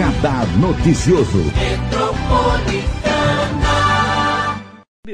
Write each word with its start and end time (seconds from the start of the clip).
Radar 0.00 0.46
Noticioso. 0.58 1.44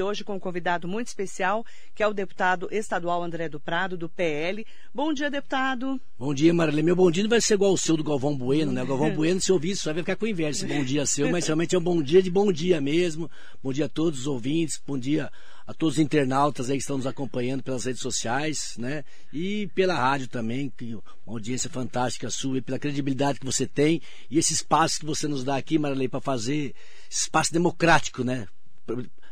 Hoje 0.01 0.23
com 0.23 0.37
um 0.37 0.39
convidado 0.39 0.87
muito 0.87 1.09
especial, 1.09 1.67
que 1.93 2.05
é 2.05 2.07
o 2.07 2.15
deputado 2.15 2.69
estadual 2.71 3.25
André 3.25 3.49
do 3.49 3.59
Prado, 3.59 3.97
do 3.97 4.09
PL. 4.09 4.65
Bom 4.95 5.13
dia, 5.13 5.29
deputado. 5.29 6.01
Bom 6.17 6.33
dia, 6.33 6.55
Marilene. 6.55 6.85
Meu 6.85 6.95
bom 6.95 7.11
dia 7.11 7.25
não 7.25 7.31
vai 7.31 7.41
ser 7.41 7.55
igual 7.55 7.73
o 7.73 7.79
seu 7.79 7.97
do 7.97 8.05
Galvão 8.05 8.37
Bueno, 8.37 8.71
né? 8.71 8.85
O 8.85 8.87
Galvão 8.87 9.11
Bueno, 9.17 9.41
se 9.41 9.51
ouvir 9.51 9.71
isso, 9.71 9.87
vai 9.87 9.95
ficar 9.95 10.15
com 10.15 10.25
inveja 10.25 10.51
esse 10.51 10.67
bom 10.67 10.85
dia 10.85 11.05
seu, 11.05 11.29
mas 11.33 11.47
realmente 11.47 11.75
é 11.75 11.79
um 11.79 11.83
bom 11.83 12.01
dia 12.01 12.23
de 12.23 12.31
bom 12.31 12.53
dia 12.53 12.81
mesmo. 12.81 13.29
Bom 13.61 13.73
dia 13.73 13.87
a 13.87 13.89
todos 13.89 14.21
os 14.21 14.27
ouvintes, 14.29 14.81
bom 14.87 14.97
dia 14.97 15.33
a 15.67 15.75
todos 15.75 15.97
os 15.97 16.01
internautas 16.01 16.71
aí 16.71 16.77
que 16.77 16.83
estão 16.83 16.97
nos 16.97 17.07
acompanhando 17.07 17.63
pelas 17.63 17.85
redes 17.85 18.01
sociais, 18.01 18.75
né? 18.79 19.05
E 19.33 19.69
pela 19.75 19.95
rádio 19.95 20.29
também, 20.29 20.73
que 20.77 20.95
uma 20.95 21.03
audiência 21.27 21.69
fantástica 21.69 22.31
sua, 22.31 22.59
e 22.59 22.63
pela 22.63 22.79
credibilidade 22.79 23.41
que 23.41 23.47
você 23.47 23.67
tem 23.67 24.01
e 24.31 24.39
esse 24.39 24.53
espaço 24.53 25.01
que 25.01 25.07
você 25.07 25.27
nos 25.27 25.43
dá 25.43 25.57
aqui, 25.57 25.79
Marilene, 25.79 26.09
para 26.09 26.21
fazer 26.21 26.75
espaço 27.11 27.53
democrático, 27.53 28.23
né? 28.23 28.47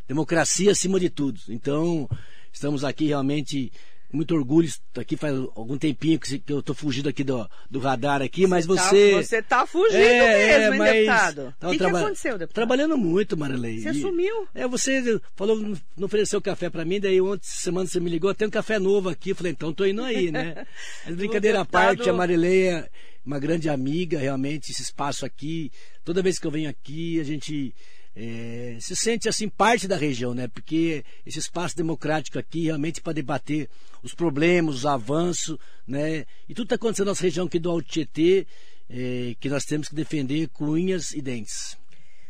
democracia 0.07 0.73
acima 0.73 0.99
de 1.01 1.09
tudo. 1.09 1.41
Então, 1.49 2.09
estamos 2.53 2.85
aqui 2.85 3.07
realmente 3.07 3.73
muito 4.15 4.35
orgulho. 4.35 4.69
Aqui 4.97 5.17
faz 5.17 5.35
algum 5.55 5.77
tempinho 5.77 6.19
que 6.19 6.41
eu 6.49 6.61
estou 6.61 6.75
fugindo 6.75 7.09
aqui 7.09 7.25
do, 7.25 7.49
do 7.71 7.79
radar 7.79 8.23
aqui, 8.23 8.47
mas 8.47 8.65
você. 8.65 9.11
Tá, 9.11 9.23
você 9.23 9.37
está 9.39 9.67
fugindo 9.67 9.97
é, 9.97 10.59
mesmo, 10.71 10.85
hein, 10.85 10.93
deputado? 10.93 11.55
O 11.63 11.71
que, 11.71 11.79
traba... 11.79 11.99
que, 11.99 12.05
aconteceu, 12.05 12.39
deputado? 12.39 12.55
Trabalhando 12.55 12.97
muito, 12.97 13.37
Marilei. 13.37 13.81
Você 13.81 13.91
e... 13.91 14.01
sumiu? 14.01 14.49
É, 14.55 14.67
você 14.69 15.21
falou, 15.35 15.59
não 15.97 16.07
ofereceu 16.07 16.41
café 16.41 16.71
para 16.71 16.85
mim, 16.85 17.01
daí 17.01 17.21
ontem, 17.21 17.47
semana 17.47 17.87
você 17.87 17.99
me 17.99 18.09
ligou, 18.09 18.35
tem 18.35 18.49
um 18.49 18.51
café 18.51 18.79
novo 18.79 19.09
aqui. 19.09 19.31
Eu 19.31 19.37
falei, 19.37 19.53
então 19.53 19.73
tô 19.73 19.85
indo 19.85 20.03
aí, 20.03 20.31
né? 20.31 20.67
Mas 21.05 21.17
brincadeira 21.17 21.61
à 21.61 21.65
parte, 21.65 22.09
a 22.09 22.13
Marilei 22.13 22.69
é 22.69 22.89
uma 23.25 23.39
grande 23.39 23.69
amiga, 23.69 24.19
realmente, 24.19 24.71
esse 24.71 24.83
espaço 24.83 25.27
aqui. 25.27 25.73
Toda 26.05 26.23
vez 26.23 26.39
que 26.39 26.47
eu 26.47 26.51
venho 26.51 26.69
aqui, 26.69 27.19
a 27.19 27.25
gente 27.25 27.75
é, 28.17 28.77
se 28.81 28.95
sente 28.95 29.29
assim 29.29 29.49
parte 29.49 29.89
da 29.89 29.97
região, 29.97 30.35
né? 30.35 30.47
Porque 30.47 31.05
esse 31.27 31.39
espaço 31.39 31.77
democrático 31.77 32.39
aqui 32.39 32.65
realmente 32.65 33.01
para 33.01 33.13
debater 33.13 33.69
os 34.03 34.15
problemas, 34.15 34.77
os 34.77 34.87
avanços, 34.87 35.59
né? 35.87 36.25
E 36.49 36.55
tudo 36.55 36.67
está 36.67 36.77
acontecendo 36.77 37.07
na 37.07 37.11
nossa 37.11 37.23
região 37.23 37.47
aqui 37.47 37.59
do 37.59 37.71
Alto 37.71 37.89
Tietê, 37.89 38.47
é, 38.89 39.35
que 39.41 39.49
nós 39.49 39.65
temos 39.65 39.89
que 39.89 39.95
defender 39.95 40.49
com 40.49 40.67
unhas 40.67 41.13
e 41.13 41.21
dentes. 41.21 41.77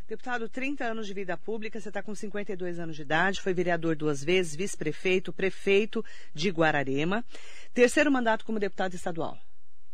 Deputado, 0.07 0.49
30 0.49 0.85
anos 0.85 1.07
de 1.07 1.15
vida 1.15 1.37
pública, 1.37 1.81
você 1.81 1.89
está 1.89 2.03
com 2.03 2.15
52 2.15 2.79
anos 2.79 2.95
de 2.95 3.03
idade, 3.03 3.41
foi 3.41 3.55
vereador 3.55 3.97
duas 3.97 4.23
vezes, 4.23 4.55
vice-prefeito, 4.55 5.33
prefeito 5.33 6.05
de 6.35 6.51
Guararema. 6.51 7.25
Terceiro 7.73 8.13
mandato 8.13 8.45
como 8.45 8.59
deputado 8.59 8.95
estadual. 8.95 9.39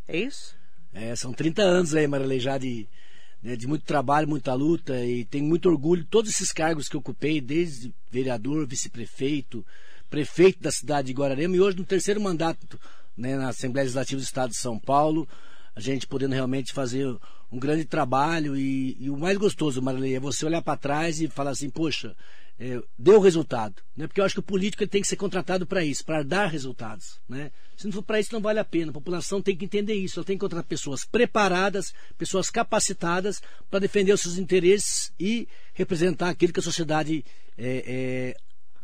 É 0.09 0.19
isso? 0.19 0.57
É, 0.93 1.15
são 1.15 1.33
30 1.33 1.63
anos 1.63 1.95
aí, 1.95 2.09
Marilei, 2.09 2.41
já 2.41 2.59
de 2.59 2.89
né, 3.43 3.57
de 3.57 3.67
muito 3.67 3.85
trabalho, 3.85 4.29
muita 4.29 4.55
luta 4.55 5.05
e 5.05 5.25
tenho 5.25 5.45
muito 5.45 5.69
orgulho. 5.69 6.05
Todos 6.05 6.31
esses 6.31 6.53
cargos 6.53 6.89
que 6.89 6.97
ocupei, 6.97 7.41
desde 7.41 7.95
vereador, 8.11 8.67
vice-prefeito, 8.67 9.65
prefeito 10.09 10.61
da 10.61 10.71
cidade 10.71 11.09
de 11.09 11.15
Guararema 11.15 11.57
e 11.57 11.61
hoje 11.61 11.79
no 11.79 11.85
terceiro 11.85 12.21
mandato 12.21 12.79
né, 13.17 13.37
na 13.37 13.49
Assembleia 13.49 13.85
Legislativa 13.85 14.21
do 14.21 14.25
Estado 14.25 14.51
de 14.51 14.57
São 14.57 14.79
Paulo, 14.79 15.29
a 15.75 15.81
gente 15.81 16.07
podendo 16.07 16.35
realmente 16.35 16.73
fazer 16.73 17.07
um 17.51 17.59
grande 17.59 17.85
trabalho. 17.85 18.57
E, 18.57 18.97
e 18.99 19.11
o 19.11 19.17
mais 19.17 19.37
gostoso, 19.37 19.83
Marilei, 19.83 20.17
é 20.17 20.21
você 20.21 20.45
olhar 20.47 20.63
para 20.63 20.77
trás 20.77 21.21
e 21.21 21.29
falar 21.29 21.51
assim, 21.51 21.71
poxa, 21.71 22.17
é, 22.61 22.79
deu 22.99 23.19
resultado. 23.19 23.83
Né? 23.97 24.07
Porque 24.07 24.21
eu 24.21 24.25
acho 24.25 24.35
que 24.35 24.41
o 24.41 24.43
político 24.43 24.87
tem 24.87 25.01
que 25.01 25.09
ser 25.09 25.17
contratado 25.17 25.67
para 25.67 25.83
isso, 25.83 26.05
para 26.05 26.23
dar 26.23 26.47
resultados. 26.47 27.19
Né? 27.27 27.51
Se 27.75 27.87
não 27.87 27.93
for 27.93 28.03
para 28.03 28.21
isso, 28.21 28.35
não 28.35 28.41
vale 28.43 28.59
a 28.59 28.65
pena. 28.65 28.91
A 28.91 28.93
população 28.93 29.41
tem 29.41 29.57
que 29.57 29.65
entender 29.65 29.95
isso. 29.95 30.19
Ela 30.19 30.27
tem 30.27 30.37
que 30.37 30.45
encontrar 30.45 30.63
pessoas 30.63 31.03
preparadas, 31.03 31.95
pessoas 32.19 32.51
capacitadas 32.51 33.41
para 33.71 33.79
defender 33.79 34.13
os 34.13 34.21
seus 34.21 34.37
interesses 34.37 35.11
e 35.19 35.49
representar 35.73 36.29
aquilo 36.29 36.53
que 36.53 36.61
a 36.61 36.63
sociedade 36.63 37.25
é, 37.57 38.35
é, 38.37 38.37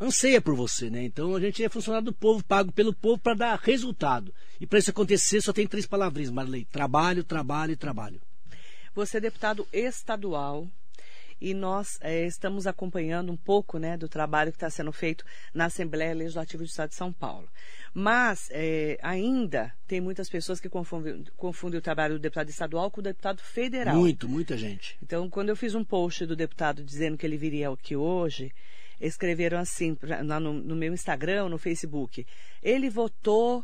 anseia 0.03 0.41
por 0.41 0.55
você. 0.55 0.89
Né? 0.89 1.03
Então 1.03 1.35
a 1.35 1.39
gente 1.39 1.63
é 1.63 1.69
funcionário 1.69 2.05
do 2.05 2.13
povo, 2.13 2.43
pago 2.43 2.71
pelo 2.71 2.95
povo 2.95 3.19
para 3.19 3.35
dar 3.35 3.59
resultado. 3.59 4.33
E 4.59 4.65
para 4.65 4.79
isso 4.79 4.89
acontecer, 4.89 5.39
só 5.39 5.53
tem 5.53 5.67
três 5.67 5.85
palavrinhas, 5.85 6.31
Marley: 6.31 6.65
trabalho, 6.65 7.23
trabalho 7.23 7.73
e 7.73 7.75
trabalho. 7.75 8.19
Você 8.95 9.17
é 9.17 9.21
deputado 9.21 9.67
estadual 9.71 10.67
e 11.39 11.53
nós 11.53 11.97
é, 12.01 12.25
estamos 12.25 12.65
acompanhando 12.67 13.31
um 13.31 13.37
pouco 13.37 13.77
né, 13.77 13.97
do 13.97 14.09
trabalho 14.09 14.51
que 14.51 14.57
está 14.57 14.69
sendo 14.69 14.91
feito 14.91 15.23
na 15.53 15.65
Assembleia 15.65 16.13
Legislativa 16.13 16.63
do 16.63 16.67
Estado 16.67 16.89
de 16.89 16.95
São 16.95 17.11
Paulo. 17.13 17.47
Mas 17.93 18.49
é, 18.51 18.97
ainda 19.01 19.73
tem 19.87 20.01
muitas 20.01 20.29
pessoas 20.29 20.59
que 20.59 20.69
confundem, 20.69 21.23
confundem, 21.35 21.79
o 21.79 21.81
trabalho 21.81 22.15
do 22.15 22.19
deputado 22.19 22.49
estadual 22.49 22.91
com 22.91 23.01
o 23.01 23.03
deputado 23.03 23.41
federal. 23.41 23.95
Muito, 23.95 24.27
muita 24.27 24.57
gente. 24.57 24.97
Então, 25.01 25.29
quando 25.29 25.49
eu 25.49 25.55
fiz 25.55 25.75
um 25.75 25.83
post 25.83 26.25
do 26.25 26.35
deputado 26.35 26.83
dizendo 26.83 27.17
que 27.17 27.25
ele 27.25 27.37
viria 27.37 27.69
aqui 27.69 27.95
hoje, 27.95 28.51
escreveram 28.99 29.59
assim 29.59 29.97
lá 30.01 30.39
no, 30.39 30.53
no 30.53 30.75
meu 30.75 30.93
Instagram, 30.93 31.49
no 31.49 31.57
Facebook, 31.57 32.25
ele 32.61 32.89
votou 32.89 33.63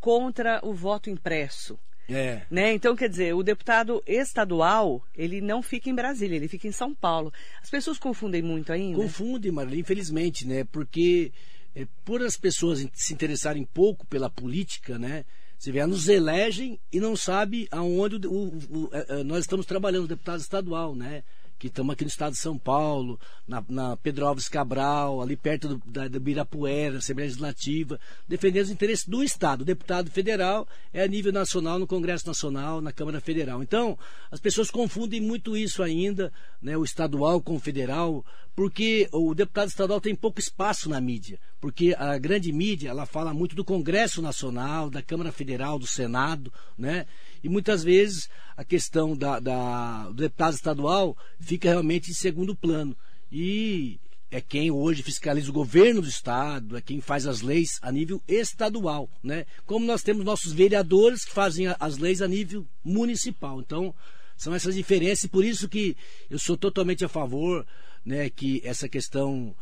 contra 0.00 0.60
o 0.64 0.74
voto 0.74 1.08
impresso. 1.08 1.78
É. 2.08 2.42
Né? 2.50 2.72
Então, 2.72 2.96
quer 2.96 3.08
dizer, 3.08 3.34
o 3.34 3.42
deputado 3.42 4.02
estadual, 4.06 5.02
ele 5.14 5.40
não 5.40 5.62
fica 5.62 5.88
em 5.88 5.94
Brasília, 5.94 6.36
ele 6.36 6.48
fica 6.48 6.66
em 6.66 6.72
São 6.72 6.94
Paulo. 6.94 7.32
As 7.62 7.70
pessoas 7.70 7.98
confundem 7.98 8.42
muito 8.42 8.72
ainda? 8.72 8.96
Confundem, 8.98 9.52
Marília, 9.52 9.80
infelizmente, 9.80 10.46
né? 10.46 10.64
Porque 10.64 11.32
é, 11.74 11.86
por 12.04 12.22
as 12.22 12.36
pessoas 12.36 12.86
se 12.92 13.14
interessarem 13.14 13.64
pouco 13.64 14.06
pela 14.06 14.28
política, 14.28 14.98
né? 14.98 15.24
Você 15.58 15.70
vê, 15.70 15.86
nos 15.86 16.08
elegem 16.08 16.80
e 16.92 16.98
não 16.98 17.14
sabe 17.14 17.68
aonde 17.70 18.26
o, 18.26 18.32
o, 18.32 18.48
o, 18.48 18.90
é, 18.92 19.20
é, 19.20 19.22
nós 19.22 19.40
estamos 19.40 19.64
trabalhando, 19.64 20.04
o 20.04 20.08
deputado 20.08 20.40
estadual, 20.40 20.96
né? 20.96 21.22
Que 21.62 21.68
estamos 21.68 21.92
aqui 21.92 22.02
no 22.02 22.08
estado 22.08 22.32
de 22.32 22.40
São 22.40 22.58
Paulo, 22.58 23.20
na, 23.46 23.62
na 23.68 23.96
Pedro 23.96 24.26
Alves 24.26 24.48
Cabral, 24.48 25.22
ali 25.22 25.36
perto 25.36 25.68
do, 25.68 25.82
da, 25.86 26.08
do 26.08 26.18
Birapuera, 26.18 26.98
Assembleia 26.98 27.28
Legislativa, 27.28 28.00
defendendo 28.26 28.64
os 28.64 28.70
interesses 28.72 29.06
do 29.06 29.22
Estado. 29.22 29.60
O 29.60 29.64
deputado 29.64 30.10
federal 30.10 30.66
é 30.92 31.04
a 31.04 31.06
nível 31.06 31.32
nacional, 31.32 31.78
no 31.78 31.86
Congresso 31.86 32.26
Nacional, 32.26 32.80
na 32.80 32.90
Câmara 32.90 33.20
Federal. 33.20 33.62
Então, 33.62 33.96
as 34.28 34.40
pessoas 34.40 34.72
confundem 34.72 35.20
muito 35.20 35.56
isso 35.56 35.84
ainda, 35.84 36.32
né, 36.60 36.76
o 36.76 36.82
estadual 36.82 37.40
com 37.40 37.54
o 37.54 37.60
federal, 37.60 38.26
porque 38.56 39.08
o 39.12 39.32
deputado 39.32 39.68
estadual 39.68 40.00
tem 40.00 40.16
pouco 40.16 40.40
espaço 40.40 40.90
na 40.90 41.00
mídia, 41.00 41.38
porque 41.60 41.94
a 41.96 42.18
grande 42.18 42.52
mídia, 42.52 42.88
ela 42.88 43.06
fala 43.06 43.32
muito 43.32 43.54
do 43.54 43.64
Congresso 43.64 44.20
Nacional, 44.20 44.90
da 44.90 45.00
Câmara 45.00 45.30
Federal, 45.30 45.78
do 45.78 45.86
Senado, 45.86 46.52
né? 46.76 47.06
E 47.42 47.48
muitas 47.48 47.82
vezes 47.82 48.28
a 48.56 48.64
questão 48.64 49.16
da, 49.16 49.40
da, 49.40 50.08
do 50.08 50.14
deputado 50.14 50.54
estadual 50.54 51.16
fica 51.40 51.68
realmente 51.68 52.10
em 52.10 52.14
segundo 52.14 52.54
plano. 52.54 52.96
E 53.30 53.98
é 54.30 54.40
quem 54.40 54.70
hoje 54.70 55.02
fiscaliza 55.02 55.50
o 55.50 55.52
governo 55.52 56.00
do 56.00 56.08
estado, 56.08 56.76
é 56.76 56.80
quem 56.80 57.00
faz 57.00 57.26
as 57.26 57.42
leis 57.42 57.78
a 57.82 57.92
nível 57.92 58.22
estadual, 58.26 59.08
né? 59.22 59.44
Como 59.66 59.84
nós 59.84 60.02
temos 60.02 60.24
nossos 60.24 60.52
vereadores 60.52 61.24
que 61.24 61.32
fazem 61.32 61.66
as 61.78 61.98
leis 61.98 62.22
a 62.22 62.28
nível 62.28 62.66
municipal. 62.82 63.60
Então, 63.60 63.94
são 64.36 64.54
essas 64.54 64.74
diferenças 64.74 65.24
e 65.24 65.28
por 65.28 65.44
isso 65.44 65.68
que 65.68 65.96
eu 66.30 66.38
sou 66.38 66.56
totalmente 66.56 67.04
a 67.04 67.08
favor, 67.08 67.66
né, 68.04 68.28
que 68.30 68.60
essa 68.64 68.88
questão 68.88 69.54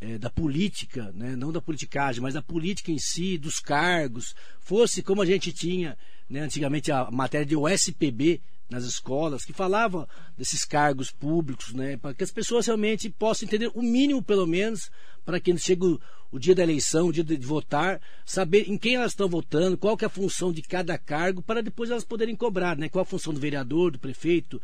é, 0.00 0.18
da 0.18 0.30
política, 0.30 1.12
né, 1.14 1.36
não 1.36 1.52
da 1.52 1.60
politicagem, 1.60 2.20
mas 2.20 2.34
da 2.34 2.42
política 2.42 2.90
em 2.90 2.98
si, 2.98 3.38
dos 3.38 3.60
cargos, 3.60 4.34
fosse 4.58 5.02
como 5.02 5.22
a 5.22 5.26
gente 5.26 5.52
tinha 5.52 5.96
né, 6.34 6.40
antigamente 6.40 6.90
a 6.90 7.08
matéria 7.12 7.46
de 7.46 7.54
OSPB 7.54 8.40
nas 8.68 8.82
escolas, 8.82 9.44
que 9.44 9.52
falava 9.52 10.08
desses 10.36 10.64
cargos 10.64 11.12
públicos, 11.12 11.72
né, 11.72 11.96
para 11.96 12.12
que 12.12 12.24
as 12.24 12.32
pessoas 12.32 12.66
realmente 12.66 13.08
possam 13.08 13.46
entender 13.46 13.70
o 13.72 13.80
mínimo, 13.80 14.20
pelo 14.20 14.44
menos, 14.44 14.90
para 15.24 15.38
que 15.38 15.56
chegue 15.56 15.84
o, 15.84 16.00
o, 16.32 16.38
dia 16.40 16.52
da 16.52 16.64
eleição, 16.64 17.06
o 17.06 17.12
dia 17.12 17.22
de, 17.22 17.36
de, 17.36 17.46
votar, 17.46 18.00
saber 18.26 18.68
em 18.68 18.76
quem 18.76 18.96
elas 18.96 19.12
estão 19.12 19.28
votando, 19.28 19.78
qual 19.78 19.96
que 19.96 20.04
é 20.04 20.08
a 20.08 20.10
função 20.10 20.52
de 20.52 20.60
cada 20.60 20.98
cargo, 20.98 21.40
para 21.40 21.62
depois 21.62 21.88
elas 21.88 22.04
poderem 22.04 22.34
cobrar, 22.34 22.76
né, 22.76 22.88
qual 22.88 23.02
a 23.02 23.06
função 23.06 23.32
do 23.32 23.38
vereador, 23.38 23.92
do 23.92 23.98
prefeito, 24.00 24.60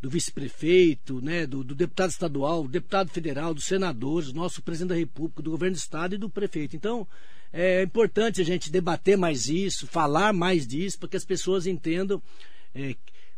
do 0.00 0.08
vice-prefeito, 0.08 1.20
né, 1.20 1.48
do, 1.48 1.64
do, 1.64 1.74
deputado 1.74 2.10
estadual, 2.10 2.62
do 2.62 2.68
deputado 2.68 3.10
federal, 3.10 3.52
dos 3.52 3.64
senadores, 3.64 4.32
nosso 4.32 4.62
presidente 4.62 4.90
da 4.90 4.94
República, 4.94 5.42
do 5.42 5.50
governo 5.50 5.74
do 5.74 5.80
estado 5.80 6.14
e 6.14 6.18
do 6.18 6.30
prefeito. 6.30 6.76
Então, 6.76 7.08
é 7.52 7.82
importante 7.82 8.40
a 8.40 8.44
gente 8.44 8.70
debater 8.70 9.16
mais 9.16 9.46
isso, 9.46 9.86
falar 9.86 10.32
mais 10.32 10.66
disso, 10.66 10.98
para 10.98 11.08
que 11.08 11.16
as 11.16 11.24
pessoas 11.24 11.66
entendam 11.66 12.22
é, 12.74 12.94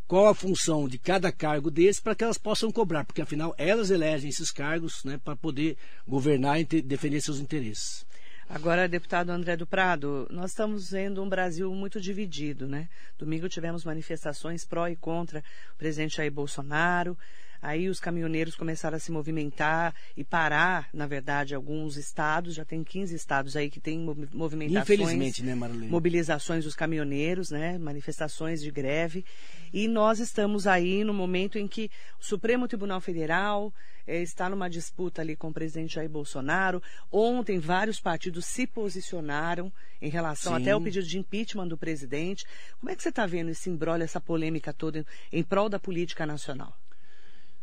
qual 0.06 0.26
a 0.26 0.34
função 0.34 0.88
de 0.88 0.98
cada 0.98 1.30
cargo 1.30 1.70
desse, 1.70 2.02
para 2.02 2.14
que 2.14 2.24
elas 2.24 2.38
possam 2.38 2.72
cobrar, 2.72 3.04
porque 3.04 3.22
afinal 3.22 3.54
elas 3.56 3.90
elegem 3.90 4.28
esses 4.28 4.50
cargos 4.50 5.04
né, 5.04 5.20
para 5.22 5.36
poder 5.36 5.76
governar 6.06 6.60
e 6.60 6.64
defender 6.64 7.20
seus 7.20 7.38
interesses. 7.38 8.04
Agora, 8.48 8.88
deputado 8.88 9.30
André 9.30 9.56
do 9.56 9.64
Prado, 9.64 10.26
nós 10.28 10.50
estamos 10.50 10.90
vendo 10.90 11.22
um 11.22 11.28
Brasil 11.28 11.72
muito 11.72 12.00
dividido, 12.00 12.66
né? 12.66 12.88
Domingo 13.16 13.48
tivemos 13.48 13.84
manifestações 13.84 14.64
pró 14.64 14.88
e 14.88 14.96
contra 14.96 15.44
o 15.72 15.76
presidente 15.78 16.16
Jair 16.16 16.32
Bolsonaro. 16.32 17.16
Aí 17.62 17.88
os 17.88 18.00
caminhoneiros 18.00 18.54
começaram 18.54 18.96
a 18.96 19.00
se 19.00 19.12
movimentar 19.12 19.94
e 20.16 20.24
parar, 20.24 20.88
na 20.94 21.06
verdade, 21.06 21.54
alguns 21.54 21.96
estados, 21.96 22.54
já 22.54 22.64
tem 22.64 22.82
15 22.82 23.14
estados 23.14 23.56
aí 23.56 23.68
que 23.68 23.80
tem 23.80 23.98
movimentações. 24.32 24.82
Infelizmente, 24.82 25.42
né, 25.42 25.54
Marlene? 25.54 25.88
Mobilizações 25.88 26.64
dos 26.64 26.74
caminhoneiros, 26.74 27.50
né? 27.50 27.76
Manifestações 27.78 28.62
de 28.62 28.70
greve. 28.70 29.24
E 29.72 29.86
nós 29.86 30.20
estamos 30.20 30.66
aí 30.66 31.04
no 31.04 31.12
momento 31.12 31.58
em 31.58 31.68
que 31.68 31.90
o 32.18 32.24
Supremo 32.24 32.66
Tribunal 32.66 33.00
Federal 33.00 33.72
eh, 34.06 34.22
está 34.22 34.48
numa 34.48 34.68
disputa 34.68 35.20
ali 35.20 35.36
com 35.36 35.48
o 35.48 35.52
presidente 35.52 35.94
Jair 35.94 36.08
Bolsonaro. 36.08 36.82
Ontem, 37.12 37.58
vários 37.58 38.00
partidos 38.00 38.46
se 38.46 38.66
posicionaram 38.66 39.70
em 40.00 40.08
relação 40.08 40.56
Sim. 40.56 40.62
até 40.62 40.70
ao 40.70 40.80
pedido 40.80 41.06
de 41.06 41.18
impeachment 41.18 41.68
do 41.68 41.76
presidente. 41.76 42.46
Como 42.80 42.90
é 42.90 42.96
que 42.96 43.02
você 43.02 43.10
está 43.10 43.26
vendo 43.26 43.50
esse 43.50 43.68
embrolho, 43.68 44.02
essa 44.02 44.20
polêmica 44.20 44.72
toda 44.72 44.98
em, 44.98 45.04
em 45.32 45.42
prol 45.42 45.68
da 45.68 45.78
política 45.78 46.24
nacional? 46.24 46.74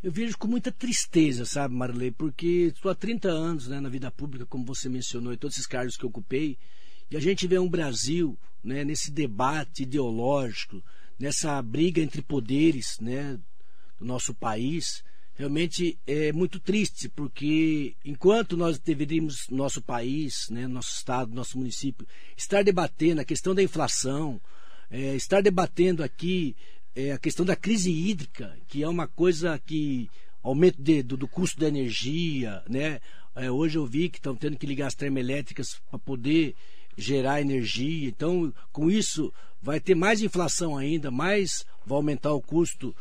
Eu 0.08 0.12
vejo 0.14 0.38
com 0.38 0.48
muita 0.48 0.72
tristeza, 0.72 1.44
sabe, 1.44 1.76
Marley, 1.76 2.12
porque 2.12 2.72
estou 2.74 2.90
há 2.90 2.96
30 2.96 3.28
anos 3.28 3.68
né, 3.68 3.82
na 3.82 3.90
vida 3.90 4.10
pública, 4.10 4.46
como 4.46 4.64
você 4.64 4.88
mencionou, 4.88 5.34
e 5.34 5.38
todos 5.38 5.58
esses 5.58 5.68
cargos 5.68 5.98
que 5.98 6.06
eu 6.06 6.10
ocupei, 6.10 6.58
e 7.12 7.18
a 7.18 7.20
gente 7.20 7.46
vê 7.46 7.60
um 7.60 7.68
Brasil 7.68 8.40
né, 8.64 8.86
nesse 8.86 9.12
debate 9.12 9.84
ideológico, 9.84 10.82
nessa 11.20 11.62
briga 11.62 12.02
entre 12.02 12.22
poderes 12.22 12.98
né, 13.02 13.38
do 14.00 14.06
nosso 14.06 14.34
país, 14.34 15.04
realmente 15.36 16.00
é 16.08 16.32
muito 16.32 16.58
triste, 16.58 17.10
porque 17.10 17.94
enquanto 18.06 18.56
nós 18.56 18.80
deveríamos, 18.80 19.50
nosso 19.50 19.82
país, 19.82 20.50
né, 20.50 20.68
nosso 20.68 20.94
estado, 20.94 21.36
nosso 21.36 21.58
município, 21.58 22.08
estar 22.38 22.64
debatendo 22.64 23.20
a 23.20 23.26
questão 23.26 23.54
da 23.54 23.62
inflação, 23.62 24.40
é, 24.90 25.18
estar 25.18 25.42
debatendo 25.42 26.02
aqui 26.02 26.56
é, 26.98 27.12
a 27.12 27.20
questão 27.20 27.46
da 27.46 27.56
crise 27.56 27.92
hídrica, 27.92 28.58
que 28.68 28.82
é 28.82 28.90
uma 28.90 29.08
coisa 29.08 29.62
que 29.64 30.10
aumento 30.42 30.82
de, 30.82 31.04
do, 31.04 31.16
do, 31.16 31.28
custo 31.28 31.60
da 31.60 31.68
energia, 31.68 32.64
né? 32.68 33.00
É, 33.36 33.52
hoje 33.52 33.78
eu 33.78 33.86
vi 33.86 34.10
que 34.10 34.18
estão 34.18 34.36
tendo 34.36 34.58
que 34.58 34.66
ligar 34.66 34.88
as 34.88 34.96
termoelétricas 34.96 35.80
para 35.92 36.00
poder 36.00 36.56
gerar 36.98 37.40
energia. 37.40 38.10
Então, 38.10 38.52
com 38.72 38.90
isso, 38.90 39.32
vai 39.62 39.80
ter 39.80 39.94
mais 39.94 40.24
inflação 40.24 40.76
ainda, 40.76 41.12
mais 41.12 41.64
vai 41.86 41.98
aumentar 41.98 42.34
o 42.34 42.42
custo 42.42 42.96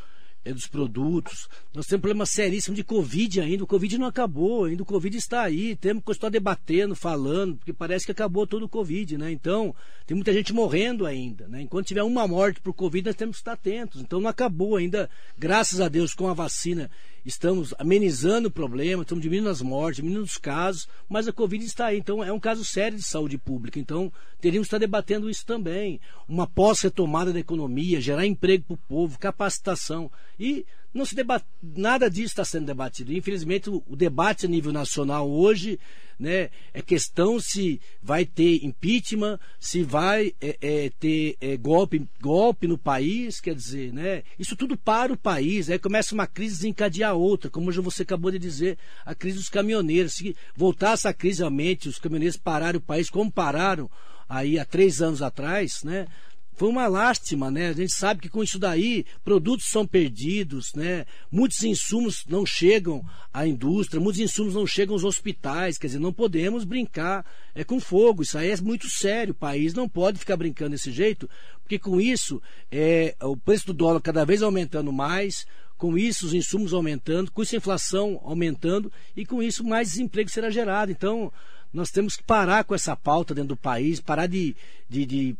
dos 0.52 0.66
produtos. 0.66 1.48
Nós 1.74 1.86
temos 1.86 1.98
um 1.98 2.02
problema 2.02 2.26
seríssimo 2.26 2.74
de 2.74 2.84
Covid 2.84 3.40
ainda. 3.40 3.64
O 3.64 3.66
Covid 3.66 3.98
não 3.98 4.06
acabou, 4.06 4.64
ainda 4.64 4.82
o 4.82 4.86
Covid 4.86 5.16
está 5.16 5.42
aí. 5.42 5.76
Temos 5.76 6.04
que 6.04 6.12
estar 6.12 6.28
debatendo, 6.28 6.94
falando, 6.94 7.56
porque 7.56 7.72
parece 7.72 8.06
que 8.06 8.12
acabou 8.12 8.46
todo 8.46 8.64
o 8.64 8.68
Covid, 8.68 9.18
né? 9.18 9.30
Então, 9.30 9.74
tem 10.06 10.14
muita 10.14 10.32
gente 10.32 10.52
morrendo 10.52 11.06
ainda, 11.06 11.48
né? 11.48 11.62
Enquanto 11.62 11.86
tiver 11.86 12.02
uma 12.02 12.26
morte 12.26 12.60
por 12.60 12.72
Covid, 12.72 13.06
nós 13.06 13.16
temos 13.16 13.36
que 13.36 13.40
estar 13.40 13.52
atentos. 13.52 14.00
Então, 14.00 14.20
não 14.20 14.28
acabou 14.28 14.76
ainda, 14.76 15.10
graças 15.38 15.80
a 15.80 15.88
Deus, 15.88 16.14
com 16.14 16.28
a 16.28 16.34
vacina 16.34 16.90
estamos 17.26 17.74
amenizando 17.78 18.48
o 18.48 18.50
problema, 18.50 19.02
estamos 19.02 19.22
diminuindo 19.22 19.50
as 19.50 19.60
mortes, 19.60 19.96
diminuindo 19.96 20.24
os 20.24 20.38
casos, 20.38 20.88
mas 21.08 21.26
a 21.26 21.32
Covid 21.32 21.64
está 21.64 21.86
aí. 21.86 21.98
Então, 21.98 22.22
é 22.22 22.32
um 22.32 22.38
caso 22.38 22.64
sério 22.64 22.96
de 22.96 23.04
saúde 23.04 23.36
pública. 23.36 23.80
Então, 23.80 24.12
teríamos 24.40 24.66
que 24.66 24.68
estar 24.68 24.78
debatendo 24.78 25.28
isso 25.28 25.44
também. 25.44 26.00
Uma 26.28 26.46
pós-retomada 26.46 27.32
da 27.32 27.40
economia, 27.40 28.00
gerar 28.00 28.24
emprego 28.24 28.64
para 28.64 28.74
o 28.74 28.88
povo, 28.88 29.18
capacitação. 29.18 30.10
E 30.38 30.64
não 30.96 31.04
se 31.04 31.14
debate, 31.14 31.44
nada 31.62 32.10
disso 32.10 32.28
está 32.28 32.44
sendo 32.44 32.66
debatido. 32.66 33.12
Infelizmente, 33.12 33.70
o, 33.70 33.82
o, 33.86 33.94
debate 33.94 34.46
a 34.46 34.48
nível 34.48 34.72
nacional 34.72 35.30
hoje 35.30 35.78
né, 36.18 36.50
é 36.72 36.80
questão 36.80 37.38
se 37.38 37.80
vai 38.02 38.24
ter 38.24 38.64
impeachment, 38.64 39.38
se 39.60 39.82
vai 39.82 40.34
é, 40.40 40.56
é, 40.60 40.90
ter 40.98 41.36
é, 41.40 41.56
golpe, 41.56 42.06
golpe 42.20 42.66
no 42.66 42.78
país, 42.78 43.40
quer 43.40 43.54
dizer, 43.54 43.92
né, 43.92 44.22
isso 44.38 44.56
tudo 44.56 44.76
para 44.76 45.12
o 45.12 45.16
país. 45.16 45.68
Aí 45.68 45.78
começa 45.78 46.14
uma 46.14 46.26
crise 46.26 46.56
desencadear 46.56 47.14
outra, 47.14 47.50
como 47.50 47.70
você 47.70 48.02
acabou 48.02 48.30
de 48.30 48.38
dizer, 48.38 48.78
a 49.04 49.14
crise 49.14 49.38
dos 49.38 49.48
caminhoneiros. 49.48 50.14
Se 50.14 50.34
voltasse 50.56 51.06
a 51.06 51.12
crise 51.12 51.40
realmente, 51.40 51.88
os 51.88 51.98
caminhoneiros 51.98 52.36
pararem 52.36 52.78
o 52.78 52.82
país 52.82 53.10
como 53.10 53.30
pararam 53.30 53.90
aí 54.28 54.58
há 54.58 54.64
três 54.64 55.00
anos 55.00 55.22
atrás, 55.22 55.82
né? 55.84 56.06
Foi 56.56 56.70
uma 56.70 56.86
lástima, 56.86 57.50
né? 57.50 57.68
A 57.68 57.72
gente 57.74 57.92
sabe 57.92 58.22
que 58.22 58.30
com 58.30 58.42
isso 58.42 58.58
daí 58.58 59.04
produtos 59.22 59.66
são 59.66 59.86
perdidos, 59.86 60.72
né? 60.74 61.04
Muitos 61.30 61.62
insumos 61.62 62.24
não 62.26 62.46
chegam 62.46 63.04
à 63.32 63.46
indústria, 63.46 64.00
muitos 64.00 64.22
insumos 64.22 64.54
não 64.54 64.66
chegam 64.66 64.94
aos 64.94 65.04
hospitais, 65.04 65.76
quer 65.76 65.88
dizer, 65.88 65.98
não 65.98 66.14
podemos 66.14 66.64
brincar 66.64 67.26
é, 67.54 67.62
com 67.62 67.78
fogo. 67.78 68.22
Isso 68.22 68.38
aí 68.38 68.50
é 68.50 68.56
muito 68.56 68.88
sério. 68.88 69.32
O 69.32 69.36
país 69.36 69.74
não 69.74 69.86
pode 69.86 70.18
ficar 70.18 70.38
brincando 70.38 70.70
desse 70.70 70.90
jeito, 70.90 71.28
porque 71.62 71.78
com 71.78 72.00
isso 72.00 72.40
é, 72.72 73.14
o 73.20 73.36
preço 73.36 73.66
do 73.66 73.74
dólar 73.74 74.00
cada 74.00 74.24
vez 74.24 74.42
aumentando 74.42 74.90
mais, 74.90 75.46
com 75.76 75.98
isso 75.98 76.24
os 76.24 76.32
insumos 76.32 76.72
aumentando, 76.72 77.30
com 77.30 77.42
isso 77.42 77.54
a 77.54 77.58
inflação 77.58 78.18
aumentando 78.24 78.90
e 79.14 79.26
com 79.26 79.42
isso 79.42 79.62
mais 79.62 79.90
desemprego 79.90 80.30
será 80.30 80.48
gerado. 80.48 80.90
Então, 80.90 81.30
nós 81.70 81.90
temos 81.90 82.16
que 82.16 82.22
parar 82.22 82.64
com 82.64 82.74
essa 82.74 82.96
pauta 82.96 83.34
dentro 83.34 83.48
do 83.48 83.56
país, 83.58 84.00
parar 84.00 84.26
de, 84.26 84.56
de, 84.88 85.04
de 85.04 85.36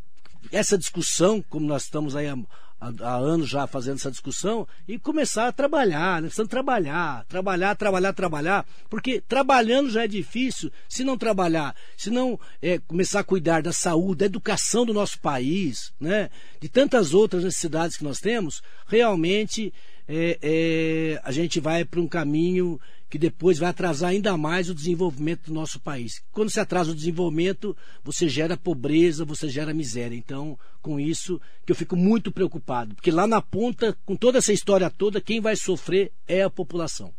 essa 0.53 0.77
discussão, 0.77 1.43
como 1.49 1.67
nós 1.67 1.85
estamos 1.85 2.15
aí 2.17 2.27
há, 2.29 2.37
há, 2.81 3.15
anos 3.17 3.49
já 3.49 3.67
fazendo 3.67 3.97
essa 3.97 4.11
discussão, 4.11 4.67
e 4.87 4.99
começar 4.99 5.49
a 5.49 5.53
trabalhar, 5.53 6.21
né? 6.21 6.29
precisamos 6.29 6.51
trabalhar, 6.51 7.25
trabalhar, 7.29 7.75
trabalhar, 7.75 8.13
trabalhar, 8.13 8.67
porque 8.89 9.21
trabalhando 9.21 9.91
já 9.91 10.05
é 10.05 10.09
difícil, 10.09 10.71
se 10.89 11.05
não 11.05 11.17
trabalhar, 11.17 11.75
se 11.97 12.11
não 12.11 12.39
é, 12.61 12.79
começar 12.79 13.21
a 13.21 13.25
cuidar 13.25 13.63
da 13.63 13.73
saúde, 13.73 14.19
da 14.19 14.27
educação 14.27 14.85
do 14.85 14.95
nosso 14.95 15.19
país, 15.21 15.93
né? 16.01 16.31
de 16.61 16.69
tantas 16.69 17.15
outras 17.15 17.45
necessidades 17.45 17.97
que 17.97 18.05
nós 18.05 18.19
temos, 18.19 18.63
realmente 18.87 19.73
é, 20.09 20.39
é, 20.41 21.21
a 21.25 21.33
gente 21.33 21.59
vai 21.59 21.85
para 21.85 22.01
um 22.01 22.07
caminho 22.07 22.81
que 23.09 23.19
depois 23.19 23.59
vai 23.59 23.69
atrasar 23.69 24.11
ainda 24.11 24.37
mais 24.37 24.69
o 24.69 24.75
desenvolvimento 24.75 25.47
do 25.47 25.55
nosso 25.55 25.81
país. 25.81 26.23
Quando 26.33 26.51
se 26.51 26.59
atrasa 26.59 26.91
o 26.91 26.95
desenvolvimento, 26.95 27.77
você 28.03 28.29
gera 28.29 28.57
pobreza, 28.57 29.25
você 29.25 29.49
gera 29.49 29.73
miséria. 29.73 30.17
Então, 30.17 30.59
com 30.83 30.99
isso, 30.99 31.41
que 31.65 31.73
eu 31.73 31.77
fico 31.77 31.97
muito 31.97 32.33
preocupado, 32.33 32.95
porque 32.95 33.11
lá 33.11 33.27
na 33.27 33.41
ponta, 33.41 33.97
com 34.05 34.17
toda 34.17 34.39
essa 34.39 34.53
história 34.53 34.91
toda, 34.91 35.21
quem 35.21 35.41
vai 35.41 35.57
sofrer 35.57 36.13
é 36.27 36.43
a 36.43 36.51
população. 36.51 37.15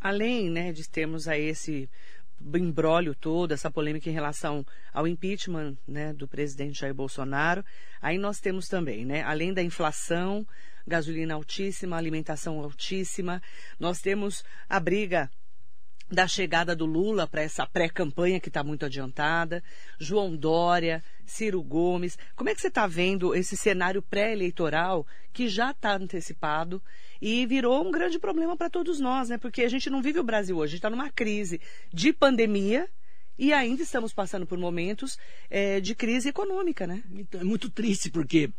Além 0.00 0.50
né, 0.50 0.72
de 0.72 0.88
termos 0.88 1.26
aí 1.26 1.44
esse 1.44 1.88
embrólio 2.54 3.14
todo, 3.14 3.52
essa 3.52 3.70
polêmica 3.70 4.10
em 4.10 4.12
relação 4.12 4.66
ao 4.92 5.08
impeachment 5.08 5.76
né, 5.88 6.12
do 6.12 6.28
presidente 6.28 6.78
Jair 6.78 6.94
Bolsonaro, 6.94 7.64
aí 8.02 8.18
nós 8.18 8.38
temos 8.38 8.68
também, 8.68 9.04
né, 9.04 9.22
além 9.22 9.54
da 9.54 9.62
inflação, 9.62 10.46
gasolina 10.86 11.34
altíssima, 11.34 11.96
alimentação 11.96 12.60
altíssima. 12.60 13.42
Nós 13.78 14.00
temos 14.00 14.44
a 14.68 14.78
briga 14.78 15.30
da 16.10 16.28
chegada 16.28 16.76
do 16.76 16.84
Lula 16.84 17.26
para 17.26 17.42
essa 17.42 17.66
pré-campanha 17.66 18.38
que 18.38 18.48
está 18.48 18.62
muito 18.62 18.84
adiantada, 18.84 19.62
João 19.98 20.36
Dória, 20.36 21.02
Ciro 21.24 21.62
Gomes. 21.62 22.18
Como 22.36 22.50
é 22.50 22.54
que 22.54 22.60
você 22.60 22.68
está 22.68 22.86
vendo 22.86 23.34
esse 23.34 23.56
cenário 23.56 24.02
pré-eleitoral 24.02 25.06
que 25.32 25.48
já 25.48 25.70
está 25.70 25.96
antecipado 25.96 26.82
e 27.20 27.46
virou 27.46 27.86
um 27.86 27.90
grande 27.90 28.18
problema 28.18 28.56
para 28.56 28.70
todos 28.70 29.00
nós, 29.00 29.28
né? 29.30 29.38
Porque 29.38 29.62
a 29.62 29.68
gente 29.68 29.88
não 29.88 30.02
vive 30.02 30.18
o 30.18 30.24
Brasil 30.24 30.56
hoje, 30.56 30.64
a 30.64 30.70
gente 30.72 30.78
está 30.78 30.90
numa 30.90 31.10
crise 31.10 31.60
de 31.92 32.12
pandemia 32.12 32.88
e 33.38 33.52
ainda 33.52 33.82
estamos 33.82 34.12
passando 34.12 34.46
por 34.46 34.58
momentos 34.58 35.18
é, 35.50 35.80
de 35.80 35.94
crise 35.94 36.28
econômica, 36.28 36.86
né? 36.86 37.02
Então, 37.12 37.40
é 37.40 37.44
muito 37.44 37.68
triste 37.68 38.10
porque 38.10 38.50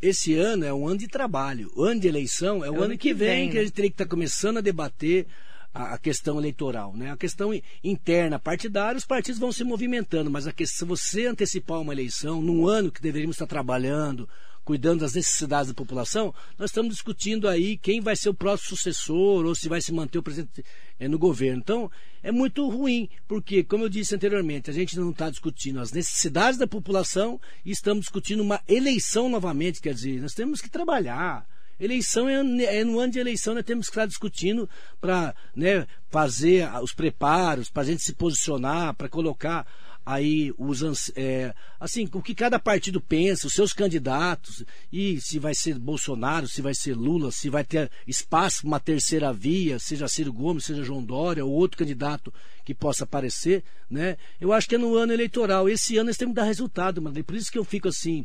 esse 0.00 0.34
ano 0.34 0.64
é 0.64 0.72
um 0.72 0.86
ano 0.86 0.98
de 0.98 1.08
trabalho. 1.08 1.70
O 1.74 1.82
ano 1.82 2.00
de 2.00 2.08
eleição 2.08 2.64
é 2.64 2.70
o, 2.70 2.76
é 2.76 2.84
ano, 2.84 2.98
que, 2.98 3.12
vem, 3.12 3.28
vem, 3.28 3.50
que 3.50 3.58
a 3.58 3.62
gente 3.62 3.72
teria 3.72 3.90
que 3.90 3.94
estar 3.94 4.06
tá 4.06 4.10
começando 4.10 4.58
a 4.58 4.62
debater 4.62 5.26
a, 5.74 5.94
a, 5.94 5.98
questão 5.98 6.38
eleitoral. 6.38 6.96
Né? 6.96 7.10
A 7.10 7.16
questão 7.16 7.52
interna 7.84 8.38
partidária, 8.38 8.96
os 8.96 9.04
partidos 9.04 9.38
vão 9.38 9.52
se 9.52 9.62
movimentando, 9.64 10.30
mas 10.30 10.46
a 10.46 10.52
questão, 10.52 10.78
se 10.78 10.84
você 10.84 11.26
antecipar 11.26 11.80
uma 11.80 11.92
eleição 11.92 12.40
num 12.40 12.66
ano 12.66 12.90
que 12.90 13.02
deveríamos 13.02 13.36
estar 13.36 13.46
trabalhando, 13.46 14.28
cuidando 14.70 15.00
das 15.00 15.14
necessidades 15.14 15.66
da 15.66 15.74
população, 15.74 16.32
nós 16.56 16.70
estamos 16.70 16.94
discutindo 16.94 17.48
aí 17.48 17.76
quem 17.76 18.00
vai 18.00 18.14
ser 18.14 18.28
o 18.28 18.34
próximo 18.34 18.76
sucessor 18.76 19.44
ou 19.44 19.52
se 19.52 19.68
vai 19.68 19.80
se 19.80 19.92
manter 19.92 20.18
o 20.18 20.22
presidente 20.22 20.64
é, 20.96 21.08
no 21.08 21.18
governo. 21.18 21.58
Então, 21.58 21.90
é 22.22 22.30
muito 22.30 22.68
ruim, 22.68 23.08
porque, 23.26 23.64
como 23.64 23.82
eu 23.82 23.88
disse 23.88 24.14
anteriormente, 24.14 24.70
a 24.70 24.72
gente 24.72 24.96
não 24.96 25.10
está 25.10 25.28
discutindo 25.28 25.80
as 25.80 25.90
necessidades 25.90 26.56
da 26.56 26.68
população 26.68 27.40
e 27.64 27.72
estamos 27.72 28.02
discutindo 28.02 28.44
uma 28.44 28.60
eleição 28.68 29.28
novamente. 29.28 29.80
Quer 29.80 29.92
dizer, 29.92 30.20
nós 30.20 30.34
temos 30.34 30.60
que 30.60 30.70
trabalhar. 30.70 31.44
Eleição 31.80 32.28
é, 32.28 32.36
é, 32.76 32.84
no 32.84 33.00
ano 33.00 33.12
de 33.12 33.18
eleição, 33.18 33.54
nós 33.54 33.64
temos 33.64 33.86
que 33.86 33.90
estar 33.90 34.06
discutindo 34.06 34.70
para 35.00 35.34
né, 35.52 35.84
fazer 36.10 36.70
os 36.80 36.92
preparos, 36.92 37.68
para 37.70 37.82
a 37.82 37.86
gente 37.86 38.04
se 38.04 38.12
posicionar, 38.12 38.94
para 38.94 39.08
colocar 39.08 39.66
aí 40.10 40.52
os 40.58 41.12
é, 41.14 41.54
assim 41.78 42.08
o 42.12 42.20
que 42.20 42.34
cada 42.34 42.58
partido 42.58 43.00
pensa, 43.00 43.46
os 43.46 43.52
seus 43.52 43.72
candidatos 43.72 44.64
e 44.92 45.20
se 45.20 45.38
vai 45.38 45.54
ser 45.54 45.78
Bolsonaro, 45.78 46.48
se 46.48 46.60
vai 46.60 46.74
ser 46.74 46.96
Lula, 46.96 47.30
se 47.30 47.48
vai 47.48 47.62
ter 47.62 47.88
espaço 48.08 48.62
para 48.62 48.68
uma 48.68 48.80
terceira 48.80 49.32
via, 49.32 49.78
seja 49.78 50.08
Ciro 50.08 50.32
Gomes, 50.32 50.64
seja 50.64 50.82
João 50.82 51.04
Dória 51.04 51.44
ou 51.44 51.52
outro 51.52 51.78
candidato 51.78 52.34
que 52.64 52.74
possa 52.74 53.04
aparecer, 53.04 53.62
né? 53.88 54.16
Eu 54.40 54.52
acho 54.52 54.68
que 54.68 54.74
é 54.74 54.78
no 54.78 54.96
ano 54.96 55.12
eleitoral. 55.12 55.68
Esse 55.68 55.96
ano 55.96 56.08
nós 56.08 56.16
temos 56.16 56.32
que 56.32 56.40
dar 56.40 56.46
resultado, 56.46 57.00
mas 57.00 57.14
por 57.22 57.36
isso 57.36 57.52
que 57.52 57.58
eu 57.58 57.64
fico 57.64 57.88
assim 57.88 58.24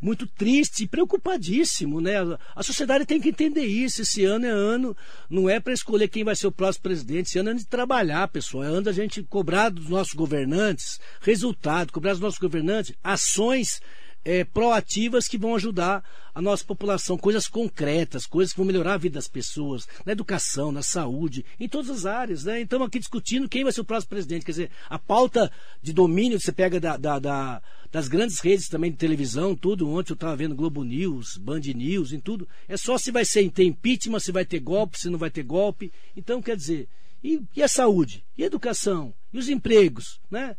muito 0.00 0.26
triste 0.26 0.84
e 0.84 0.86
preocupadíssimo, 0.86 2.00
né? 2.00 2.14
A 2.54 2.62
sociedade 2.62 3.04
tem 3.04 3.20
que 3.20 3.28
entender 3.28 3.64
isso. 3.64 4.02
Esse 4.02 4.24
ano 4.24 4.46
é 4.46 4.50
ano, 4.50 4.96
não 5.28 5.48
é 5.48 5.60
para 5.60 5.72
escolher 5.72 6.08
quem 6.08 6.24
vai 6.24 6.34
ser 6.34 6.46
o 6.46 6.52
próximo 6.52 6.84
presidente. 6.84 7.26
Esse 7.26 7.38
ano 7.38 7.50
é 7.50 7.52
ano 7.52 7.60
de 7.60 7.66
trabalhar, 7.66 8.26
pessoal. 8.28 8.64
É 8.64 8.66
ano 8.68 8.82
da 8.82 8.92
gente 8.92 9.22
cobrar 9.22 9.68
dos 9.68 9.88
nossos 9.88 10.14
governantes 10.14 10.98
resultado, 11.20 11.92
cobrar 11.92 12.12
dos 12.12 12.20
nossos 12.20 12.38
governantes 12.38 12.94
ações 13.02 13.80
é, 14.24 14.44
proativas 14.44 15.26
que 15.26 15.38
vão 15.38 15.54
ajudar 15.54 16.04
a 16.34 16.40
nossa 16.40 16.64
população, 16.64 17.18
coisas 17.18 17.48
concretas, 17.48 18.26
coisas 18.26 18.52
que 18.52 18.58
vão 18.58 18.66
melhorar 18.66 18.94
a 18.94 18.98
vida 18.98 19.14
das 19.14 19.28
pessoas, 19.28 19.86
na 20.04 20.12
educação, 20.12 20.70
na 20.70 20.82
saúde, 20.82 21.44
em 21.58 21.68
todas 21.68 21.90
as 21.90 22.06
áreas. 22.06 22.44
Né? 22.44 22.60
Então, 22.60 22.82
aqui 22.82 22.98
discutindo 22.98 23.48
quem 23.48 23.64
vai 23.64 23.72
ser 23.72 23.80
o 23.80 23.84
próximo 23.84 24.10
presidente. 24.10 24.44
Quer 24.44 24.52
dizer, 24.52 24.70
a 24.88 24.98
pauta 24.98 25.50
de 25.82 25.92
domínio 25.92 26.38
que 26.38 26.44
você 26.44 26.52
pega 26.52 26.78
da, 26.78 26.96
da, 26.96 27.18
da, 27.18 27.62
das 27.90 28.08
grandes 28.08 28.40
redes 28.40 28.68
também 28.68 28.90
de 28.90 28.96
televisão, 28.96 29.56
tudo. 29.56 29.88
Ontem 29.88 30.12
eu 30.12 30.14
estava 30.14 30.36
vendo 30.36 30.54
Globo 30.54 30.84
News, 30.84 31.36
Band 31.36 31.60
News, 31.60 32.12
em 32.12 32.20
tudo. 32.20 32.48
É 32.68 32.76
só 32.76 32.96
se 32.98 33.10
vai 33.10 33.24
ser, 33.24 33.50
ter 33.50 33.64
impeachment, 33.64 34.20
se 34.20 34.32
vai 34.32 34.44
ter 34.44 34.60
golpe, 34.60 34.98
se 34.98 35.10
não 35.10 35.18
vai 35.18 35.30
ter 35.30 35.42
golpe. 35.42 35.92
Então, 36.16 36.40
quer 36.40 36.56
dizer, 36.56 36.88
e, 37.22 37.40
e 37.56 37.62
a 37.62 37.68
saúde? 37.68 38.24
E 38.36 38.44
a 38.44 38.46
educação? 38.46 39.12
E 39.32 39.38
os 39.38 39.48
empregos? 39.48 40.20
Né? 40.30 40.56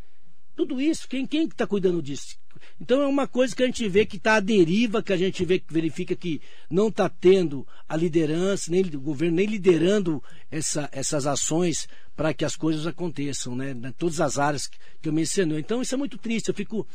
Tudo 0.55 0.79
isso, 0.79 1.07
quem 1.07 1.25
está 1.25 1.65
cuidando 1.65 2.01
disso? 2.01 2.37
Então 2.79 3.01
é 3.01 3.07
uma 3.07 3.27
coisa 3.27 3.55
que 3.55 3.63
a 3.63 3.65
gente 3.65 3.87
vê 3.87 4.05
que 4.05 4.17
está 4.17 4.35
à 4.35 4.39
deriva, 4.39 5.03
que 5.03 5.13
a 5.13 5.17
gente 5.17 5.43
vê 5.45 5.59
que 5.59 5.73
verifica 5.73 6.15
que 6.15 6.41
não 6.69 6.87
está 6.87 7.09
tendo 7.09 7.67
a 7.87 7.95
liderança, 7.95 8.71
nem 8.71 8.81
o 8.81 8.99
governo, 8.99 9.37
nem 9.37 9.45
liderando 9.45 10.23
essa, 10.49 10.89
essas 10.91 11.27
ações 11.27 11.87
para 12.15 12.33
que 12.33 12.45
as 12.45 12.55
coisas 12.55 12.85
aconteçam, 12.85 13.55
né? 13.55 13.71
Em 13.71 13.91
todas 13.91 14.21
as 14.21 14.37
áreas 14.37 14.67
que 15.01 15.09
eu 15.09 15.13
mencionei. 15.13 15.59
Então 15.59 15.81
isso 15.81 15.95
é 15.95 15.97
muito 15.97 16.17
triste. 16.17 16.49
Eu 16.49 16.55
fico 16.55 16.87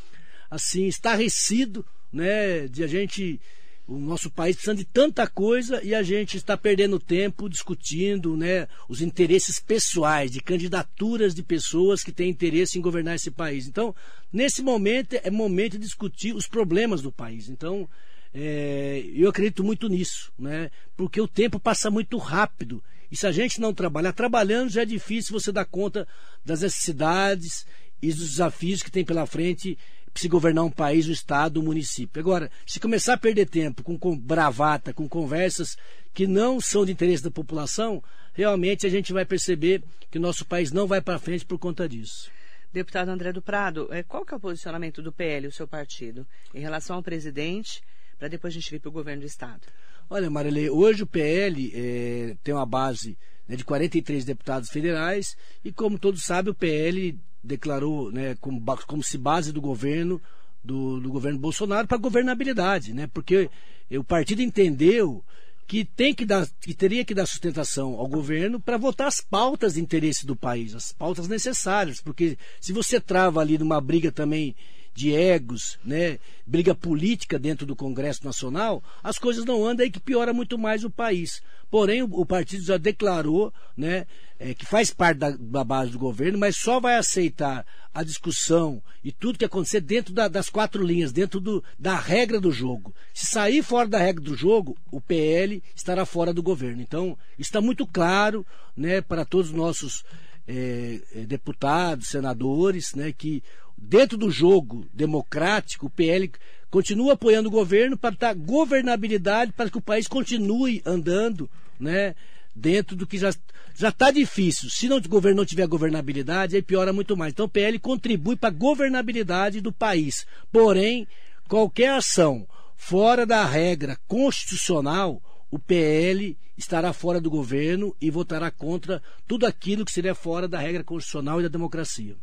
assim, 0.50 0.86
estarrecido, 0.86 1.84
né? 2.12 2.68
De 2.68 2.84
a 2.84 2.86
gente 2.86 3.40
o 3.86 3.98
nosso 3.98 4.28
país 4.30 4.56
precisando 4.56 4.78
de 4.78 4.84
tanta 4.84 5.26
coisa 5.28 5.80
e 5.84 5.94
a 5.94 6.02
gente 6.02 6.36
está 6.36 6.56
perdendo 6.56 6.98
tempo 6.98 7.48
discutindo 7.48 8.36
né, 8.36 8.66
os 8.88 9.00
interesses 9.00 9.60
pessoais, 9.60 10.32
de 10.32 10.40
candidaturas 10.40 11.34
de 11.34 11.42
pessoas 11.42 12.02
que 12.02 12.10
têm 12.10 12.28
interesse 12.28 12.78
em 12.78 12.82
governar 12.82 13.14
esse 13.14 13.30
país. 13.30 13.68
Então, 13.68 13.94
nesse 14.32 14.60
momento, 14.60 15.14
é 15.14 15.30
momento 15.30 15.72
de 15.72 15.84
discutir 15.84 16.34
os 16.34 16.48
problemas 16.48 17.00
do 17.00 17.12
país. 17.12 17.48
Então, 17.48 17.88
é, 18.34 19.04
eu 19.14 19.28
acredito 19.28 19.62
muito 19.62 19.88
nisso, 19.88 20.32
né, 20.36 20.70
porque 20.96 21.20
o 21.20 21.28
tempo 21.28 21.60
passa 21.60 21.88
muito 21.88 22.18
rápido. 22.18 22.82
E 23.10 23.16
se 23.16 23.24
a 23.24 23.30
gente 23.30 23.60
não 23.60 23.72
trabalhar, 23.72 24.12
trabalhando 24.12 24.68
já 24.70 24.82
é 24.82 24.84
difícil 24.86 25.38
você 25.38 25.52
dar 25.52 25.64
conta 25.64 26.08
das 26.44 26.62
necessidades 26.62 27.64
e 28.02 28.08
dos 28.08 28.30
desafios 28.30 28.82
que 28.82 28.90
tem 28.90 29.04
pela 29.04 29.26
frente 29.26 29.78
se 30.20 30.28
governar 30.28 30.64
um 30.64 30.70
país, 30.70 31.08
um 31.08 31.12
estado, 31.12 31.60
um 31.60 31.64
município. 31.64 32.20
Agora, 32.20 32.50
se 32.66 32.80
começar 32.80 33.14
a 33.14 33.18
perder 33.18 33.46
tempo 33.48 33.82
com, 33.82 33.98
com 33.98 34.16
bravata, 34.16 34.92
com 34.92 35.08
conversas 35.08 35.76
que 36.14 36.26
não 36.26 36.60
são 36.60 36.84
de 36.84 36.92
interesse 36.92 37.22
da 37.22 37.30
população, 37.30 38.02
realmente 38.32 38.86
a 38.86 38.90
gente 38.90 39.12
vai 39.12 39.24
perceber 39.24 39.82
que 40.10 40.18
o 40.18 40.20
nosso 40.20 40.44
país 40.44 40.72
não 40.72 40.86
vai 40.86 41.00
para 41.00 41.18
frente 41.18 41.44
por 41.44 41.58
conta 41.58 41.88
disso. 41.88 42.30
Deputado 42.72 43.08
André 43.08 43.32
do 43.32 43.40
Prado, 43.40 43.88
é, 43.90 44.02
qual 44.02 44.24
que 44.24 44.34
é 44.34 44.36
o 44.36 44.40
posicionamento 44.40 45.02
do 45.02 45.12
PL, 45.12 45.46
o 45.46 45.52
seu 45.52 45.66
partido, 45.66 46.26
em 46.54 46.60
relação 46.60 46.96
ao 46.96 47.02
presidente, 47.02 47.82
para 48.18 48.28
depois 48.28 48.52
a 48.52 48.56
gente 48.56 48.70
vir 48.70 48.80
para 48.80 48.88
o 48.88 48.92
governo 48.92 49.22
do 49.22 49.26
Estado? 49.26 49.62
Olha, 50.08 50.30
Marilê, 50.30 50.70
hoje 50.70 51.02
o 51.02 51.06
PL 51.06 51.72
é, 51.74 52.36
tem 52.44 52.54
uma 52.54 52.66
base 52.66 53.16
né, 53.48 53.56
de 53.56 53.64
43 53.64 54.24
deputados 54.24 54.68
federais 54.68 55.36
e, 55.64 55.72
como 55.72 55.98
todos 55.98 56.22
sabem, 56.22 56.52
o 56.52 56.54
PL 56.54 57.18
declarou 57.46 58.10
né, 58.12 58.36
como, 58.40 58.62
como 58.86 59.02
se 59.02 59.16
base 59.16 59.52
do 59.52 59.60
governo 59.60 60.20
do, 60.62 61.00
do 61.00 61.08
governo 61.10 61.38
Bolsonaro 61.38 61.86
para 61.86 61.96
governabilidade, 61.96 62.92
né? 62.92 63.06
Porque 63.06 63.48
o 63.90 64.02
partido 64.02 64.42
entendeu 64.42 65.24
que 65.66 65.84
tem 65.84 66.14
que 66.14 66.24
dar, 66.24 66.46
que 66.60 66.74
teria 66.74 67.04
que 67.04 67.14
dar 67.14 67.26
sustentação 67.26 67.94
ao 67.94 68.06
governo 68.06 68.60
para 68.60 68.76
votar 68.76 69.08
as 69.08 69.20
pautas 69.20 69.74
de 69.74 69.80
interesse 69.80 70.26
do 70.26 70.36
país, 70.36 70.74
as 70.74 70.92
pautas 70.92 71.28
necessárias, 71.28 72.00
porque 72.00 72.36
se 72.60 72.72
você 72.72 73.00
trava 73.00 73.40
ali 73.40 73.58
numa 73.58 73.80
briga 73.80 74.12
também 74.12 74.54
de 74.96 75.14
egos, 75.14 75.78
né, 75.84 76.18
briga 76.46 76.74
política 76.74 77.38
dentro 77.38 77.66
do 77.66 77.76
Congresso 77.76 78.24
Nacional, 78.24 78.82
as 79.04 79.18
coisas 79.18 79.44
não 79.44 79.64
andam 79.64 79.84
aí 79.84 79.90
que 79.90 80.00
piora 80.00 80.32
muito 80.32 80.56
mais 80.56 80.84
o 80.84 80.90
país. 80.90 81.42
Porém, 81.70 82.02
o, 82.02 82.06
o 82.06 82.24
partido 82.24 82.64
já 82.64 82.78
declarou 82.78 83.52
né, 83.76 84.06
é, 84.38 84.54
que 84.54 84.64
faz 84.64 84.90
parte 84.90 85.18
da, 85.18 85.30
da, 85.30 85.62
base 85.62 85.92
do 85.92 85.98
governo, 85.98 86.38
mas 86.38 86.56
só 86.56 86.80
vai 86.80 86.96
aceitar 86.96 87.66
a 87.92 88.02
discussão 88.02 88.82
e 89.04 89.12
tudo 89.12 89.38
que 89.38 89.44
acontecer 89.44 89.82
dentro 89.82 90.14
da, 90.14 90.28
das 90.28 90.48
quatro 90.48 90.82
linhas, 90.82 91.12
dentro 91.12 91.40
do, 91.40 91.62
da 91.78 91.96
regra 91.96 92.40
do 92.40 92.50
jogo. 92.50 92.94
Se 93.12 93.26
sair 93.26 93.62
fora 93.62 93.88
da 93.88 93.98
regra 93.98 94.24
do 94.24 94.34
jogo, 94.34 94.78
o 94.90 94.98
PL 94.98 95.62
estará 95.74 96.06
fora 96.06 96.32
do 96.32 96.42
governo. 96.42 96.80
Então, 96.80 97.18
está 97.38 97.60
muito 97.60 97.86
claro 97.86 98.46
né, 98.74 99.02
para 99.02 99.26
todos 99.26 99.50
os 99.50 99.56
nossos 99.56 100.04
é, 100.48 101.00
é 101.14 101.20
deputados, 101.26 102.08
senadores, 102.08 102.94
né, 102.94 103.12
que 103.12 103.42
dentro 103.76 104.16
do 104.16 104.30
jogo 104.30 104.86
democrático, 104.92 105.86
o 105.86 105.90
PL 105.90 106.30
continua 106.70 107.12
apoiando 107.12 107.48
o 107.48 107.52
governo 107.52 107.96
para 107.96 108.14
dar 108.14 108.34
governabilidade, 108.34 109.52
para 109.52 109.70
que 109.70 109.78
o 109.78 109.82
país 109.82 110.06
continue 110.06 110.82
andando, 110.84 111.48
né? 111.78 112.14
Dentro 112.54 112.96
do 112.96 113.06
que 113.06 113.18
já 113.18 113.30
já 113.78 113.90
está 113.90 114.10
difícil. 114.10 114.70
Se 114.70 114.88
não, 114.88 114.96
o 114.96 115.08
governo 115.08 115.38
não 115.38 115.44
tiver 115.44 115.66
governabilidade, 115.66 116.56
aí 116.56 116.62
piora 116.62 116.92
muito 116.92 117.16
mais. 117.16 117.32
Então 117.32 117.44
o 117.44 117.48
PL 117.48 117.78
contribui 117.78 118.34
para 118.34 118.48
a 118.48 118.52
governabilidade 118.52 119.60
do 119.60 119.70
país. 119.70 120.26
Porém, 120.50 121.06
qualquer 121.46 121.90
ação 121.90 122.48
fora 122.74 123.26
da 123.26 123.44
regra 123.44 123.98
constitucional, 124.08 125.22
o 125.50 125.58
PL 125.58 126.36
estará 126.56 126.92
fora 126.92 127.20
do 127.20 127.30
governo 127.30 127.94
e 128.00 128.10
votará 128.10 128.50
contra 128.50 129.02
tudo 129.26 129.44
aquilo 129.44 129.84
que 129.84 129.92
seria 129.92 130.14
fora 130.14 130.48
da 130.48 130.58
regra 130.58 130.82
constitucional 130.82 131.40
e 131.40 131.42
da 131.42 131.48
democracia. 131.50 132.16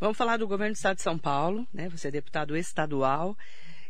Vamos 0.00 0.16
falar 0.16 0.36
do 0.36 0.46
governo 0.46 0.74
do 0.74 0.76
Estado 0.76 0.96
de 0.96 1.02
São 1.02 1.18
Paulo, 1.18 1.66
né? 1.74 1.88
Você 1.88 2.08
é 2.08 2.10
deputado 2.10 2.56
estadual. 2.56 3.36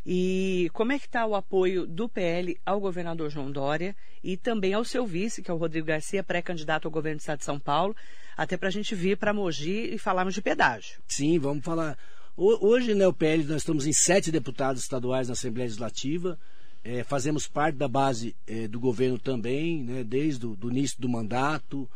E 0.06 0.70
como 0.72 0.92
é 0.92 0.98
que 0.98 1.04
está 1.04 1.26
o 1.26 1.34
apoio 1.34 1.86
do 1.86 2.08
PL 2.08 2.58
ao 2.64 2.80
governador 2.80 3.28
João 3.28 3.50
Dória 3.50 3.94
e 4.24 4.34
também 4.34 4.72
ao 4.72 4.84
seu 4.84 5.06
vice, 5.06 5.42
que 5.42 5.50
é 5.50 5.54
o 5.54 5.58
Rodrigo 5.58 5.86
Garcia, 5.86 6.24
pré-candidato 6.24 6.86
ao 6.86 6.90
governo 6.90 7.18
do 7.18 7.20
Estado 7.20 7.40
de 7.40 7.44
São 7.44 7.60
Paulo, 7.60 7.94
até 8.34 8.56
para 8.56 8.68
a 8.68 8.72
gente 8.72 8.94
vir 8.94 9.18
para 9.18 9.34
Mogi 9.34 9.92
e 9.92 9.98
falarmos 9.98 10.32
de 10.32 10.40
pedágio. 10.40 10.98
Sim, 11.06 11.38
vamos 11.38 11.62
falar. 11.62 11.98
Hoje, 12.34 12.94
né, 12.94 13.06
o 13.06 13.12
PL, 13.12 13.44
nós 13.44 13.58
estamos 13.58 13.86
em 13.86 13.92
sete 13.92 14.30
deputados 14.30 14.80
estaduais 14.80 15.28
na 15.28 15.32
Assembleia 15.32 15.66
Legislativa. 15.66 16.38
É, 16.82 17.04
fazemos 17.04 17.46
parte 17.46 17.76
da 17.76 17.88
base 17.88 18.34
é, 18.46 18.66
do 18.66 18.80
governo 18.80 19.18
também, 19.18 19.82
né, 19.82 20.04
desde 20.04 20.46
o 20.46 20.56
início 20.70 20.98
do 20.98 21.08
mandato. 21.08 21.86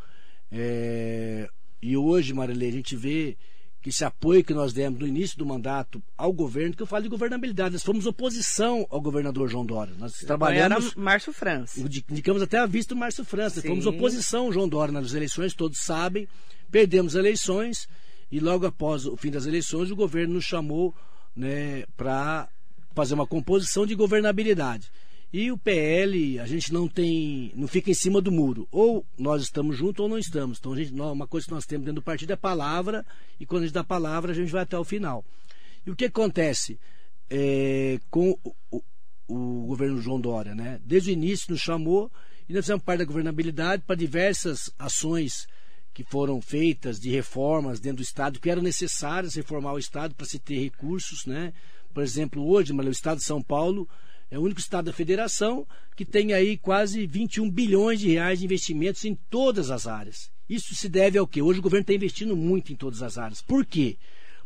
É, 0.51 1.49
e 1.81 1.97
hoje, 1.97 2.31
Marilê, 2.31 2.67
a 2.67 2.71
gente 2.73 2.95
vê 2.95 3.35
que 3.83 3.89
esse 3.89 4.05
apoio 4.05 4.45
que 4.45 4.53
nós 4.53 4.71
demos 4.71 4.97
no 4.97 5.05
início 5.05 5.37
do 5.37 5.45
mandato 5.45 6.01
ao 6.17 6.31
governo, 6.31 6.73
que 6.73 6.81
eu 6.81 6.87
falo 6.87 7.03
de 7.03 7.09
governabilidade, 7.09 7.73
nós 7.73 7.83
fomos 7.83 8.05
oposição 8.05 8.87
ao 8.89 9.01
governador 9.01 9.49
João 9.49 9.65
Dória. 9.65 9.93
Nós 9.99 10.13
trabalhamos. 10.19 10.93
Era 10.93 11.01
Márcio 11.01 11.33
França. 11.33 11.81
Indicamos 11.81 12.41
até 12.41 12.57
a 12.57 12.65
vista 12.65 12.95
do 12.95 12.99
Márcio 12.99 13.25
França. 13.25 13.59
Sim. 13.59 13.67
Fomos 13.67 13.85
oposição 13.85 14.45
ao 14.45 14.53
João 14.53 14.69
Dória 14.69 14.93
nas 14.93 15.13
eleições, 15.13 15.53
todos 15.53 15.79
sabem. 15.79 16.29
Perdemos 16.71 17.13
eleições 17.13 17.89
e 18.31 18.39
logo 18.39 18.65
após 18.65 19.05
o 19.05 19.17
fim 19.17 19.29
das 19.29 19.45
eleições, 19.45 19.91
o 19.91 19.95
governo 19.97 20.35
nos 20.35 20.45
chamou 20.45 20.95
né, 21.35 21.83
para 21.97 22.47
fazer 22.95 23.15
uma 23.15 23.27
composição 23.27 23.85
de 23.85 23.95
governabilidade. 23.95 24.89
E 25.33 25.51
o 25.51 25.57
PL, 25.57 26.39
a 26.39 26.45
gente 26.45 26.71
não 26.71 26.87
tem, 26.87 27.51
não 27.55 27.67
fica 27.67 27.89
em 27.89 27.95
cima 27.95 28.21
do 28.21 28.31
muro. 28.31 28.67
Ou 28.71 29.03
nós 29.17 29.41
estamos 29.41 29.75
juntos 29.75 30.03
ou 30.03 30.07
não 30.07 30.19
estamos. 30.19 30.59
Então, 30.59 30.73
a 30.73 30.75
gente, 30.75 30.93
uma 30.93 31.25
coisa 31.25 31.47
que 31.47 31.51
nós 31.51 31.65
temos 31.65 31.85
dentro 31.85 32.01
do 32.01 32.05
partido 32.05 32.33
é 32.33 32.35
palavra, 32.35 33.03
e 33.39 33.45
quando 33.45 33.63
a 33.63 33.65
gente 33.65 33.73
dá 33.73 33.83
palavra, 33.83 34.31
a 34.31 34.35
gente 34.35 34.51
vai 34.51 34.61
até 34.61 34.77
o 34.77 34.83
final. 34.83 35.25
E 35.83 35.89
o 35.89 35.95
que 35.95 36.05
acontece 36.05 36.79
é, 37.31 37.99
com 38.11 38.37
o, 38.69 38.83
o, 39.27 39.65
governo 39.65 39.99
João 39.99 40.21
Dória? 40.21 40.53
Né? 40.53 40.79
Desde 40.85 41.09
o 41.09 41.13
início 41.13 41.49
nos 41.49 41.61
chamou 41.61 42.11
e 42.47 42.53
nós 42.53 42.65
fizemos 42.65 42.83
parte 42.83 42.99
da 42.99 43.05
governabilidade 43.05 43.81
para 43.87 43.95
diversas 43.95 44.69
ações 44.77 45.47
que 45.95 46.03
foram 46.03 46.39
feitas 46.41 46.99
de 46.99 47.09
reformas 47.09 47.79
dentro 47.79 47.97
do 47.97 48.03
Estado, 48.03 48.39
que 48.39 48.51
eram 48.51 48.61
necessárias 48.61 49.33
reformar 49.33 49.73
o 49.73 49.79
Estado 49.79 50.13
para 50.13 50.27
se 50.27 50.37
ter 50.37 50.59
recursos. 50.59 51.25
Né? 51.25 51.53
Por 51.91 52.03
exemplo, 52.03 52.47
hoje, 52.47 52.71
o 52.71 52.89
Estado 52.91 53.17
de 53.17 53.25
São 53.25 53.41
Paulo 53.41 53.89
é 54.33 54.39
o 54.39 54.41
único 54.41 54.59
estado 54.59 54.85
da 54.85 54.93
federação 54.93 55.63
que 55.95 56.03
tem 56.03 56.33
aí 56.33 56.57
quase 56.57 57.05
21 57.05 57.51
bilhões 57.51 57.99
de 57.99 58.09
reais 58.09 58.39
de 58.39 58.45
investimentos 58.45 59.05
em 59.05 59.13
todas 59.13 59.69
as 59.69 59.85
áreas. 59.85 60.31
Isso 60.49 60.73
se 60.73 60.89
deve 60.89 61.19
ao 61.19 61.27
quê? 61.27 61.39
Hoje 61.39 61.59
o 61.59 61.61
governo 61.61 61.83
está 61.83 61.93
investindo 61.93 62.35
muito 62.35 62.73
em 62.73 62.75
todas 62.75 63.03
as 63.03 63.19
áreas. 63.19 63.43
Por 63.43 63.63
quê? 63.63 63.95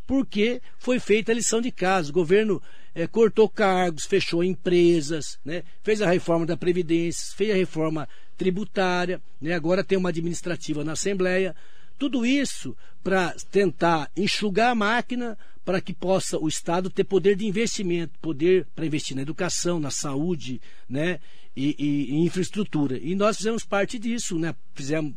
Porque 0.06 0.60
foi 0.76 1.00
feita 1.00 1.32
a 1.32 1.34
lição 1.34 1.62
de 1.62 1.72
casa. 1.72 2.10
O 2.10 2.12
governo 2.12 2.60
é, 2.94 3.06
cortou 3.06 3.48
cargos, 3.48 4.04
fechou 4.04 4.44
empresas, 4.44 5.38
né? 5.42 5.62
fez 5.82 6.02
a 6.02 6.10
reforma 6.10 6.44
da 6.44 6.56
Previdência, 6.56 7.34
fez 7.34 7.50
a 7.50 7.54
reforma 7.56 8.06
tributária, 8.36 9.22
né? 9.40 9.54
agora 9.54 9.82
tem 9.82 9.96
uma 9.96 10.10
administrativa 10.10 10.84
na 10.84 10.92
Assembleia. 10.92 11.56
Tudo 11.98 12.24
isso 12.24 12.76
para 13.02 13.34
tentar 13.50 14.10
enxugar 14.16 14.70
a 14.70 14.74
máquina 14.74 15.36
para 15.64 15.80
que 15.82 15.92
possa 15.92 16.38
o 16.38 16.48
Estado 16.48 16.88
ter 16.88 17.04
poder 17.04 17.36
de 17.36 17.46
investimento, 17.46 18.18
poder 18.20 18.66
para 18.74 18.86
investir 18.86 19.14
na 19.14 19.20
educação, 19.20 19.78
na 19.78 19.90
saúde, 19.90 20.62
né? 20.88 21.20
E, 21.54 21.74
e, 21.78 22.14
e, 22.14 22.24
infraestrutura. 22.24 22.96
E 22.96 23.14
nós 23.16 23.36
fizemos 23.36 23.64
parte 23.64 23.98
disso, 23.98 24.38
né? 24.38 24.54
Fizemos, 24.74 25.14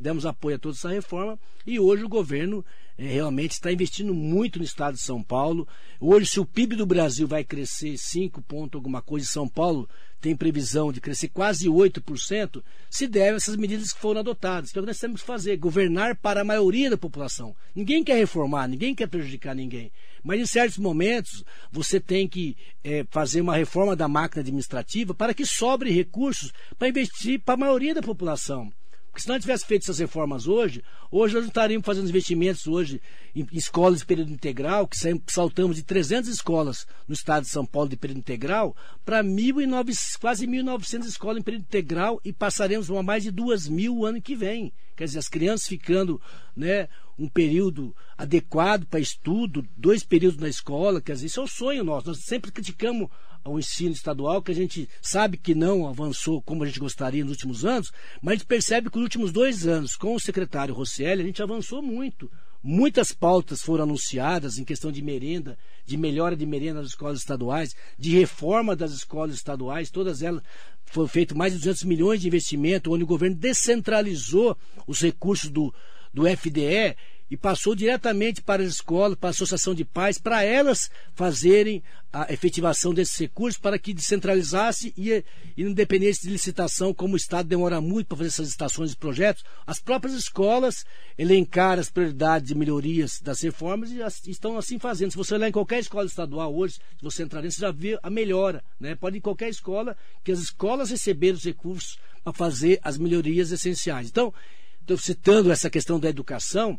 demos 0.00 0.24
apoio 0.24 0.56
a 0.56 0.58
toda 0.58 0.74
essa 0.74 0.88
reforma 0.88 1.38
e 1.66 1.78
hoje 1.78 2.02
o 2.02 2.08
governo 2.08 2.64
é, 2.98 3.06
realmente 3.06 3.52
está 3.52 3.70
investindo 3.70 4.14
muito 4.14 4.58
no 4.58 4.64
estado 4.64 4.94
de 4.94 5.02
São 5.02 5.22
Paulo. 5.22 5.68
Hoje, 6.00 6.26
se 6.26 6.40
o 6.40 6.46
PIB 6.46 6.76
do 6.76 6.86
Brasil 6.86 7.28
vai 7.28 7.44
crescer 7.44 7.96
5 7.98 8.40
pontos 8.42 8.78
alguma 8.78 9.02
coisa, 9.02 9.26
São 9.26 9.46
Paulo 9.46 9.88
tem 10.26 10.34
previsão 10.34 10.90
de 10.90 11.00
crescer 11.00 11.28
quase 11.28 11.68
8%, 11.68 12.60
se 12.90 13.06
deve 13.06 13.34
a 13.34 13.36
essas 13.36 13.54
medidas 13.54 13.92
que 13.92 14.00
foram 14.00 14.18
adotadas. 14.18 14.70
É 14.74 14.78
o 14.80 14.82
que 14.82 14.86
nós 14.88 14.98
temos 14.98 15.20
que 15.20 15.26
fazer, 15.26 15.56
governar 15.56 16.16
para 16.16 16.40
a 16.40 16.44
maioria 16.44 16.90
da 16.90 16.98
população. 16.98 17.54
Ninguém 17.72 18.02
quer 18.02 18.16
reformar, 18.16 18.66
ninguém 18.66 18.92
quer 18.92 19.06
prejudicar 19.06 19.54
ninguém. 19.54 19.92
Mas 20.24 20.40
em 20.40 20.46
certos 20.46 20.78
momentos, 20.78 21.44
você 21.70 22.00
tem 22.00 22.26
que 22.26 22.56
é, 22.82 23.06
fazer 23.08 23.40
uma 23.40 23.54
reforma 23.54 23.94
da 23.94 24.08
máquina 24.08 24.40
administrativa 24.40 25.14
para 25.14 25.32
que 25.32 25.46
sobre 25.46 25.92
recursos 25.92 26.52
para 26.76 26.88
investir 26.88 27.38
para 27.38 27.54
a 27.54 27.58
maioria 27.58 27.94
da 27.94 28.02
população. 28.02 28.72
Porque 29.16 29.22
se 29.22 29.28
nós 29.30 29.40
tivesse 29.40 29.64
feito 29.64 29.84
essas 29.84 29.98
reformas 29.98 30.46
hoje, 30.46 30.84
hoje 31.10 31.32
nós 31.32 31.44
não 31.44 31.48
estaríamos 31.48 31.86
fazendo 31.86 32.06
investimentos 32.06 32.66
hoje 32.66 33.00
em 33.34 33.46
escolas 33.50 34.00
de 34.00 34.04
período 34.04 34.30
integral, 34.30 34.86
que 34.86 34.98
saltamos 35.28 35.76
de 35.76 35.82
300 35.82 36.28
escolas 36.28 36.86
no 37.08 37.14
estado 37.14 37.44
de 37.44 37.48
São 37.48 37.64
Paulo 37.64 37.88
de 37.88 37.96
período 37.96 38.18
integral 38.18 38.76
para 39.06 39.24
quase 40.20 40.46
1.900 40.46 41.06
escolas 41.06 41.38
em 41.38 41.42
período 41.42 41.62
integral 41.62 42.20
e 42.22 42.30
passaremos 42.30 42.90
a 42.90 43.02
mais 43.02 43.22
de 43.22 43.30
2 43.30 43.68
mil 43.68 43.96
o 43.96 44.04
ano 44.04 44.20
que 44.20 44.36
vem. 44.36 44.70
Quer 44.94 45.04
dizer, 45.04 45.18
as 45.18 45.28
crianças 45.28 45.66
ficando 45.66 46.20
né, 46.54 46.86
um 47.18 47.26
período 47.26 47.96
adequado 48.18 48.84
para 48.84 49.00
estudo, 49.00 49.66
dois 49.78 50.04
períodos 50.04 50.38
na 50.38 50.48
escola, 50.48 51.00
quer 51.00 51.14
dizer, 51.14 51.28
isso 51.28 51.40
é 51.40 51.42
o 51.42 51.48
sonho 51.48 51.82
nosso. 51.82 52.08
Nós 52.08 52.18
sempre 52.18 52.52
criticamos 52.52 53.08
ao 53.46 53.58
ensino 53.58 53.92
estadual, 53.92 54.42
que 54.42 54.50
a 54.50 54.54
gente 54.54 54.88
sabe 55.00 55.36
que 55.36 55.54
não 55.54 55.88
avançou 55.88 56.42
como 56.42 56.64
a 56.64 56.66
gente 56.66 56.80
gostaria 56.80 57.22
nos 57.22 57.32
últimos 57.32 57.64
anos, 57.64 57.92
mas 58.20 58.32
a 58.32 58.34
gente 58.36 58.46
percebe 58.46 58.90
que 58.90 58.96
nos 58.96 59.04
últimos 59.04 59.32
dois 59.32 59.66
anos, 59.66 59.94
com 59.94 60.14
o 60.14 60.20
secretário 60.20 60.74
Rosselli, 60.74 61.22
a 61.22 61.26
gente 61.26 61.42
avançou 61.42 61.80
muito. 61.80 62.30
Muitas 62.62 63.12
pautas 63.12 63.62
foram 63.62 63.84
anunciadas 63.84 64.58
em 64.58 64.64
questão 64.64 64.90
de 64.90 65.00
merenda, 65.00 65.56
de 65.84 65.96
melhora 65.96 66.34
de 66.34 66.44
merenda 66.44 66.80
nas 66.80 66.88
escolas 66.88 67.20
estaduais, 67.20 67.76
de 67.96 68.10
reforma 68.10 68.74
das 68.74 68.90
escolas 68.90 69.36
estaduais, 69.36 69.90
todas 69.90 70.22
elas 70.22 70.42
foram 70.84 71.06
feito 71.06 71.36
mais 71.36 71.52
de 71.52 71.60
200 71.60 71.84
milhões 71.84 72.20
de 72.20 72.26
investimento, 72.26 72.92
onde 72.92 73.04
o 73.04 73.06
governo 73.06 73.36
descentralizou 73.36 74.56
os 74.86 75.00
recursos 75.00 75.48
do, 75.48 75.72
do 76.12 76.24
FDE 76.26 76.96
e 77.30 77.36
passou 77.36 77.74
diretamente 77.74 78.40
para 78.40 78.62
as 78.62 78.68
escolas, 78.68 79.18
para 79.18 79.28
a 79.28 79.30
associação 79.30 79.74
de 79.74 79.84
pais, 79.84 80.18
para 80.18 80.42
elas 80.42 80.90
fazerem 81.14 81.82
a 82.12 82.32
efetivação 82.32 82.94
desses 82.94 83.16
recursos, 83.18 83.60
para 83.60 83.78
que 83.78 83.92
descentralizasse 83.92 84.94
e, 84.96 85.24
e 85.56 85.74
de 85.74 86.30
licitação, 86.30 86.94
como 86.94 87.14
o 87.14 87.16
Estado 87.16 87.48
demora 87.48 87.80
muito 87.80 88.06
para 88.06 88.18
fazer 88.18 88.28
essas 88.28 88.46
licitações 88.46 88.92
e 88.92 88.96
projetos, 88.96 89.44
as 89.66 89.80
próprias 89.80 90.14
escolas 90.14 90.86
elencaram 91.18 91.80
as 91.80 91.90
prioridades 91.90 92.48
de 92.48 92.54
melhorias 92.54 93.20
das 93.20 93.40
reformas 93.42 93.90
e 93.90 94.02
as, 94.02 94.26
estão 94.26 94.56
assim 94.56 94.78
fazendo. 94.78 95.10
Se 95.10 95.16
você 95.16 95.34
olhar 95.34 95.48
em 95.48 95.52
qualquer 95.52 95.80
escola 95.80 96.06
estadual 96.06 96.56
hoje, 96.56 96.74
se 96.74 97.02
você 97.02 97.22
entrar 97.22 97.42
dentro, 97.42 97.56
você 97.56 97.62
já 97.62 97.70
vê 97.70 97.98
a 98.02 98.08
melhora. 98.08 98.64
Né? 98.80 98.94
Pode 98.94 99.16
ir 99.16 99.18
em 99.18 99.22
qualquer 99.22 99.48
escola, 99.48 99.96
que 100.24 100.32
as 100.32 100.38
escolas 100.38 100.90
receberam 100.90 101.36
os 101.36 101.44
recursos 101.44 101.98
para 102.24 102.32
fazer 102.32 102.80
as 102.82 102.96
melhorias 102.96 103.50
essenciais. 103.50 104.08
Então, 104.08 104.32
estou 104.80 104.96
citando 104.96 105.50
essa 105.50 105.68
questão 105.68 105.98
da 105.98 106.08
educação, 106.08 106.78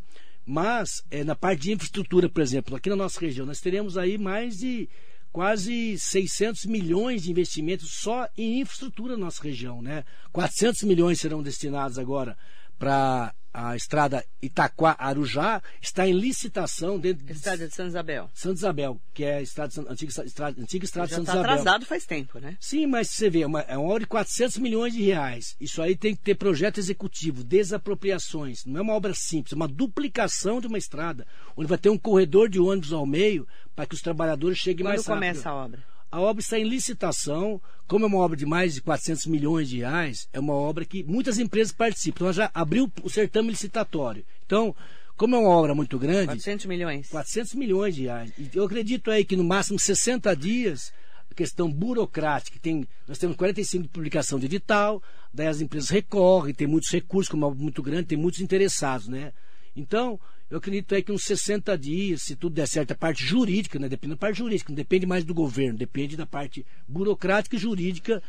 mas 0.49 1.03
é, 1.11 1.25
na 1.25 1.35
parte 1.35 1.63
de 1.63 1.73
infraestrutura, 1.73 2.29
por 2.29 2.41
exemplo, 2.41 2.73
aqui 2.77 2.89
na 2.89 2.95
nossa 2.95 3.19
região, 3.19 3.45
nós 3.45 3.59
teremos 3.59 3.97
aí 3.97 4.17
mais 4.17 4.55
de 4.55 4.87
quase 5.29 5.99
600 5.99 6.65
milhões 6.67 7.23
de 7.23 7.29
investimentos 7.29 7.89
só 8.01 8.29
em 8.37 8.61
infraestrutura 8.61 9.17
na 9.17 9.25
nossa 9.25 9.43
região, 9.43 9.81
né? 9.81 10.05
400 10.31 10.83
milhões 10.83 11.19
serão 11.19 11.43
destinados 11.43 11.99
agora 11.99 12.37
para 12.79 13.35
a 13.57 13.75
estrada 13.75 14.23
Itaquá-Arujá 14.39 15.63
está 15.81 16.07
em 16.07 16.13
licitação 16.13 16.99
dentro 16.99 17.25
de... 17.25 17.31
Estrada 17.31 17.67
de 17.67 17.73
Santa 17.73 17.89
Isabel. 17.89 18.29
Santa 18.31 18.53
Isabel, 18.53 19.01
que 19.15 19.23
é 19.23 19.37
a 19.37 19.41
estrada, 19.41 19.73
antiga, 19.89 20.11
estrada, 20.23 20.61
antiga 20.61 20.85
estrada 20.85 21.07
de 21.07 21.15
Santa 21.15 21.25
tá 21.25 21.33
Isabel. 21.33 21.51
atrasado 21.51 21.85
faz 21.87 22.05
tempo, 22.05 22.37
né? 22.37 22.55
Sim, 22.59 22.85
mas 22.85 23.09
você 23.09 23.31
vê, 23.31 23.41
é 23.41 23.47
uma, 23.47 23.61
é 23.61 23.75
uma 23.75 23.89
obra 23.89 24.01
de 24.01 24.05
400 24.05 24.59
milhões 24.59 24.93
de 24.93 25.01
reais. 25.01 25.55
Isso 25.59 25.81
aí 25.81 25.97
tem 25.97 26.15
que 26.15 26.21
ter 26.21 26.35
projeto 26.35 26.77
executivo, 26.77 27.43
desapropriações. 27.43 28.63
Não 28.63 28.77
é 28.77 28.83
uma 28.83 28.93
obra 28.93 29.15
simples, 29.15 29.53
é 29.53 29.55
uma 29.55 29.67
duplicação 29.67 30.61
de 30.61 30.67
uma 30.67 30.77
estrada, 30.77 31.25
onde 31.55 31.67
vai 31.67 31.79
ter 31.79 31.89
um 31.89 31.97
corredor 31.97 32.49
de 32.49 32.59
ônibus 32.59 32.93
ao 32.93 33.07
meio 33.07 33.47
para 33.75 33.87
que 33.87 33.95
os 33.95 34.01
trabalhadores 34.01 34.59
cheguem 34.59 34.85
Quando 34.85 34.89
mais 34.89 35.07
rápido. 35.07 35.19
Quando 35.19 35.31
começa 35.33 35.49
a 35.49 35.55
obra? 35.55 35.96
A 36.11 36.19
obra 36.21 36.41
está 36.41 36.57
em 36.57 36.63
licitação, 36.63 37.61
como 37.87 38.05
é 38.05 38.07
uma 38.07 38.17
obra 38.17 38.37
de 38.37 38.45
mais 38.45 38.73
de 38.73 38.81
400 38.81 39.25
milhões 39.25 39.69
de 39.69 39.77
reais, 39.77 40.27
é 40.31 40.39
uma 40.39 40.53
obra 40.53 40.85
que 40.85 41.03
muitas 41.03 41.37
empresas 41.37 41.73
participam. 41.73 42.25
Então, 42.25 42.33
já 42.33 42.51
abriu 42.53 42.91
o 43.03 43.09
certame 43.09 43.49
licitatório. 43.49 44.25
Então, 44.45 44.75
como 45.17 45.35
é 45.35 45.39
uma 45.39 45.49
obra 45.49 45.73
muito 45.73 45.97
grande. 45.97 46.27
400 46.27 46.65
milhões. 46.67 47.09
400 47.09 47.55
milhões 47.55 47.95
de 47.95 48.03
reais. 48.03 48.31
E 48.37 48.49
eu 48.53 48.63
acredito 48.63 49.09
aí 49.09 49.25
que 49.25 49.35
no 49.35 49.43
máximo 49.43 49.79
60 49.79 50.33
dias, 50.35 50.93
a 51.29 51.33
questão 51.33 51.71
burocrática, 51.71 52.57
tem, 52.61 52.87
nós 53.07 53.17
temos 53.17 53.35
45 53.35 53.83
de 53.83 53.89
publicação 53.89 54.39
de 54.39 54.45
edital, 54.45 55.01
daí 55.33 55.47
as 55.47 55.59
empresas 55.59 55.89
recorrem, 55.89 56.53
tem 56.53 56.67
muitos 56.67 56.91
recursos, 56.91 57.29
como 57.29 57.43
é 57.43 57.47
uma 57.47 57.51
obra 57.51 57.63
muito 57.63 57.81
grande, 57.81 58.07
tem 58.07 58.17
muitos 58.17 58.39
interessados, 58.39 59.07
né? 59.07 59.33
Então, 59.75 60.19
eu 60.49 60.57
acredito 60.57 60.95
aí 60.95 61.03
que 61.03 61.11
uns 61.11 61.23
60 61.23 61.77
dias, 61.77 62.21
se 62.23 62.35
tudo 62.35 62.53
der 62.53 62.67
certo, 62.67 62.91
a 62.91 62.95
parte 62.95 63.25
jurídica, 63.25 63.77
né? 63.77 63.89
Depende 63.89 64.13
da 64.13 64.17
parte 64.17 64.37
jurídica, 64.37 64.71
não 64.71 64.75
depende 64.75 65.05
mais 65.05 65.25
do 65.25 65.33
governo, 65.33 65.77
depende 65.77 66.15
da 66.15 66.25
parte 66.25 66.65
burocrática 66.87 67.55
e 67.55 67.59
jurídica 67.59 68.23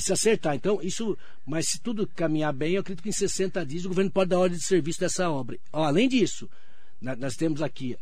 se 0.00 0.12
acertar. 0.12 0.54
Então, 0.54 0.80
isso, 0.82 1.16
mas 1.46 1.68
se 1.68 1.80
tudo 1.80 2.06
caminhar 2.06 2.52
bem, 2.52 2.74
eu 2.74 2.80
acredito 2.80 3.02
que 3.02 3.08
em 3.08 3.12
60 3.12 3.64
dias 3.64 3.84
o 3.84 3.88
governo 3.88 4.10
pode 4.10 4.30
dar 4.30 4.38
ordem 4.38 4.58
de 4.58 4.64
serviço 4.64 5.00
dessa 5.00 5.30
obra. 5.30 5.58
Além 5.72 6.08
disso, 6.08 6.48
nós 7.00 7.36
temos 7.36 7.60
aqui 7.60 7.96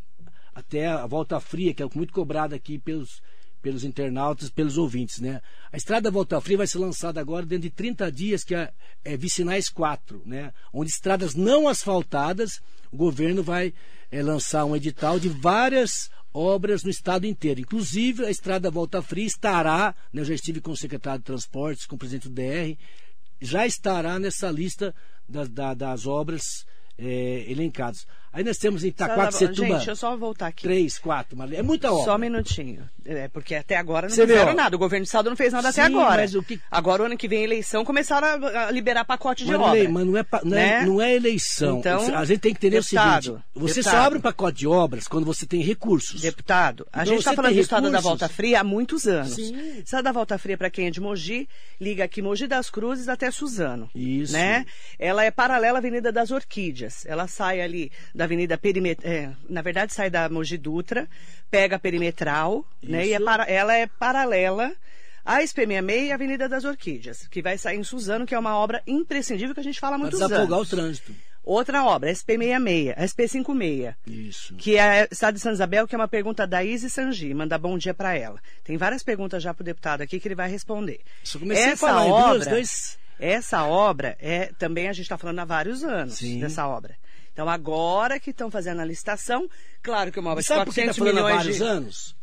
até 0.55 0.87
a 0.87 1.07
volta 1.07 1.39
fria, 1.41 1.73
que 1.73 1.83
é 1.83 1.89
muito 1.95 2.13
cobrada 2.13 2.55
aqui 2.55 2.79
pelos, 2.79 3.23
pelos 3.61 3.85
internautas, 3.85 4.51
pelos 4.51 4.79
ouvintes, 4.79 5.21
né? 5.21 5.41
A 5.73 5.77
estrada 5.77 6.11
Volta 6.11 6.41
Fria 6.41 6.59
vai 6.59 6.67
ser 6.67 6.79
lançada 6.79 7.21
agora 7.21 7.47
dentro 7.47 7.69
de 7.69 7.71
30 7.71 8.11
dias, 8.11 8.45
que 8.45 8.55
é, 8.55 8.73
é 9.05 9.17
Vicinais 9.17 9.69
4, 9.69 10.23
né? 10.25 10.53
Onde 10.73 10.91
estradas 10.91 11.35
não 11.35 11.69
asfaltadas, 11.69 12.61
o 12.91 12.97
governo 12.97 13.43
vai 13.43 13.73
é, 14.11 14.23
lançar 14.23 14.65
um 14.65 14.75
edital 14.75 15.19
de 15.19 15.29
várias 15.29 16.11
obras 16.33 16.83
no 16.83 16.91
estado 16.91 17.27
inteiro. 17.27 17.61
Inclusive, 17.61 18.25
a 18.25 18.31
estrada 18.31 18.71
Volta 18.71 19.03
Fria 19.03 19.27
estará, 19.27 19.95
né, 20.13 20.23
eu 20.23 20.25
já 20.25 20.35
estive 20.35 20.61
com 20.61 20.71
o 20.71 20.77
secretário 20.77 21.21
de 21.21 21.27
Transportes, 21.27 21.87
com 21.87 21.97
o 21.97 21.99
presidente 21.99 22.29
do 22.29 22.35
DR, 22.35 22.77
já 23.41 23.67
estará 23.67 24.19
nessa 24.19 24.51
lista 24.51 24.95
das, 25.29 25.49
das 25.49 26.07
obras 26.07 26.67
é, 26.99 27.51
elencadas. 27.51 28.07
Aí 28.33 28.45
nós 28.45 28.59
temos 28.59 28.85
em 28.85 28.89
Itaquaquecetuba... 28.89 29.55
Gente, 29.55 29.77
deixa 29.77 29.91
eu 29.91 29.97
só 29.97 30.17
voltar 30.17 30.47
aqui. 30.49 30.63
Três, 30.63 30.99
quatro, 30.99 31.37
é 31.53 31.63
muita 31.63 31.93
obra. 31.93 32.05
Só 32.05 32.15
um 32.15 32.19
minutinho. 32.19 32.89
É, 33.05 33.27
porque 33.29 33.57
até 33.57 33.77
agora 33.77 34.09
não 34.09 34.15
Você 34.15 34.27
fizeram 34.27 34.55
nada. 34.55 34.77
O 34.77 34.79
governo 34.79 35.05
do 35.05 35.07
estado 35.07 35.29
não 35.29 35.37
fez 35.37 35.53
nada 35.53 35.73
Sim, 35.73 35.81
até 35.81 35.93
agora. 35.93 36.21
Mas 36.23 36.35
o 36.35 36.43
que... 36.43 36.61
Agora, 36.71 37.03
o 37.03 37.07
ano 37.07 37.17
que 37.17 37.27
vem, 37.27 37.43
eleição, 37.43 37.85
começaram 37.85 38.47
a 38.47 38.71
liberar 38.71 39.05
pacote 39.05 39.45
de 39.45 39.51
mas, 39.51 39.61
obra. 39.61 39.89
Mas 39.89 40.07
não 40.07 40.17
é, 40.17 40.25
não, 40.45 40.57
é, 40.57 40.61
né? 40.61 40.87
não 40.87 41.03
é 41.03 41.15
eleição. 41.17 41.79
Então, 41.79 42.15
a 42.15 42.25
gente 42.25 42.39
tem 42.39 42.53
que 42.53 42.59
entender 42.59 42.81
deputado, 42.81 43.19
o 43.19 43.23
seguinte. 43.23 43.45
Você 43.55 43.75
deputado, 43.75 43.93
só 43.93 44.07
abre 44.07 44.19
um 44.19 44.23
pacote 44.23 44.59
de 44.59 44.69
obras 44.69 45.09
quando 45.09 45.25
você 45.25 45.45
tem 45.45 45.61
recursos. 45.61 46.21
Deputado, 46.21 46.87
a 46.93 47.03
então, 47.03 47.07
gente 47.07 47.19
está 47.21 47.35
falando 47.35 47.55
do 47.55 47.61
estado 47.61 47.91
da 47.91 48.01
Volta 48.01 48.29
Fria 48.29 48.61
há 48.61 48.65
muitos 48.65 49.09
anos. 49.09 49.35
Sim. 49.35 49.79
Estado 49.79 50.05
da 50.05 50.13
Volta 50.13 50.39
Fria, 50.39 50.57
para 50.57 50.71
quem 50.71 50.87
é 50.87 50.91
de 50.91 51.01
Mogi, 51.01 51.49
liga 51.81 52.05
aqui 52.05 52.23
Mogi 52.23 52.47
das 52.47 52.71
Cruzes 52.71 53.09
até 53.09 53.31
Suzano. 53.31 53.91
Isso. 53.93 54.33
Né? 54.35 54.67
Ela 54.99 55.25
é 55.25 55.33
paralela 55.33 55.79
à 55.79 55.81
Avenida 55.81 56.13
das 56.13 56.31
Orquídeas. 56.31 57.05
Ela 57.07 57.27
sai 57.27 57.61
ali 57.61 57.91
da 58.21 58.25
Avenida 58.25 58.59
Perimetral 58.59 59.11
é, 59.11 59.31
na 59.49 59.63
verdade 59.63 59.95
sai 59.95 60.11
da 60.11 60.29
Mogi 60.29 60.59
Dutra, 60.59 61.09
pega 61.51 61.77
a 61.77 61.79
perimetral, 61.79 62.67
Isso. 62.83 62.93
né? 62.93 63.07
E 63.07 63.15
é 63.15 63.19
para, 63.21 63.45
ela 63.45 63.75
é 63.75 63.87
paralela 63.87 64.73
à 65.25 65.39
SP66 65.41 66.07
e 66.07 66.13
à 66.13 66.15
Avenida 66.17 66.47
das 66.47 66.65
Orquídeas, 66.65 67.27
que 67.29 67.41
vai 67.41 67.57
sair 67.57 67.79
em 67.79 67.83
Suzano, 67.83 68.27
que 68.27 68.35
é 68.35 68.39
uma 68.39 68.59
obra 68.59 68.83
imprescindível 68.87 69.55
que 69.55 69.61
a 69.61 69.65
gente 69.65 69.81
fala 69.81 69.97
há 69.97 69.99
muitos 69.99 70.21
anos. 70.21 70.33
desafogar 70.33 70.61
o 70.61 70.67
trânsito. 70.67 71.15
Outra 71.43 71.83
obra, 71.83 72.13
SP66, 72.13 72.95
SP56. 72.99 73.95
Isso. 74.07 74.55
Que 74.57 74.77
é 74.77 75.09
Estado 75.11 75.37
de 75.37 75.41
Santa 75.41 75.55
Isabel, 75.55 75.89
que 75.89 75.95
é 75.95 75.99
uma 75.99 76.07
pergunta 76.07 76.47
da 76.47 76.63
Izzy 76.63 76.91
Sangi. 76.91 77.33
Manda 77.33 77.57
bom 77.57 77.79
dia 77.79 77.95
para 77.95 78.15
ela. 78.15 78.39
Tem 78.63 78.77
várias 78.77 79.03
perguntas 79.03 79.43
já 79.43 79.55
para 79.55 79.63
o 79.63 79.65
deputado 79.65 80.03
aqui 80.03 80.21
que 80.21 80.29
ele 80.29 80.35
vai 80.35 80.51
responder. 80.51 81.01
Só 81.25 81.39
comecei 81.39 81.65
essa 81.65 81.87
a 81.87 81.89
falar 81.89 82.05
obra, 82.05 82.35
duas, 82.35 82.47
dois... 82.47 82.99
Essa 83.19 83.65
obra 83.65 84.17
é 84.21 84.51
também 84.59 84.89
a 84.89 84.93
gente 84.93 85.05
está 85.05 85.17
falando 85.17 85.39
há 85.39 85.45
vários 85.47 85.83
anos 85.83 86.19
Sim. 86.19 86.41
dessa 86.41 86.69
obra. 86.69 86.95
Então, 87.41 87.49
agora 87.49 88.21
que 88.21 88.31
estão 88.31 88.51
fazendo 88.51 88.81
a 88.83 88.85
licitação, 88.85 89.49
claro 89.83 90.13
que 90.13 90.21
uma 90.21 90.33
obra 90.33 90.43
de 90.43 90.49
400 90.49 90.95
por 90.99 91.07
que 91.07 91.11
tá 91.11 91.17
milhões 91.17 91.37
vários 91.37 91.57
de... 91.57 91.63
anos? 91.63 92.17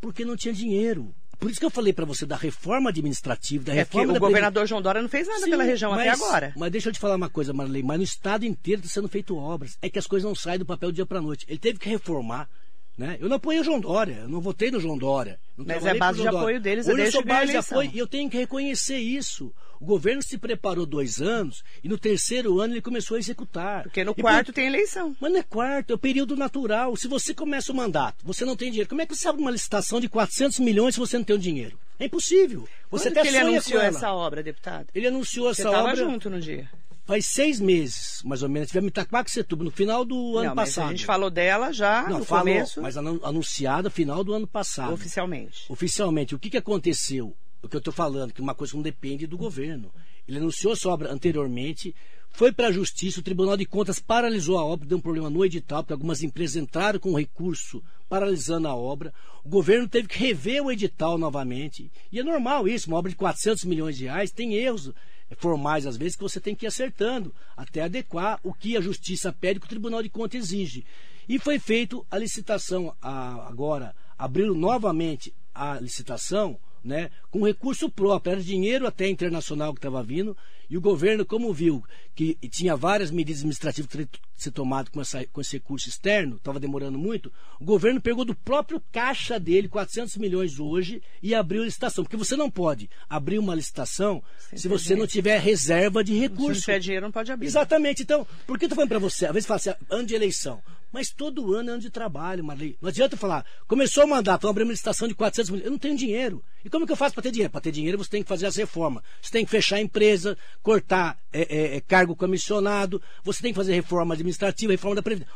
Porque 0.00 0.24
não 0.24 0.34
tinha 0.34 0.54
dinheiro. 0.54 1.14
por 1.38 1.50
isso 1.50 1.60
que 1.60 1.66
eu 1.66 1.70
falei 1.70 1.92
para 1.92 2.06
você 2.06 2.24
da 2.24 2.36
reforma 2.36 2.88
administrativa, 2.88 3.64
da 3.64 3.72
É 3.74 3.76
reforma 3.76 4.14
o 4.14 4.18
governador 4.18 4.66
João 4.66 4.80
Dória 4.80 5.02
não 5.02 5.10
fez 5.10 5.28
nada 5.28 5.40
Sim, 5.44 5.50
pela 5.50 5.62
região 5.62 5.92
até 5.92 6.06
mas- 6.06 6.22
agora. 6.22 6.54
Mas 6.56 6.72
deixa 6.72 6.88
eu 6.88 6.92
te 6.94 6.98
falar 6.98 7.16
uma 7.16 7.28
coisa, 7.28 7.52
Marley. 7.52 7.82
Mas 7.82 7.98
no 7.98 8.04
estado 8.04 8.46
inteiro 8.46 8.80
está 8.80 8.94
sendo 8.94 9.08
feito 9.10 9.36
obras. 9.36 9.76
É 9.82 9.90
que 9.90 9.98
as 9.98 10.06
coisas 10.06 10.26
não 10.26 10.34
saem 10.34 10.58
do 10.58 10.64
papel 10.64 10.90
do 10.90 10.94
dia 10.94 11.04
para 11.04 11.20
noite. 11.20 11.44
Ele 11.46 11.58
teve 11.58 11.78
que 11.78 11.90
reformar. 11.90 12.48
Né? 12.96 13.18
Eu 13.20 13.28
não 13.28 13.36
apoiei 13.36 13.60
o 13.60 13.64
João 13.64 13.78
Dória, 13.78 14.20
eu 14.22 14.28
não 14.28 14.40
votei 14.40 14.70
no 14.70 14.80
João 14.80 14.96
Dória. 14.96 15.38
Mas 15.56 15.84
é 15.84 15.94
base 15.94 16.20
de 16.22 16.28
apoio 16.28 16.58
deles, 16.60 16.88
é 16.88 16.92
Hoje 16.92 17.02
eu 17.04 17.12
sou 17.12 17.24
base 17.24 17.52
de 17.52 17.58
apoio 17.58 17.90
e 17.92 17.98
eu 17.98 18.06
tenho 18.06 18.30
que 18.30 18.38
reconhecer 18.38 18.96
isso. 18.98 19.52
O 19.78 19.84
governo 19.84 20.22
se 20.22 20.38
preparou 20.38 20.86
dois 20.86 21.20
anos 21.20 21.62
e 21.84 21.88
no 21.90 21.98
terceiro 21.98 22.58
ano 22.58 22.72
ele 22.72 22.80
começou 22.80 23.16
a 23.16 23.18
executar. 23.20 23.82
Porque 23.82 24.02
no 24.02 24.14
E 24.16 24.22
quarto 24.22 24.46
por- 24.46 24.54
tem 24.54 24.66
eleição. 24.68 25.14
mas 25.20 25.30
não 25.30 25.38
é 25.38 25.42
quarto, 25.42 25.90
é 25.90 25.94
o 25.94 25.98
período 25.98 26.34
natural. 26.34 26.96
Se 26.96 27.06
você 27.06 27.34
começa 27.34 27.70
o 27.70 27.76
mandato, 27.76 28.24
você 28.24 28.46
não 28.46 28.56
tem 28.56 28.70
dinheiro. 28.70 28.88
Como 28.88 29.02
é 29.02 29.06
que 29.06 29.14
você 29.14 29.28
abre 29.28 29.42
uma 29.42 29.50
licitação 29.50 30.00
de 30.00 30.08
400 30.08 30.58
milhões 30.60 30.94
se 30.94 30.98
você 31.00 31.18
não 31.18 31.24
tem 31.24 31.36
o 31.36 31.38
dinheiro? 31.38 31.78
É 32.00 32.06
impossível. 32.06 32.66
Você 32.90 33.10
Quando 33.10 33.18
até 33.18 33.22
que 33.22 33.28
ele 33.28 33.36
anunciou 33.38 33.82
essa 33.82 34.12
obra, 34.14 34.42
deputado? 34.42 34.86
Ele 34.94 35.06
anunciou 35.06 35.52
Você 35.52 35.60
essa 35.60 35.68
estava 35.70 35.88
obra 35.90 35.96
junto 35.96 36.30
no 36.30 36.40
dia. 36.40 36.70
Faz 37.06 37.26
seis 37.26 37.60
meses, 37.60 38.20
mais 38.24 38.42
ou 38.42 38.48
menos. 38.48 38.68
Tivemos 38.68 38.88
em 38.88 38.90
Itaquaquecetuba, 38.90 39.64
no 39.64 39.70
final 39.70 40.04
do 40.04 40.36
ano 40.36 40.48
não, 40.48 40.54
mas 40.54 40.70
passado. 40.70 40.88
a 40.88 40.90
gente 40.90 41.06
falou 41.06 41.30
dela 41.30 41.72
já 41.72 42.08
não, 42.08 42.18
no 42.18 42.24
falou, 42.24 42.44
começo, 42.44 42.82
mas 42.82 42.96
anu- 42.96 43.20
anunciada 43.22 43.88
final 43.88 44.22
do 44.24 44.34
ano 44.34 44.46
passado. 44.46 44.92
oficialmente. 44.92 45.64
Oficialmente, 45.68 46.34
o 46.34 46.38
que, 46.38 46.50
que 46.50 46.56
aconteceu? 46.56 47.34
O 47.62 47.68
que 47.68 47.76
eu 47.76 47.78
estou 47.78 47.92
falando, 47.92 48.32
que 48.34 48.40
uma 48.42 48.54
coisa 48.54 48.72
que 48.72 48.76
não 48.76 48.82
depende 48.82 49.26
do 49.26 49.38
governo. 49.38 49.90
Ele 50.28 50.38
anunciou 50.38 50.72
essa 50.72 50.88
obra 50.88 51.10
anteriormente, 51.12 51.94
foi 52.30 52.52
para 52.52 52.66
a 52.68 52.72
justiça, 52.72 53.20
o 53.20 53.22
Tribunal 53.22 53.56
de 53.56 53.64
Contas 53.64 53.98
paralisou 53.98 54.58
a 54.58 54.64
obra, 54.64 54.86
deu 54.86 54.98
um 54.98 55.00
problema 55.00 55.30
no 55.30 55.44
edital, 55.44 55.82
porque 55.82 55.92
algumas 55.92 56.22
empresas 56.22 56.56
entraram 56.56 56.98
com 56.98 57.14
recurso 57.16 57.82
paralisando 58.08 58.68
a 58.68 58.74
obra. 58.74 59.12
O 59.44 59.48
governo 59.48 59.88
teve 59.88 60.06
que 60.08 60.18
rever 60.18 60.62
o 60.62 60.70
edital 60.70 61.16
novamente. 61.16 61.90
E 62.12 62.18
é 62.18 62.22
normal 62.22 62.68
isso, 62.68 62.88
uma 62.88 62.98
obra 62.98 63.10
de 63.10 63.16
400 63.16 63.64
milhões 63.64 63.96
de 63.96 64.04
reais 64.04 64.30
tem 64.32 64.54
erros 64.54 64.92
formais, 65.36 65.86
às 65.86 65.96
vezes, 65.96 66.16
que 66.16 66.22
você 66.22 66.40
tem 66.40 66.54
que 66.54 66.66
ir 66.66 66.68
acertando, 66.68 67.34
até 67.56 67.82
adequar 67.82 68.38
o 68.42 68.54
que 68.54 68.76
a 68.76 68.80
justiça 68.80 69.32
pede, 69.32 69.58
que 69.60 69.66
o 69.66 69.68
Tribunal 69.68 70.02
de 70.02 70.08
Contas 70.08 70.40
exige. 70.40 70.84
E 71.28 71.38
foi 71.38 71.58
feito 71.58 72.06
a 72.10 72.16
licitação 72.18 72.94
a- 73.02 73.46
agora, 73.48 73.94
abriu 74.16 74.54
novamente 74.54 75.34
a 75.54 75.80
licitação, 75.80 76.58
né, 76.86 77.10
com 77.30 77.44
recurso 77.44 77.90
próprio, 77.90 78.32
era 78.32 78.40
dinheiro 78.42 78.86
até 78.86 79.08
internacional 79.08 79.72
que 79.74 79.78
estava 79.78 80.02
vindo, 80.02 80.36
e 80.68 80.76
o 80.76 80.80
governo, 80.80 81.24
como 81.24 81.52
viu 81.52 81.84
que 82.14 82.36
tinha 82.50 82.74
várias 82.76 83.10
medidas 83.10 83.40
administrativas 83.40 83.86
que 83.86 83.92
teriam 83.92 84.08
que 84.10 84.18
ser 84.34 84.50
tomadas 84.50 84.90
com, 84.90 85.00
essa- 85.00 85.24
com 85.26 85.40
esse 85.40 85.56
recurso 85.56 85.88
externo, 85.88 86.36
estava 86.36 86.58
demorando 86.58 86.98
muito, 86.98 87.32
o 87.60 87.64
governo 87.64 88.00
pegou 88.00 88.24
do 88.24 88.34
próprio 88.34 88.82
caixa 88.92 89.38
dele 89.38 89.68
400 89.68 90.16
milhões 90.16 90.58
hoje 90.58 91.00
e 91.22 91.34
abriu 91.34 91.62
a 91.62 91.66
licitação. 91.66 92.02
Porque 92.04 92.16
você 92.16 92.36
não 92.36 92.50
pode 92.50 92.90
abrir 93.08 93.38
uma 93.38 93.54
licitação 93.54 94.22
Sem 94.50 94.58
se 94.58 94.66
você 94.68 94.96
não 94.96 95.06
tiver 95.06 95.38
reserva 95.40 96.02
de 96.02 96.12
Se 96.12 96.18
não 96.18 96.28
recurso. 96.28 96.60
tiver 96.62 96.78
dinheiro, 96.80 97.06
não 97.06 97.12
pode 97.12 97.30
abrir. 97.32 97.46
Exatamente. 97.46 98.02
Então, 98.02 98.26
por 98.46 98.58
que 98.58 98.64
eu 98.64 98.68
tô 98.68 98.74
falando 98.74 98.88
para 98.90 98.98
você? 98.98 99.26
Às 99.26 99.32
vezes 99.32 99.46
fala 99.46 99.56
assim, 99.58 99.72
ano 99.88 100.06
de 100.06 100.14
eleição. 100.14 100.60
Mas 100.96 101.10
todo 101.10 101.52
ano 101.54 101.68
é 101.68 101.72
ano 101.74 101.82
de 101.82 101.90
trabalho, 101.90 102.42
Marley. 102.42 102.78
Não 102.80 102.88
adianta 102.88 103.18
falar, 103.18 103.44
começou 103.68 104.04
o 104.04 104.08
mandato, 104.08 104.40
vamos 104.40 104.52
abrir 104.52 104.62
uma 104.62 104.72
licitação 104.72 105.06
de 105.06 105.14
400 105.14 105.50
milhões. 105.50 105.66
Eu 105.66 105.70
não 105.72 105.78
tenho 105.78 105.94
dinheiro. 105.94 106.42
E 106.64 106.70
como 106.70 106.86
que 106.86 106.92
eu 106.92 106.96
faço 106.96 107.12
para 107.14 107.22
ter 107.22 107.30
dinheiro? 107.32 107.52
Para 107.52 107.60
ter 107.60 107.70
dinheiro, 107.70 107.98
você 107.98 108.08
tem 108.08 108.22
que 108.22 108.28
fazer 108.30 108.46
as 108.46 108.56
reformas. 108.56 109.02
Você 109.20 109.30
tem 109.30 109.44
que 109.44 109.50
fechar 109.50 109.76
a 109.76 109.80
empresa, 109.82 110.38
cortar 110.62 111.18
é, 111.30 111.42
é, 111.54 111.76
é, 111.76 111.80
cargo 111.82 112.16
comissionado, 112.16 113.02
você 113.22 113.42
tem 113.42 113.52
que 113.52 113.56
fazer 113.56 113.74
reforma 113.74 114.14
administrativa, 114.14 114.72
reforma 114.72 114.96
da 114.96 115.02
Previdência. 115.02 115.34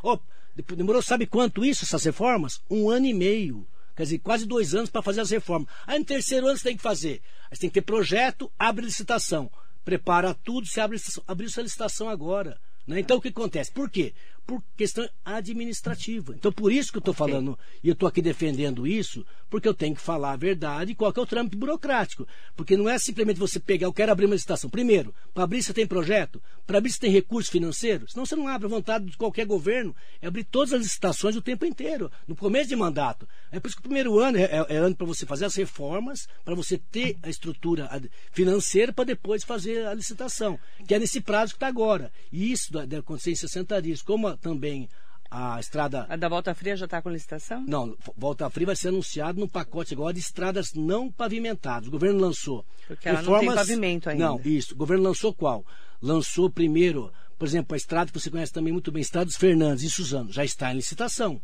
Depois- 0.56 0.78
demorou, 0.78 1.02
sabe 1.02 1.26
quanto 1.26 1.62
isso, 1.62 1.84
essas 1.84 2.04
reformas? 2.04 2.62
Um 2.70 2.88
ano 2.88 3.04
e 3.04 3.12
meio. 3.12 3.66
Quer 3.94 4.04
dizer, 4.04 4.18
quase 4.20 4.46
dois 4.46 4.74
anos 4.74 4.88
para 4.88 5.02
fazer 5.02 5.20
as 5.20 5.28
reformas. 5.30 5.68
Aí 5.86 5.98
no 5.98 6.06
terceiro 6.06 6.46
ano 6.46 6.56
você 6.56 6.64
tem 6.64 6.76
que 6.78 6.82
fazer. 6.82 7.20
Aí 7.50 7.54
você 7.56 7.60
tem 7.60 7.68
que 7.68 7.74
ter 7.74 7.82
projeto, 7.82 8.50
abre 8.58 8.86
licitação. 8.86 9.50
Prepara 9.84 10.32
tudo, 10.32 10.66
você 10.66 10.80
abre 10.80 10.96
licitação. 10.96 11.22
Abriu 11.28 11.50
sua 11.50 11.64
licitação 11.64 12.08
agora. 12.08 12.58
né? 12.86 12.98
Então 12.98 13.18
o 13.18 13.20
que 13.20 13.28
acontece? 13.28 13.70
Por 13.70 13.90
quê? 13.90 14.14
Por 14.50 14.60
questão 14.76 15.08
administrativa. 15.24 16.34
Então 16.34 16.50
por 16.52 16.72
isso 16.72 16.90
que 16.90 16.98
eu 16.98 17.00
estou 17.00 17.14
falando, 17.14 17.56
e 17.84 17.88
eu 17.88 17.92
estou 17.92 18.08
aqui 18.08 18.20
defendendo 18.20 18.84
isso, 18.84 19.24
porque 19.48 19.68
eu 19.68 19.74
tenho 19.74 19.94
que 19.94 20.00
falar 20.00 20.32
a 20.32 20.36
verdade 20.36 20.90
e 20.90 20.94
qual 20.96 21.12
é 21.16 21.20
o 21.20 21.26
trâmite 21.26 21.56
burocrático. 21.56 22.26
Porque 22.56 22.76
não 22.76 22.88
é 22.88 22.98
simplesmente 22.98 23.38
você 23.38 23.60
pegar, 23.60 23.86
eu 23.86 23.92
quero 23.92 24.10
abrir 24.10 24.26
uma 24.26 24.34
licitação. 24.34 24.68
Primeiro, 24.68 25.14
para 25.32 25.44
abrir 25.44 25.62
você 25.62 25.72
tem 25.72 25.86
projeto, 25.86 26.42
para 26.66 26.78
abrir 26.78 26.90
você 26.90 26.98
tem 26.98 27.12
recurso 27.12 27.48
financeiro, 27.48 28.08
senão 28.10 28.26
você 28.26 28.34
não 28.34 28.48
abre. 28.48 28.66
A 28.66 28.70
vontade 28.70 29.06
de 29.06 29.16
qualquer 29.16 29.46
governo 29.46 29.94
é 30.20 30.26
abrir 30.26 30.42
todas 30.44 30.72
as 30.72 30.82
licitações 30.82 31.36
o 31.36 31.42
tempo 31.42 31.64
inteiro, 31.64 32.10
no 32.26 32.34
começo 32.34 32.68
de 32.68 32.74
mandato. 32.76 33.28
É 33.52 33.60
por 33.60 33.68
isso 33.68 33.76
que 33.76 33.80
o 33.82 33.84
primeiro 33.84 34.18
ano 34.18 34.36
é, 34.36 34.42
é- 34.42 34.66
é 34.68 34.76
ano 34.78 34.96
para 34.96 35.06
você 35.06 35.24
fazer 35.26 35.44
as 35.44 35.54
reformas, 35.54 36.26
para 36.44 36.54
você 36.56 36.76
ter 36.76 37.16
a 37.22 37.30
estrutura 37.30 37.88
financeira 38.32 38.92
para 38.92 39.04
depois 39.04 39.44
fazer 39.44 39.86
a 39.86 39.94
licitação, 39.94 40.58
que 40.86 40.94
é 40.94 40.98
nesse 40.98 41.20
prazo 41.20 41.52
que 41.52 41.56
está 41.56 41.68
agora. 41.68 42.12
E 42.32 42.50
isso 42.50 42.72
deve 42.72 42.96
acontecer 42.96 43.30
em 43.30 43.36
60 43.36 43.80
dias. 43.80 44.02
Como 44.02 44.28
a- 44.28 44.36
também 44.40 44.88
a 45.30 45.60
estrada 45.60 46.06
A 46.08 46.16
da 46.16 46.28
Volta 46.28 46.52
Fria 46.54 46.76
já 46.76 46.86
está 46.86 47.00
com 47.00 47.08
licitação? 47.08 47.64
não, 47.66 47.96
Volta 48.16 48.50
Fria 48.50 48.66
vai 48.66 48.76
ser 48.76 48.88
anunciado 48.88 49.38
no 49.38 49.48
pacote 49.48 49.94
agora 49.94 50.12
de 50.12 50.18
estradas 50.18 50.74
não 50.74 51.10
pavimentadas. 51.10 51.86
O 51.86 51.90
governo 51.92 52.18
lançou. 52.18 52.64
Porque 52.88 53.08
ela 53.08 53.22
não 53.22 53.38
tem 53.38 53.54
pavimento 53.54 54.10
ainda. 54.10 54.24
Não, 54.24 54.40
isso. 54.44 54.74
O 54.74 54.76
governo 54.76 55.04
lançou 55.04 55.32
qual? 55.32 55.64
Lançou 56.02 56.50
primeiro, 56.50 57.12
por 57.38 57.46
exemplo, 57.46 57.74
a 57.74 57.76
estrada 57.76 58.10
que 58.10 58.18
você 58.18 58.28
conhece 58.30 58.52
também 58.52 58.72
muito 58.72 58.90
bem, 58.90 59.02
Estrada 59.02 59.26
dos 59.26 59.36
Fernandes, 59.36 59.84
em 59.84 59.88
Suzano. 59.88 60.32
Já 60.32 60.44
está 60.44 60.72
em 60.72 60.76
licitação. 60.76 61.40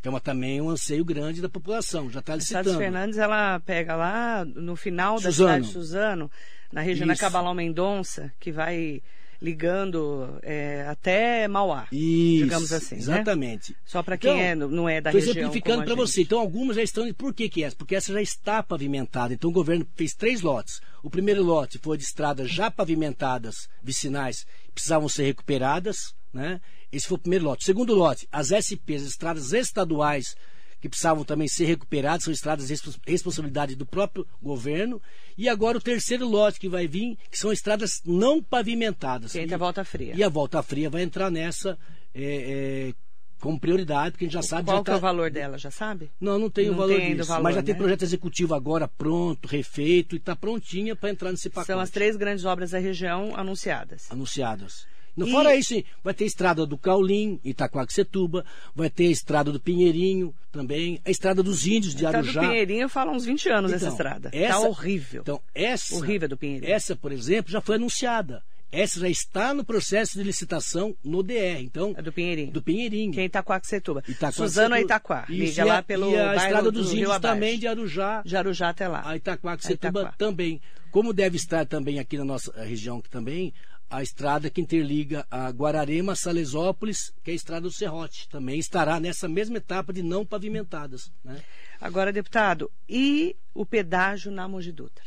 Que 0.00 0.08
é 0.08 0.10
uma, 0.10 0.20
também 0.20 0.60
um 0.60 0.70
anseio 0.70 1.04
grande 1.04 1.40
da 1.42 1.48
população. 1.48 2.10
Já 2.10 2.20
está 2.20 2.34
licitando. 2.34 2.68
Estados 2.68 2.78
Fernandes, 2.84 3.18
ela 3.18 3.60
pega 3.60 3.94
lá 3.96 4.44
no 4.44 4.74
final 4.76 5.16
da 5.16 5.30
Suzano. 5.30 5.48
cidade 5.50 5.66
de 5.66 5.72
Suzano, 5.72 6.30
na 6.72 6.80
região 6.80 7.06
da 7.06 7.12
Isso. 7.12 7.22
Cabalão 7.22 7.52
Mendonça, 7.54 8.32
que 8.38 8.50
vai 8.52 9.02
ligando 9.40 10.38
é, 10.42 10.84
até 10.88 11.46
Mauá, 11.48 11.86
Isso, 11.92 12.44
digamos 12.44 12.72
assim. 12.72 12.96
né? 12.96 13.00
Exatamente. 13.00 13.76
Só 13.84 14.02
para 14.02 14.16
quem 14.16 14.30
Então, 14.32 14.42
é, 14.42 14.54
não 14.54 14.88
é 14.88 15.00
da 15.00 15.10
Estou 15.10 15.20
região. 15.20 15.32
exemplificando 15.42 15.76
como 15.78 15.82
a 15.82 15.86
para 15.86 15.94
você. 16.06 16.22
Então, 16.22 16.40
algumas 16.40 16.76
já 16.76 16.82
estão. 16.82 17.12
Por 17.14 17.32
que, 17.32 17.48
que 17.48 17.62
é 17.62 17.66
essa? 17.66 17.76
Porque 17.76 17.94
essa 17.94 18.12
já 18.12 18.20
está 18.20 18.62
pavimentada. 18.62 19.32
Então, 19.32 19.50
o 19.50 19.52
governo 19.52 19.86
fez 19.94 20.14
três 20.14 20.40
lotes. 20.40 20.80
O 21.02 21.10
primeiro 21.10 21.42
lote 21.42 21.78
foi 21.78 21.96
de 21.96 22.04
estradas 22.04 22.50
já 22.50 22.70
pavimentadas, 22.70 23.68
vicinais, 23.82 24.46
precisavam 24.74 25.08
ser 25.08 25.24
recuperadas. 25.24 26.14
Né? 26.32 26.60
Esse 26.92 27.06
foi 27.06 27.16
o 27.16 27.20
primeiro 27.20 27.44
lote. 27.44 27.62
O 27.62 27.66
segundo 27.66 27.94
lote, 27.94 28.26
as 28.30 28.50
SPs, 28.50 29.02
as 29.02 29.08
estradas 29.08 29.52
estaduais, 29.52 30.34
que 30.80 30.88
precisavam 30.88 31.24
também 31.24 31.48
ser 31.48 31.64
recuperadas, 31.64 32.24
são 32.24 32.32
estradas 32.32 32.66
de 32.66 32.72
respons- 32.72 32.98
responsabilidade 33.06 33.74
do 33.74 33.84
próprio 33.86 34.26
governo. 34.42 35.00
E 35.36 35.48
agora 35.48 35.78
o 35.78 35.80
terceiro 35.80 36.26
lote 36.28 36.58
que 36.60 36.68
vai 36.68 36.86
vir, 36.86 37.16
que 37.30 37.38
são 37.38 37.52
estradas 37.52 38.00
não 38.04 38.42
pavimentadas. 38.42 39.32
Que 39.32 39.40
entra 39.40 39.56
a 39.56 39.58
Volta 39.58 39.84
Fria. 39.84 40.14
E 40.16 40.22
a 40.22 40.28
Volta 40.28 40.62
Fria 40.62 40.88
vai 40.88 41.02
entrar 41.02 41.30
nessa 41.30 41.78
é, 42.14 42.88
é, 42.90 42.94
como 43.40 43.58
prioridade, 43.58 44.12
porque 44.12 44.24
a 44.24 44.26
gente 44.28 44.34
já 44.34 44.42
sabe... 44.42 44.64
Qual 44.66 44.78
já 44.78 44.84
que 44.84 44.90
é 44.90 44.92
tá- 44.92 44.98
o 44.98 45.00
valor 45.00 45.30
dela, 45.30 45.58
já 45.58 45.70
sabe? 45.70 46.10
Não, 46.20 46.38
não 46.38 46.50
tem 46.50 46.66
o 46.68 46.72
Não 46.72 46.78
valor 46.78 46.96
tem 46.96 47.12
o 47.12 47.16
disso. 47.16 47.28
valor, 47.28 47.42
mas 47.42 47.54
já 47.54 47.62
tem 47.62 47.74
né? 47.74 47.78
projeto 47.80 48.02
executivo 48.02 48.54
agora 48.54 48.88
pronto, 48.88 49.46
refeito 49.48 50.14
e 50.16 50.18
está 50.18 50.34
prontinha 50.34 50.94
para 50.96 51.10
entrar 51.10 51.30
nesse 51.30 51.48
pacote. 51.48 51.66
São 51.68 51.80
as 51.80 51.90
três 51.90 52.16
grandes 52.16 52.44
obras 52.44 52.70
da 52.72 52.78
região 52.78 53.34
anunciadas. 53.36 54.10
Anunciadas. 54.10 54.86
Não, 55.16 55.26
E- 55.26 55.30
Fora 55.30 55.54
isso, 55.56 55.74
vai 56.02 56.14
ter 56.14 56.24
a 56.24 56.26
estrada 56.26 56.64
do 56.66 56.78
Caulim, 56.78 57.40
Itaquaquecetuba, 57.44 58.44
vai 58.74 58.88
ter 58.90 59.06
a 59.08 59.10
estrada 59.10 59.52
do 59.52 59.60
Pinheirinho 59.60 60.34
também, 60.52 61.00
a 61.04 61.10
estrada 61.10 61.42
dos 61.42 61.66
Índios 61.66 61.94
de 61.94 62.04
A 62.06 62.08
estrada 62.10 62.18
Arujá. 62.26 62.40
do 62.40 62.48
Pinheirinho 62.48 62.88
fala 62.88 63.12
uns 63.12 63.24
20 63.24 63.48
anos 63.48 63.72
essa 63.72 63.84
Então, 63.86 63.96
estrada. 63.96 64.30
essa- 64.32 64.60
tá 64.60 64.68
horrível. 64.68 65.22
Então, 65.22 65.40
essa, 65.54 65.94
Horrível 65.96 66.28
do 66.28 66.36
Pinheirinho. 66.36 66.72
essa, 66.72 66.96
por 66.96 67.12
exemplo, 67.12 67.50
já 67.52 67.60
foi 67.60 67.76
anunciada. 67.76 68.42
Essa 68.70 69.00
já 69.00 69.08
está 69.08 69.54
no 69.54 69.64
processo 69.64 70.18
de 70.18 70.22
licitação 70.22 70.94
no 71.02 71.22
DR. 71.22 71.62
Então, 71.64 71.94
É 71.96 72.02
do 72.02 72.12
Pinheirinho. 72.12 72.50
do 72.52 72.60
Pinheirinho. 72.60 73.12
Que 73.12 73.20
é 73.20 73.24
Itaquaquecetuba. 73.24 74.00
Itaquaquecetuba. 74.06 74.46
Suzano 74.48 74.74
a 74.74 74.80
Itaquá. 74.80 75.24
Liga 75.26 75.50
e 75.56 75.60
a- 75.60 75.64
lá 75.64 75.82
pelo 75.82 76.10
e 76.12 76.18
a 76.18 76.36
estrada 76.36 76.64
do 76.64 76.72
dos 76.72 76.88
Rio 76.88 76.96
Índios 76.98 77.10
Abaixo. 77.14 77.34
também 77.34 77.58
de 77.58 77.66
Arujá. 77.66 78.22
De 78.22 78.36
Arujá 78.36 78.68
até 78.68 78.86
lá. 78.86 79.08
A 79.08 79.16
Itaquaquecetuba 79.16 80.00
Itaquá. 80.02 80.14
também. 80.18 80.60
Como 80.90 81.14
deve 81.14 81.36
estar 81.36 81.64
também 81.64 81.98
aqui 81.98 82.18
na 82.18 82.26
nossa 82.26 82.52
região 82.62 83.00
que 83.00 83.08
também 83.08 83.54
a 83.90 84.02
estrada 84.02 84.50
que 84.50 84.60
interliga 84.60 85.26
a 85.30 85.48
Guararema 85.50 86.12
a 86.12 86.16
Salesópolis, 86.16 87.12
que 87.24 87.30
é 87.30 87.32
a 87.32 87.36
estrada 87.36 87.62
do 87.62 87.72
Serrote, 87.72 88.28
também 88.28 88.58
estará 88.58 89.00
nessa 89.00 89.28
mesma 89.28 89.56
etapa 89.56 89.92
de 89.92 90.02
não 90.02 90.26
pavimentadas. 90.26 91.10
Né? 91.24 91.40
Agora, 91.80 92.12
deputado, 92.12 92.70
e 92.88 93.34
o 93.54 93.64
pedágio 93.64 94.30
na 94.30 94.46
Mogi 94.46 94.72
Dutra? 94.72 95.04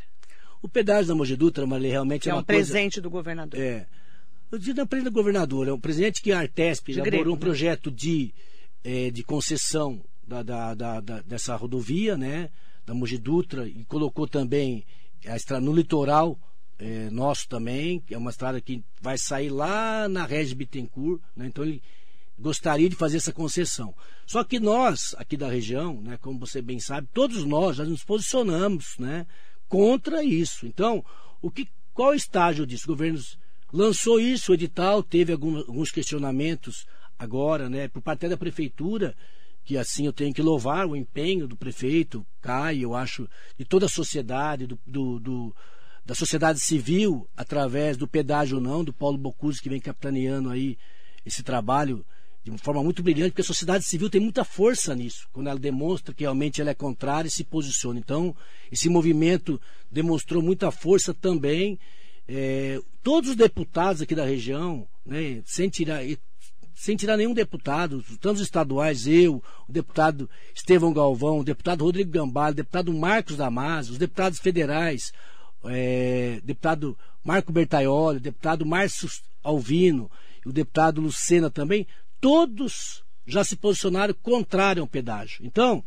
O 0.61 0.67
pedágio 0.69 1.07
da 1.09 1.15
Mogi 1.15 1.35
Dutra, 1.35 1.65
Marley, 1.65 1.91
realmente 1.91 2.27
é 2.29 2.31
é 2.31 2.35
um 2.35 2.43
coisa... 2.43 2.47
presente 2.73 2.99
do 3.01 3.09
governador. 3.09 3.59
É. 3.59 3.87
Eu 4.51 4.57
digo 4.57 4.75
não 4.77 4.83
é 4.83 4.85
presente 4.85 5.05
do 5.09 5.13
governador, 5.13 5.67
é 5.67 5.73
um 5.73 5.79
presente 5.79 6.21
que 6.21 6.31
a 6.31 6.39
Artesp 6.39 6.87
De 6.87 6.93
elaborou 6.99 7.11
grego, 7.19 7.29
um 7.31 7.33
né? 7.35 7.39
projeto 7.39 7.89
de, 7.91 8.33
eh, 8.83 9.09
de 9.11 9.23
concessão 9.23 10.03
da, 10.27 10.43
da- 10.43 10.73
da- 10.75 10.99
da- 10.99 11.21
dessa 11.21 11.55
rodovia, 11.55 12.17
né? 12.17 12.49
Da 12.85 12.93
Mogi 12.93 13.17
Dutra, 13.17 13.67
e 13.67 13.83
colocou 13.85 14.27
também 14.27 14.83
a 15.25 15.35
estrada 15.35 15.63
no 15.63 15.71
litoral 15.73 16.37
eh, 16.83 17.11
nosso 17.11 17.47
também, 17.47 17.99
que 17.99 18.15
é 18.15 18.17
uma 18.17 18.31
estrada 18.31 18.59
que 18.59 18.83
vai 18.99 19.15
sair 19.15 19.49
lá 19.49 20.09
na 20.09 20.25
Regi 20.25 20.55
Bittencourt, 20.55 21.21
né? 21.35 21.45
Então 21.45 21.63
ele 21.63 21.79
gostaria 22.39 22.89
de 22.89 22.95
fazer 22.95 23.17
essa 23.17 23.31
concessão. 23.31 23.93
Só 24.25 24.43
que 24.43 24.59
nós, 24.59 25.13
aqui 25.19 25.37
da 25.37 25.47
região, 25.47 26.01
né, 26.01 26.17
como 26.19 26.39
você 26.39 26.59
bem 26.59 26.79
sabe, 26.79 27.07
todos 27.13 27.45
nós 27.45 27.75
já 27.75 27.85
nos 27.85 28.03
posicionamos 28.03 28.95
né, 28.97 29.27
contra 29.69 30.23
isso. 30.23 30.65
Então, 30.65 31.05
o 31.39 31.51
que, 31.51 31.67
qual 31.93 32.13
é 32.13 32.15
o 32.15 32.17
estágio 32.17 32.65
disso? 32.65 32.85
O 32.85 32.95
governo 32.95 33.19
lançou 33.71 34.19
isso, 34.19 34.51
o 34.51 34.55
edital, 34.55 35.03
teve 35.03 35.31
alguns 35.33 35.91
questionamentos 35.91 36.87
agora, 37.19 37.69
né, 37.69 37.89
por 37.89 38.01
parte 38.01 38.27
da 38.27 38.35
prefeitura, 38.35 39.15
que 39.63 39.77
assim 39.77 40.07
eu 40.07 40.13
tenho 40.13 40.33
que 40.33 40.41
louvar 40.41 40.87
o 40.87 40.95
empenho 40.95 41.47
do 41.47 41.55
prefeito, 41.55 42.25
Caio, 42.41 42.81
eu 42.81 42.95
acho, 42.95 43.29
de 43.55 43.65
toda 43.65 43.85
a 43.85 43.89
sociedade, 43.89 44.65
do, 44.65 44.79
do, 44.87 45.19
do 45.19 45.55
da 46.05 46.15
sociedade 46.15 46.59
civil, 46.59 47.27
através 47.35 47.97
do 47.97 48.07
pedágio 48.07 48.59
não, 48.59 48.83
do 48.83 48.93
Paulo 48.93 49.17
Bocuse, 49.17 49.61
que 49.61 49.69
vem 49.69 49.79
capitaneando 49.79 50.49
aí 50.49 50.77
esse 51.25 51.43
trabalho 51.43 52.05
de 52.43 52.49
uma 52.49 52.57
forma 52.57 52.83
muito 52.83 53.03
brilhante, 53.03 53.31
porque 53.31 53.41
a 53.41 53.45
sociedade 53.45 53.83
civil 53.83 54.09
tem 54.09 54.19
muita 54.19 54.43
força 54.43 54.95
nisso, 54.95 55.27
quando 55.31 55.47
ela 55.47 55.59
demonstra 55.59 56.13
que 56.13 56.23
realmente 56.23 56.59
ela 56.59 56.71
é 56.71 56.75
contrária 56.75 57.27
e 57.27 57.31
se 57.31 57.43
posiciona. 57.43 57.99
Então, 57.99 58.35
esse 58.71 58.89
movimento 58.89 59.61
demonstrou 59.91 60.41
muita 60.41 60.71
força 60.71 61.13
também. 61.13 61.79
É, 62.27 62.79
todos 63.03 63.29
os 63.31 63.35
deputados 63.35 64.01
aqui 64.01 64.15
da 64.15 64.25
região, 64.25 64.87
né, 65.05 65.41
sem 65.45 65.69
tirar 65.69 66.03
sem 66.73 66.95
tirar 66.95 67.15
nenhum 67.15 67.33
deputado, 67.33 68.03
tanto 68.19 68.37
os 68.37 68.41
estaduais, 68.41 69.05
eu, 69.05 69.43
o 69.69 69.71
deputado 69.71 70.27
Estevão 70.55 70.91
Galvão, 70.91 71.37
o 71.37 71.43
deputado 71.43 71.83
Rodrigo 71.83 72.09
Gambale, 72.09 72.53
o 72.53 72.55
deputado 72.55 72.91
Marcos 72.91 73.37
Damasio, 73.37 73.91
os 73.91 73.99
deputados 73.99 74.39
federais, 74.39 75.11
é, 75.65 76.39
deputado 76.43 76.97
Marco 77.23 77.51
Bertaioli, 77.51 78.19
deputado 78.19 78.65
Márcio 78.65 79.09
Alvino, 79.43 80.09
o 80.45 80.51
deputado 80.51 81.01
Lucena 81.01 81.49
também, 81.49 81.87
todos 82.19 83.03
já 83.25 83.43
se 83.43 83.55
posicionaram 83.55 84.13
contrário 84.13 84.81
ao 84.81 84.87
pedágio. 84.87 85.45
Então, 85.45 85.83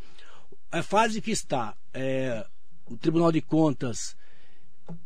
a 0.71 0.83
fase 0.83 1.21
que 1.21 1.31
está, 1.31 1.75
é, 1.93 2.45
o 2.87 2.97
Tribunal 2.97 3.33
de 3.33 3.41
Contas 3.41 4.17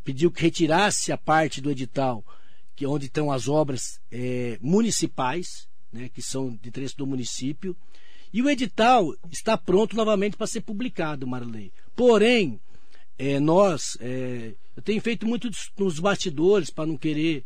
pediu 0.05 0.31
que 0.31 0.43
retirasse 0.43 1.13
a 1.13 1.17
parte 1.17 1.61
do 1.61 1.71
edital 1.71 2.25
que 2.75 2.87
onde 2.87 3.07
estão 3.07 3.33
as 3.33 3.49
obras 3.49 4.01
é, 4.09 4.57
municipais, 4.61 5.69
né, 5.93 6.09
que 6.09 6.23
são 6.23 6.55
de 6.55 6.69
interesse 6.69 6.97
do 6.97 7.07
município, 7.07 7.77
e 8.33 8.41
o 8.41 8.49
edital 8.49 9.13
está 9.33 9.59
pronto 9.59 9.97
novamente 9.97 10.37
para 10.37 10.47
ser 10.47 10.61
publicado, 10.61 11.27
Marley. 11.27 11.73
Porém, 11.97 12.61
é, 13.19 13.41
nós, 13.41 13.99
é, 14.01 14.55
eu 14.77 14.83
tenho 14.83 15.01
feito 15.01 15.27
muito 15.27 15.51
nos 15.77 15.99
bastidores 15.99 16.71
para 16.71 16.87
não 16.87 16.97
querer 16.97 17.45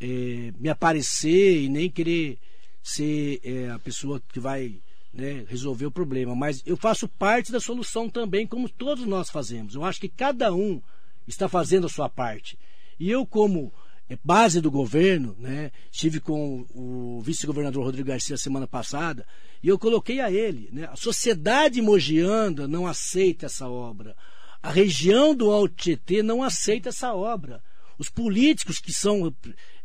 é, 0.00 0.52
me 0.58 0.68
aparecer 0.68 1.62
e 1.62 1.68
nem 1.68 1.88
querer 1.88 2.38
ser 2.82 3.40
é, 3.44 3.70
a 3.70 3.78
pessoa 3.78 4.20
que 4.32 4.40
vai 4.40 4.80
né, 5.12 5.44
resolver 5.48 5.86
o 5.86 5.90
problema, 5.90 6.34
mas 6.34 6.62
eu 6.66 6.76
faço 6.76 7.08
parte 7.08 7.52
da 7.52 7.60
solução 7.60 8.10
também, 8.10 8.46
como 8.46 8.68
todos 8.68 9.06
nós 9.06 9.30
fazemos. 9.30 9.76
Eu 9.76 9.84
acho 9.84 10.00
que 10.00 10.08
cada 10.08 10.52
um 10.52 10.82
está 11.26 11.48
fazendo 11.48 11.86
a 11.86 11.90
sua 11.90 12.08
parte. 12.08 12.58
E 12.98 13.08
eu, 13.08 13.24
como 13.24 13.72
é, 14.10 14.18
base 14.22 14.60
do 14.60 14.70
governo, 14.70 15.36
né, 15.38 15.70
estive 15.90 16.18
com 16.18 16.66
o 16.74 17.20
vice-governador 17.22 17.84
Rodrigo 17.84 18.08
Garcia 18.08 18.36
semana 18.36 18.66
passada, 18.66 19.24
e 19.62 19.68
eu 19.68 19.78
coloquei 19.78 20.20
a 20.20 20.30
ele, 20.30 20.68
né, 20.72 20.88
a 20.90 20.96
sociedade 20.96 21.80
mogianda 21.80 22.66
não 22.66 22.86
aceita 22.86 23.46
essa 23.46 23.68
obra. 23.68 24.16
A 24.64 24.70
região 24.70 25.34
do 25.34 25.50
Alto 25.50 25.74
Tietê 25.74 26.22
não 26.22 26.42
aceita 26.42 26.88
essa 26.88 27.12
obra. 27.12 27.62
Os 27.98 28.08
políticos 28.08 28.78
que 28.78 28.94
são 28.94 29.30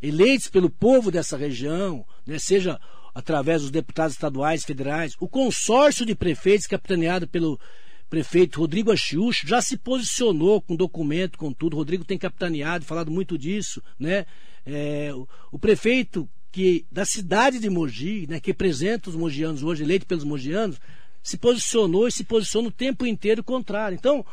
eleitos 0.01 0.47
pelo 0.47 0.69
povo 0.69 1.11
dessa 1.11 1.35
região, 1.35 2.05
né, 2.25 2.39
seja 2.39 2.79
através 3.13 3.61
dos 3.61 3.71
deputados 3.71 4.13
estaduais, 4.13 4.63
federais, 4.63 5.17
o 5.19 5.27
consórcio 5.27 6.05
de 6.05 6.15
prefeitos 6.15 6.65
capitaneado 6.65 7.27
pelo 7.27 7.59
prefeito 8.09 8.61
Rodrigo 8.61 8.89
Achiucho 8.89 9.45
já 9.45 9.61
se 9.61 9.75
posicionou 9.75 10.61
com 10.61 10.77
documento, 10.77 11.37
com 11.37 11.51
tudo. 11.51 11.75
Rodrigo 11.75 12.05
tem 12.05 12.17
capitaneado, 12.17 12.85
falado 12.85 13.11
muito 13.11 13.37
disso, 13.37 13.83
né? 13.99 14.25
É, 14.65 15.11
o, 15.13 15.27
o, 15.51 15.59
prefeito 15.59 16.27
que 16.53 16.85
da 16.89 17.03
cidade 17.03 17.59
de 17.59 17.69
Mogi, 17.69 18.25
né, 18.29 18.39
que 18.39 18.51
representa 18.51 19.09
os 19.09 19.15
mogianos 19.17 19.61
hoje, 19.61 19.83
eleito 19.83 20.05
pelos 20.05 20.23
mogianos, 20.23 20.79
se 21.21 21.37
posicionou 21.37 22.07
e 22.07 22.13
se 22.13 22.23
posiciona 22.23 22.69
o 22.69 22.71
tempo 22.71 23.05
inteiro 23.05 23.43
contrário. 23.43 23.93
Então, 23.93 24.25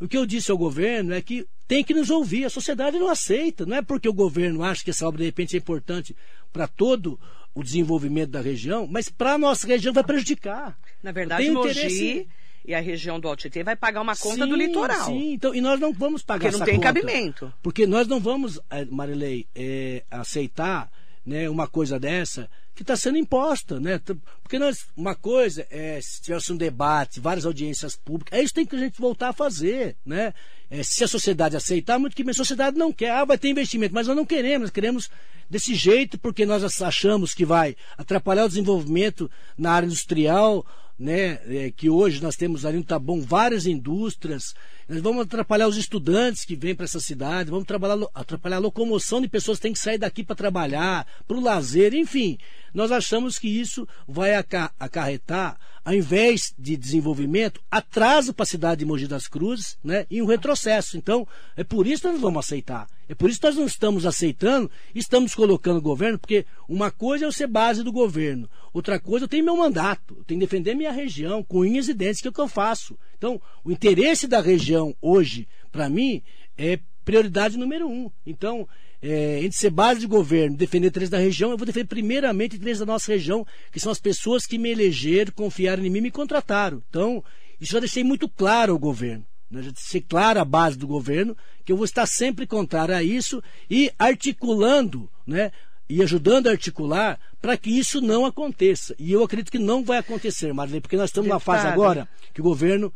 o 0.00 0.08
que 0.08 0.16
eu 0.16 0.26
disse 0.26 0.50
ao 0.50 0.58
governo 0.58 1.14
é 1.14 1.22
que 1.22 1.46
tem 1.66 1.82
que 1.82 1.94
nos 1.94 2.10
ouvir. 2.10 2.44
A 2.44 2.50
sociedade 2.50 2.98
não 2.98 3.08
aceita. 3.08 3.64
Não 3.64 3.76
é 3.76 3.82
porque 3.82 4.08
o 4.08 4.12
governo 4.12 4.62
acha 4.62 4.84
que 4.84 4.90
essa 4.90 5.06
obra 5.06 5.18
de 5.18 5.24
repente 5.24 5.56
é 5.56 5.58
importante 5.58 6.14
para 6.52 6.66
todo 6.66 7.18
o 7.54 7.62
desenvolvimento 7.62 8.30
da 8.30 8.40
região, 8.40 8.86
mas 8.86 9.08
para 9.08 9.32
a 9.32 9.38
nossa 9.38 9.66
região 9.66 9.92
vai 9.92 10.04
prejudicar. 10.04 10.78
Na 11.02 11.10
verdade, 11.10 11.50
Mogi 11.50 11.70
interesse... 11.70 12.28
e 12.66 12.74
a 12.74 12.80
região 12.80 13.18
do 13.18 13.28
Altietê 13.28 13.64
vai 13.64 13.74
pagar 13.74 14.02
uma 14.02 14.14
conta 14.14 14.44
sim, 14.44 14.50
do 14.50 14.54
litoral. 14.54 15.06
Sim, 15.06 15.32
então, 15.32 15.54
e 15.54 15.60
nós 15.62 15.80
não 15.80 15.90
vamos 15.90 16.22
pagar 16.22 16.50
porque 16.50 16.58
não 16.58 16.66
tem 16.66 16.78
cabimento. 16.78 17.50
Porque 17.62 17.86
nós 17.86 18.06
não 18.06 18.20
vamos, 18.20 18.60
eh, 18.70 18.84
Marilei, 18.90 19.46
é, 19.54 20.04
aceitar 20.10 20.92
né, 21.24 21.48
uma 21.48 21.66
coisa 21.66 21.98
dessa 21.98 22.50
que 22.76 22.82
está 22.82 22.94
sendo 22.94 23.16
imposta, 23.16 23.80
né? 23.80 23.98
Porque 24.42 24.58
nós, 24.58 24.86
uma 24.94 25.14
coisa 25.14 25.66
é 25.70 25.98
se 26.00 26.20
tivesse 26.20 26.52
um 26.52 26.56
debate, 26.56 27.18
várias 27.18 27.46
audiências 27.46 27.96
públicas, 27.96 28.38
é 28.38 28.42
isso 28.42 28.52
que 28.52 28.60
tem 28.60 28.66
que 28.66 28.76
a 28.76 28.78
gente 28.78 29.00
voltar 29.00 29.30
a 29.30 29.32
fazer, 29.32 29.96
né? 30.04 30.34
É, 30.70 30.82
se 30.82 31.02
a 31.02 31.08
sociedade 31.08 31.56
aceitar, 31.56 31.98
muito 31.98 32.14
que 32.14 32.28
a 32.28 32.34
sociedade 32.34 32.76
não 32.76 32.92
quer, 32.92 33.10
ah, 33.10 33.24
vai 33.24 33.38
ter 33.38 33.48
investimento, 33.48 33.94
mas 33.94 34.06
nós 34.06 34.16
não 34.16 34.26
queremos, 34.26 34.62
nós 34.62 34.70
queremos 34.70 35.08
desse 35.48 35.74
jeito 35.74 36.18
porque 36.18 36.44
nós 36.44 36.82
achamos 36.82 37.32
que 37.32 37.44
vai 37.44 37.76
atrapalhar 37.96 38.44
o 38.44 38.48
desenvolvimento 38.48 39.30
na 39.56 39.72
área 39.72 39.86
industrial, 39.86 40.66
né, 40.98 41.40
é, 41.46 41.70
que 41.70 41.90
hoje 41.90 42.22
nós 42.22 42.36
temos 42.36 42.64
ali 42.64 42.78
no 42.78 42.84
Taboão 42.84 43.20
várias 43.20 43.66
indústrias, 43.66 44.54
nós 44.88 45.00
vamos 45.02 45.22
atrapalhar 45.22 45.68
os 45.68 45.76
estudantes 45.76 46.44
que 46.44 46.56
vêm 46.56 46.74
para 46.74 46.84
essa 46.84 47.00
cidade, 47.00 47.50
vamos 47.50 47.66
atrapalhar 48.14 48.56
a 48.56 48.60
locomoção 48.60 49.20
de 49.20 49.28
pessoas 49.28 49.58
que 49.58 49.62
têm 49.62 49.72
que 49.72 49.78
sair 49.78 49.98
daqui 49.98 50.24
para 50.24 50.36
trabalhar, 50.36 51.06
para 51.26 51.36
o 51.36 51.40
lazer, 51.40 51.92
enfim. 51.92 52.38
Nós 52.76 52.92
achamos 52.92 53.38
que 53.38 53.48
isso 53.48 53.88
vai 54.06 54.34
acarretar, 54.34 55.58
ao 55.82 55.94
invés 55.94 56.52
de 56.58 56.76
desenvolvimento, 56.76 57.58
atraso 57.70 58.34
para 58.34 58.42
a 58.42 58.46
cidade 58.46 58.80
de 58.80 58.84
Mogi 58.84 59.08
das 59.08 59.26
Cruzes 59.26 59.78
né, 59.82 60.04
e 60.10 60.20
um 60.20 60.26
retrocesso. 60.26 60.98
Então, 60.98 61.26
é 61.56 61.64
por 61.64 61.86
isso 61.86 62.02
que 62.02 62.08
nós 62.08 62.20
vamos 62.20 62.44
aceitar. 62.44 62.86
É 63.08 63.14
por 63.14 63.30
isso 63.30 63.40
que 63.40 63.46
nós 63.46 63.56
não 63.56 63.64
estamos 63.64 64.04
aceitando, 64.04 64.70
estamos 64.94 65.34
colocando 65.34 65.78
o 65.78 65.80
governo, 65.82 66.18
porque 66.18 66.44
uma 66.68 66.90
coisa 66.90 67.24
é 67.24 67.26
eu 67.26 67.32
ser 67.32 67.46
base 67.46 67.82
do 67.82 67.90
governo, 67.90 68.46
outra 68.74 69.00
coisa 69.00 69.24
eu 69.24 69.28
tenho 69.28 69.44
meu 69.44 69.56
mandato, 69.56 70.14
eu 70.18 70.24
tenho 70.24 70.38
que 70.38 70.46
defender 70.46 70.74
minha 70.74 70.92
região 70.92 71.42
com 71.42 71.60
unhas 71.60 71.88
e 71.88 71.94
dentes, 71.94 72.20
que 72.20 72.28
é 72.28 72.30
o 72.30 72.34
que 72.34 72.40
eu 72.42 72.48
faço. 72.48 72.98
Então, 73.16 73.40
o 73.64 73.72
interesse 73.72 74.26
da 74.26 74.42
região 74.42 74.94
hoje, 75.00 75.48
para 75.72 75.88
mim, 75.88 76.22
é 76.58 76.78
prioridade 77.06 77.56
número 77.56 77.88
um. 77.88 78.10
Então, 78.26 78.68
é, 79.02 79.38
entre 79.38 79.56
ser 79.56 79.70
base 79.70 80.00
de 80.00 80.06
governo 80.06 80.56
defender 80.56 80.88
interesse 80.88 81.10
da 81.10 81.18
região, 81.18 81.50
eu 81.50 81.56
vou 81.56 81.66
defender 81.66 81.86
primeiramente 81.86 82.56
interesse 82.56 82.80
da 82.80 82.86
nossa 82.86 83.12
região, 83.12 83.46
que 83.70 83.80
são 83.80 83.92
as 83.92 84.00
pessoas 84.00 84.46
que 84.46 84.58
me 84.58 84.70
elegeram, 84.70 85.32
confiaram 85.34 85.84
em 85.84 85.90
mim 85.90 85.98
e 85.98 86.02
me 86.02 86.10
contrataram. 86.10 86.82
Então, 86.88 87.22
isso 87.60 87.72
já 87.72 87.80
deixei 87.80 88.02
muito 88.02 88.28
claro 88.28 88.72
ao 88.72 88.78
governo. 88.78 89.24
Né? 89.50 89.62
Já 89.62 89.70
deixei 89.70 90.00
clara 90.00 90.42
a 90.42 90.44
base 90.44 90.76
do 90.76 90.86
governo, 90.86 91.36
que 91.64 91.72
eu 91.72 91.76
vou 91.76 91.84
estar 91.84 92.06
sempre 92.06 92.46
contrário 92.46 92.94
a 92.94 93.02
isso 93.02 93.42
e 93.70 93.90
articulando, 93.98 95.08
né? 95.26 95.52
E 95.88 96.02
ajudando 96.02 96.48
a 96.48 96.50
articular 96.50 97.18
para 97.40 97.56
que 97.56 97.70
isso 97.70 98.00
não 98.00 98.26
aconteça. 98.26 98.94
E 98.98 99.12
eu 99.12 99.22
acredito 99.22 99.52
que 99.52 99.58
não 99.58 99.84
vai 99.84 99.98
acontecer, 99.98 100.52
Marlene, 100.52 100.80
porque 100.80 100.96
nós 100.96 101.10
estamos 101.10 101.28
numa 101.28 101.38
fase 101.38 101.64
agora 101.64 102.08
que 102.34 102.40
o 102.40 102.44
governo 102.44 102.92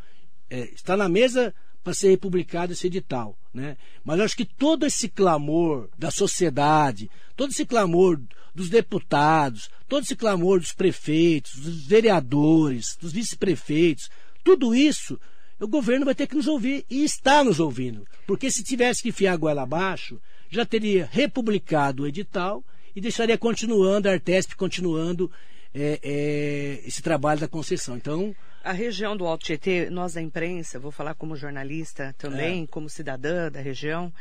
é, 0.49 0.71
está 0.75 0.97
na 0.97 1.09
mesa 1.09 1.55
para 1.85 1.95
ser 1.95 2.09
republicado 2.09 2.73
esse 2.73 2.89
edital. 2.89 3.39
Né? 3.53 3.77
Mas 4.05 4.21
acho 4.21 4.37
que 4.37 4.45
todo 4.45 4.87
esse 4.87 5.09
clamor 5.09 5.89
da 5.99 6.11
sociedade, 6.11 7.11
todo 7.37 7.51
esse 7.51 7.67
clamor 7.67 8.21
dos 8.55 8.69
deputados, 8.69 9.71
todo 9.89 10.05
esse 10.05 10.15
clamor 10.15 10.61
dos 10.61 10.73
prefeitos, 10.73 11.57
dos 11.57 11.85
vereadores, 11.87 12.97
dos 13.01 13.13
vice-prefeitos, 13.13 14.09
tudo 14.45 14.75
isso 14.75 15.19
o 15.61 15.69
governo 15.69 16.07
vai 16.07 16.15
ter 16.15 16.27
que 16.27 16.35
nos 16.35 16.47
ouvir 16.47 16.87
e 16.89 17.05
está 17.05 17.45
nos 17.45 17.61
ouvindo. 17.61 18.07
Porque 18.27 18.51
se 18.51 18.65
tivesse 18.65 19.03
que 19.03 19.11
enfiar 19.11 19.35
a 19.35 19.37
goela 19.37 19.63
abaixo, 19.63 20.19
já 20.49 20.65
teria 20.65 21.09
republicado 21.11 22.03
o 22.03 22.07
edital 22.07 22.65
e 22.97 23.01
deixaria 23.01 23.37
continuando, 23.37 24.09
a 24.09 24.13
Artesp 24.13 24.55
continuando 24.57 25.31
é, 25.75 26.01
é, 26.03 26.83
esse 26.87 27.03
trabalho 27.03 27.41
da 27.41 27.49
concessão. 27.49 27.97
Então, 27.97 28.35
a 28.63 28.73
região 28.73 29.17
do 29.17 29.27
Alto 29.27 29.45
Tietê, 29.45 29.89
nós 29.91 30.15
da 30.15 30.23
imprensa, 30.23 30.79
vou 30.79 30.91
falar 30.91 31.15
como 31.15 31.37
jornalista 31.37 32.15
também, 32.19 32.65
é. 32.65 32.67
como 32.67 32.89
cidadã 32.89 33.51
da 33.51 33.61
região, 33.61 34.13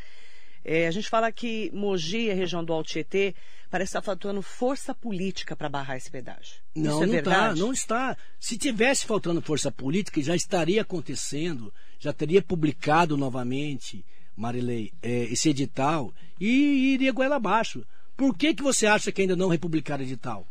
é, 0.63 0.87
a 0.87 0.91
gente 0.91 1.09
fala 1.09 1.31
que 1.31 1.71
Mogi, 1.73 2.29
a 2.29 2.33
região 2.33 2.63
do 2.63 2.73
Alto 2.73 2.89
Tietê, 2.89 3.33
parece 3.69 3.89
estar 3.89 4.01
faltando 4.01 4.41
força 4.41 4.93
política 4.93 5.55
para 5.55 5.69
barrar 5.69 5.97
esse 5.97 6.09
pedágio. 6.09 6.55
Não, 6.75 6.95
Isso 6.95 7.03
é 7.03 7.07
não 7.07 7.15
está, 7.15 7.55
não 7.55 7.73
está. 7.73 8.17
Se 8.39 8.57
tivesse 8.57 9.05
faltando 9.05 9.41
força 9.41 9.71
política, 9.71 10.21
já 10.21 10.35
estaria 10.35 10.81
acontecendo, 10.81 11.73
já 11.99 12.11
teria 12.11 12.41
publicado 12.41 13.15
novamente, 13.15 14.05
Marilei, 14.35 14.91
é, 15.01 15.23
esse 15.25 15.49
edital 15.49 16.13
e 16.39 16.93
iria 16.93 17.11
goela 17.11 17.35
abaixo. 17.35 17.85
Por 18.15 18.35
que, 18.37 18.53
que 18.53 18.63
você 18.63 18.85
acha 18.85 19.11
que 19.11 19.21
ainda 19.21 19.35
não 19.35 19.47
republicaram 19.47 20.03
edital? 20.03 20.45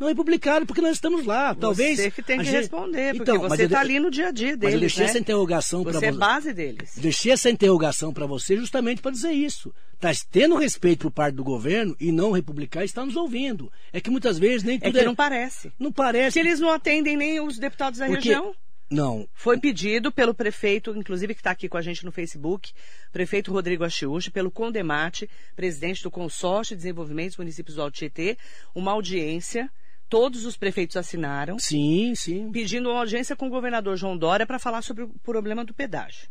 Não 0.00 0.08
republicaram 0.08 0.64
porque 0.64 0.80
nós 0.80 0.92
estamos 0.92 1.26
lá. 1.26 1.54
Talvez. 1.54 1.98
Você 1.98 2.10
que 2.10 2.22
tem 2.22 2.38
que 2.38 2.44
gente... 2.44 2.56
responder, 2.56 3.14
porque 3.14 3.30
então, 3.30 3.46
você 3.46 3.64
está 3.64 3.80
ali 3.80 4.00
no 4.00 4.10
dia 4.10 4.28
a 4.28 4.30
dia 4.30 4.56
deles. 4.56 4.62
Mas 4.62 4.74
eu 4.74 4.80
deixei 4.80 5.04
né? 5.04 5.10
essa 5.10 5.18
interrogação 5.18 5.82
para 5.82 5.92
você. 5.92 5.98
Você 5.98 6.06
é 6.06 6.12
base 6.12 6.52
deles. 6.54 6.92
Deixei 6.96 7.32
essa 7.32 7.50
interrogação 7.50 8.10
para 8.10 8.24
você 8.24 8.56
justamente 8.56 9.02
para 9.02 9.10
dizer 9.10 9.32
isso. 9.32 9.74
Está 9.92 10.10
tendo 10.30 10.56
respeito 10.56 11.02
por 11.02 11.10
parte 11.10 11.34
do 11.34 11.44
governo 11.44 11.94
e 12.00 12.10
não 12.10 12.30
republicano 12.30 12.86
está 12.86 13.04
nos 13.04 13.14
ouvindo. 13.14 13.70
É 13.92 14.00
que 14.00 14.08
muitas 14.08 14.38
vezes 14.38 14.62
nem 14.62 14.76
é 14.76 14.80
tudo 14.80 14.96
é 14.96 15.00
que 15.00 15.06
não 15.06 15.14
parece. 15.14 15.70
Não 15.78 15.92
parece. 15.92 16.32
Que 16.32 16.40
eles 16.40 16.58
não 16.58 16.70
atendem 16.70 17.14
nem 17.14 17.38
os 17.38 17.58
deputados 17.58 17.98
da 17.98 18.06
porque... 18.06 18.30
região. 18.30 18.54
Não. 18.90 19.28
Foi 19.34 19.60
pedido 19.60 20.10
pelo 20.10 20.34
prefeito, 20.34 20.96
inclusive 20.96 21.34
que 21.34 21.40
está 21.40 21.50
aqui 21.50 21.68
com 21.68 21.76
a 21.76 21.82
gente 21.82 22.06
no 22.06 22.10
Facebook, 22.10 22.72
prefeito 23.12 23.52
Rodrigo 23.52 23.84
Achiuchi, 23.84 24.30
pelo 24.30 24.50
Condemate, 24.50 25.28
presidente 25.54 26.02
do 26.02 26.10
Consórcio 26.10 26.74
de 26.74 26.82
Desenvolvimento 26.82 27.28
dos 27.28 27.36
Municípios 27.36 27.76
do 27.76 27.82
Alto 27.82 27.98
Tietê, 27.98 28.38
uma 28.74 28.92
audiência 28.92 29.70
todos 30.10 30.44
os 30.44 30.56
prefeitos 30.56 30.96
assinaram. 30.96 31.58
Sim, 31.58 32.12
sim. 32.14 32.50
Pedindo 32.52 32.90
uma 32.90 32.98
audiência 33.00 33.34
com 33.36 33.46
o 33.46 33.50
governador 33.50 33.96
João 33.96 34.18
Dória 34.18 34.44
para 34.46 34.58
falar 34.58 34.82
sobre 34.82 35.04
o 35.04 35.08
problema 35.22 35.64
do 35.64 35.72
pedágio. 35.72 36.28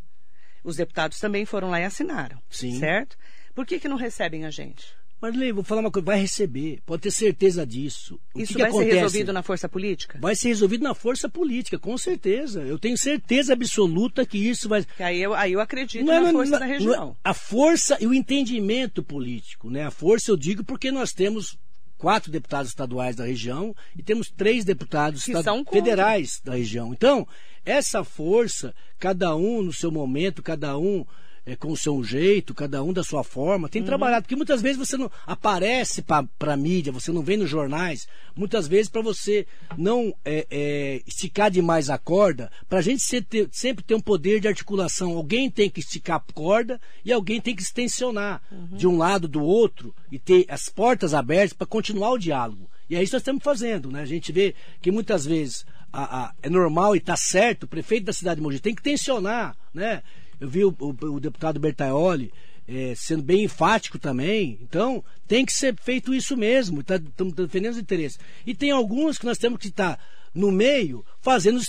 Os 0.64 0.76
deputados 0.76 1.18
também 1.20 1.46
foram 1.46 1.70
lá 1.70 1.80
e 1.80 1.86
assinaram. 1.86 2.40
Sim. 2.50 2.78
Certo? 2.78 3.18
Por 3.56 3.66
que, 3.66 3.80
que 3.80 3.88
não 3.88 3.96
recebem 3.96 4.46
a 4.46 4.52
gente? 4.52 4.86
Marley, 5.22 5.52
vou 5.52 5.66
falar 5.66 5.82
uma 5.82 5.92
coisa, 5.92 6.06
vai 6.06 6.18
receber, 6.20 6.80
pode 6.86 7.02
ter 7.02 7.12
certeza 7.12 7.68
disso. 7.68 8.18
O 8.34 8.40
Isso 8.40 8.54
que 8.54 8.60
vai 8.62 8.72
que 8.72 8.78
ser 8.78 8.94
resolvido 8.94 9.34
na 9.34 9.44
força 9.44 9.68
política? 9.68 10.18
Vai 10.22 10.34
ser 10.34 10.48
resolvido 10.48 10.82
na 10.82 10.94
força 10.94 11.28
política, 11.28 11.78
com 11.78 11.98
certeza. 11.98 12.62
Eu 12.62 12.80
tenho 12.80 12.98
certeza 12.98 13.52
absoluta 13.52 14.26
que 14.26 14.38
isso 14.38 14.70
vai. 14.70 14.86
Que 14.86 15.04
aí 15.04 15.22
eu, 15.22 15.34
aí 15.34 15.52
eu 15.52 15.60
acredito 15.60 16.06
Não 16.06 16.14
é- 16.14 16.20
na 16.22 16.32
não- 16.32 16.32
força 16.40 16.52
não- 16.52 16.60
da 16.60 16.66
não 16.66 16.74
é- 16.74 16.78
região. 16.78 17.18
a 17.22 17.34
força 17.34 17.98
e 18.00 18.08
o 18.08 18.14
entendimento 18.14 19.04
político, 19.04 19.70
né? 19.70 19.84
A 19.86 19.92
força 19.92 20.32
eu 20.32 20.38
digo 20.38 20.64
porque 20.64 20.90
nós 20.90 21.12
temos 21.12 21.58
quatro 22.00 22.32
deputados 22.32 22.70
estaduais 22.70 23.16
da 23.16 23.26
região 23.26 23.76
e 23.96 24.02
temos 24.02 24.32
três 24.32 24.64
deputados 24.64 25.26
federais 25.70 26.42
da 26.44 26.56
região. 26.56 26.94
Então, 26.94 27.28
essa 27.66 28.04
força, 28.04 28.74
cada 28.98 29.36
um 29.36 29.62
no 29.62 29.74
seu 29.74 29.92
momento, 29.92 30.42
cada 30.42 30.78
um 30.78 31.06
é, 31.52 31.56
com 31.56 31.72
o 31.72 31.78
seu 31.78 32.04
jeito, 32.04 32.54
cada 32.54 32.84
um 32.84 32.94
da 32.94 33.04
sua 33.04 33.24
forma, 33.24 33.66
Uhum. 33.68 33.72
tem 33.72 33.84
trabalhado. 33.84 34.24
Porque 34.24 34.36
muitas 34.36 34.62
vezes 34.62 34.78
você 34.78 34.96
não 34.98 35.10
aparece 35.26 36.02
para 36.02 36.28
a 36.54 36.58
mídia, 36.58 36.92
você 36.92 37.12
não 37.12 37.22
vem 37.22 37.38
nos 37.38 37.50
jornais, 37.50 38.08
muitas 38.36 38.68
vezes 38.68 38.90
para 38.90 39.02
você 39.02 39.48
não 39.78 40.14
é, 40.24 40.46
é, 40.50 41.02
esticar 41.08 41.50
demais 41.50 41.90
a 41.90 41.98
corda, 41.98 42.52
para 42.68 42.80
a 42.80 42.82
gente 42.82 43.02
ser- 43.04 43.24
ter- 43.24 43.50
sempre 43.52 43.84
ter 43.84 43.96
um 43.96 44.02
poder 44.02 44.40
de 44.40 44.48
articulação. 44.48 45.12
Alguém 45.16 45.50
tem 45.50 45.70
que 45.70 45.80
esticar 45.80 46.18
a 46.18 46.34
corda 46.34 46.80
e 47.04 47.12
alguém 47.12 47.40
tem 47.42 47.56
que 47.56 47.62
extensionar 47.62 48.42
Uhum. 48.52 48.78
de 48.78 48.88
um 48.88 48.98
lado 48.98 49.28
do 49.28 49.42
outro 49.44 49.94
e 50.12 50.20
ter 50.20 50.46
as 50.50 50.70
portas 50.70 51.14
abertas 51.14 51.54
para 51.54 51.66
continuar 51.68 52.12
o 52.12 52.18
diálogo. 52.18 52.70
E 52.90 52.96
é 52.96 53.04
isso 53.04 53.12
que 53.12 53.16
nós 53.16 53.22
estamos 53.22 53.44
fazendo, 53.44 53.92
né? 53.92 54.02
A 54.02 54.06
gente 54.06 54.32
vê 54.32 54.56
que 54.82 54.92
muitas 54.92 55.26
vezes 55.26 55.66
a- 55.92 56.26
a- 56.26 56.34
é 56.44 56.50
normal 56.50 56.96
e 56.96 57.00
está 57.00 57.16
certo, 57.16 57.64
o 57.64 57.68
prefeito 57.68 58.06
da 58.06 58.14
cidade 58.14 58.38
de 58.38 58.42
Mogi 58.44 58.60
tem 58.60 58.76
que 58.76 58.82
tensionar, 58.82 59.56
né? 59.74 60.02
Eu 60.40 60.48
vi 60.50 60.64
o, 60.66 60.76
o- 60.80 61.06
o 61.14 61.20
deputado 61.20 61.60
Bertaioli 61.60 62.32
eh, 62.68 62.94
sendo 62.96 63.24
bem 63.24 63.44
enfático 63.44 63.98
também. 64.00 64.60
Então, 64.62 65.04
tem 65.28 65.46
que 65.46 65.52
ser 65.54 65.76
feito 65.82 66.14
isso 66.14 66.38
mesmo. 66.38 66.82
Estamos 66.82 67.34
defendendo 67.34 67.74
os 67.74 67.80
interesses. 67.80 68.20
E 68.46 68.54
tem 68.54 68.72
alguns 68.72 69.18
que 69.18 69.26
nós 69.26 69.38
temos 69.38 69.60
que 69.60 69.68
estar 69.68 70.00
no 70.34 70.52
meio, 70.52 71.04
fazendo 71.22 71.60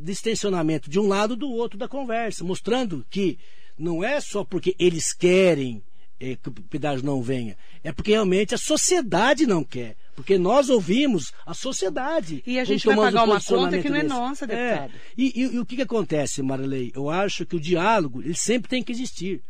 distensionamento 0.00 0.90
de 0.90 0.98
um 1.00 1.08
lado 1.08 1.34
do 1.34 1.50
outro 1.50 1.78
da 1.78 1.88
conversa, 1.88 2.44
mostrando 2.44 3.04
que 3.10 3.38
não 3.78 4.04
é 4.04 4.20
só 4.20 4.44
porque 4.44 4.76
eles 4.78 5.12
querem 5.14 5.82
eh, 6.20 6.36
que 6.36 6.48
o 6.48 6.52
pedágio 6.52 7.04
não 7.04 7.22
venha, 7.22 7.56
é 7.82 7.90
porque 7.90 8.10
realmente 8.12 8.54
a 8.54 8.58
sociedade 8.58 9.46
não 9.46 9.64
quer. 9.64 9.96
Porque 10.14 10.36
nós 10.38 10.68
ouvimos 10.68 11.32
a 11.46 11.54
sociedade. 11.54 12.42
E 12.46 12.58
a 12.58 12.64
gente 12.64 12.86
vai 12.86 12.96
pagar 12.96 13.22
um 13.22 13.30
uma 13.32 13.40
conta 13.40 13.78
que 13.80 13.88
não 13.88 13.96
é 13.96 14.02
nossa, 14.02 14.46
deputado. 14.46 14.92
E, 15.16 15.32
e- 15.42 15.54
e 15.54 15.58
o 15.58 15.64
que, 15.64 15.76
que 15.76 15.82
acontece, 15.82 16.42
Marilei? 16.42 16.92
Eu 16.94 17.08
acho 17.08 17.46
que 17.46 17.56
o 17.56 17.60
diálogo 17.60 18.20
ele 18.22 18.34
sempre 18.34 18.68
tem 18.68 18.82
que 18.82 18.92
existir. 18.92 19.42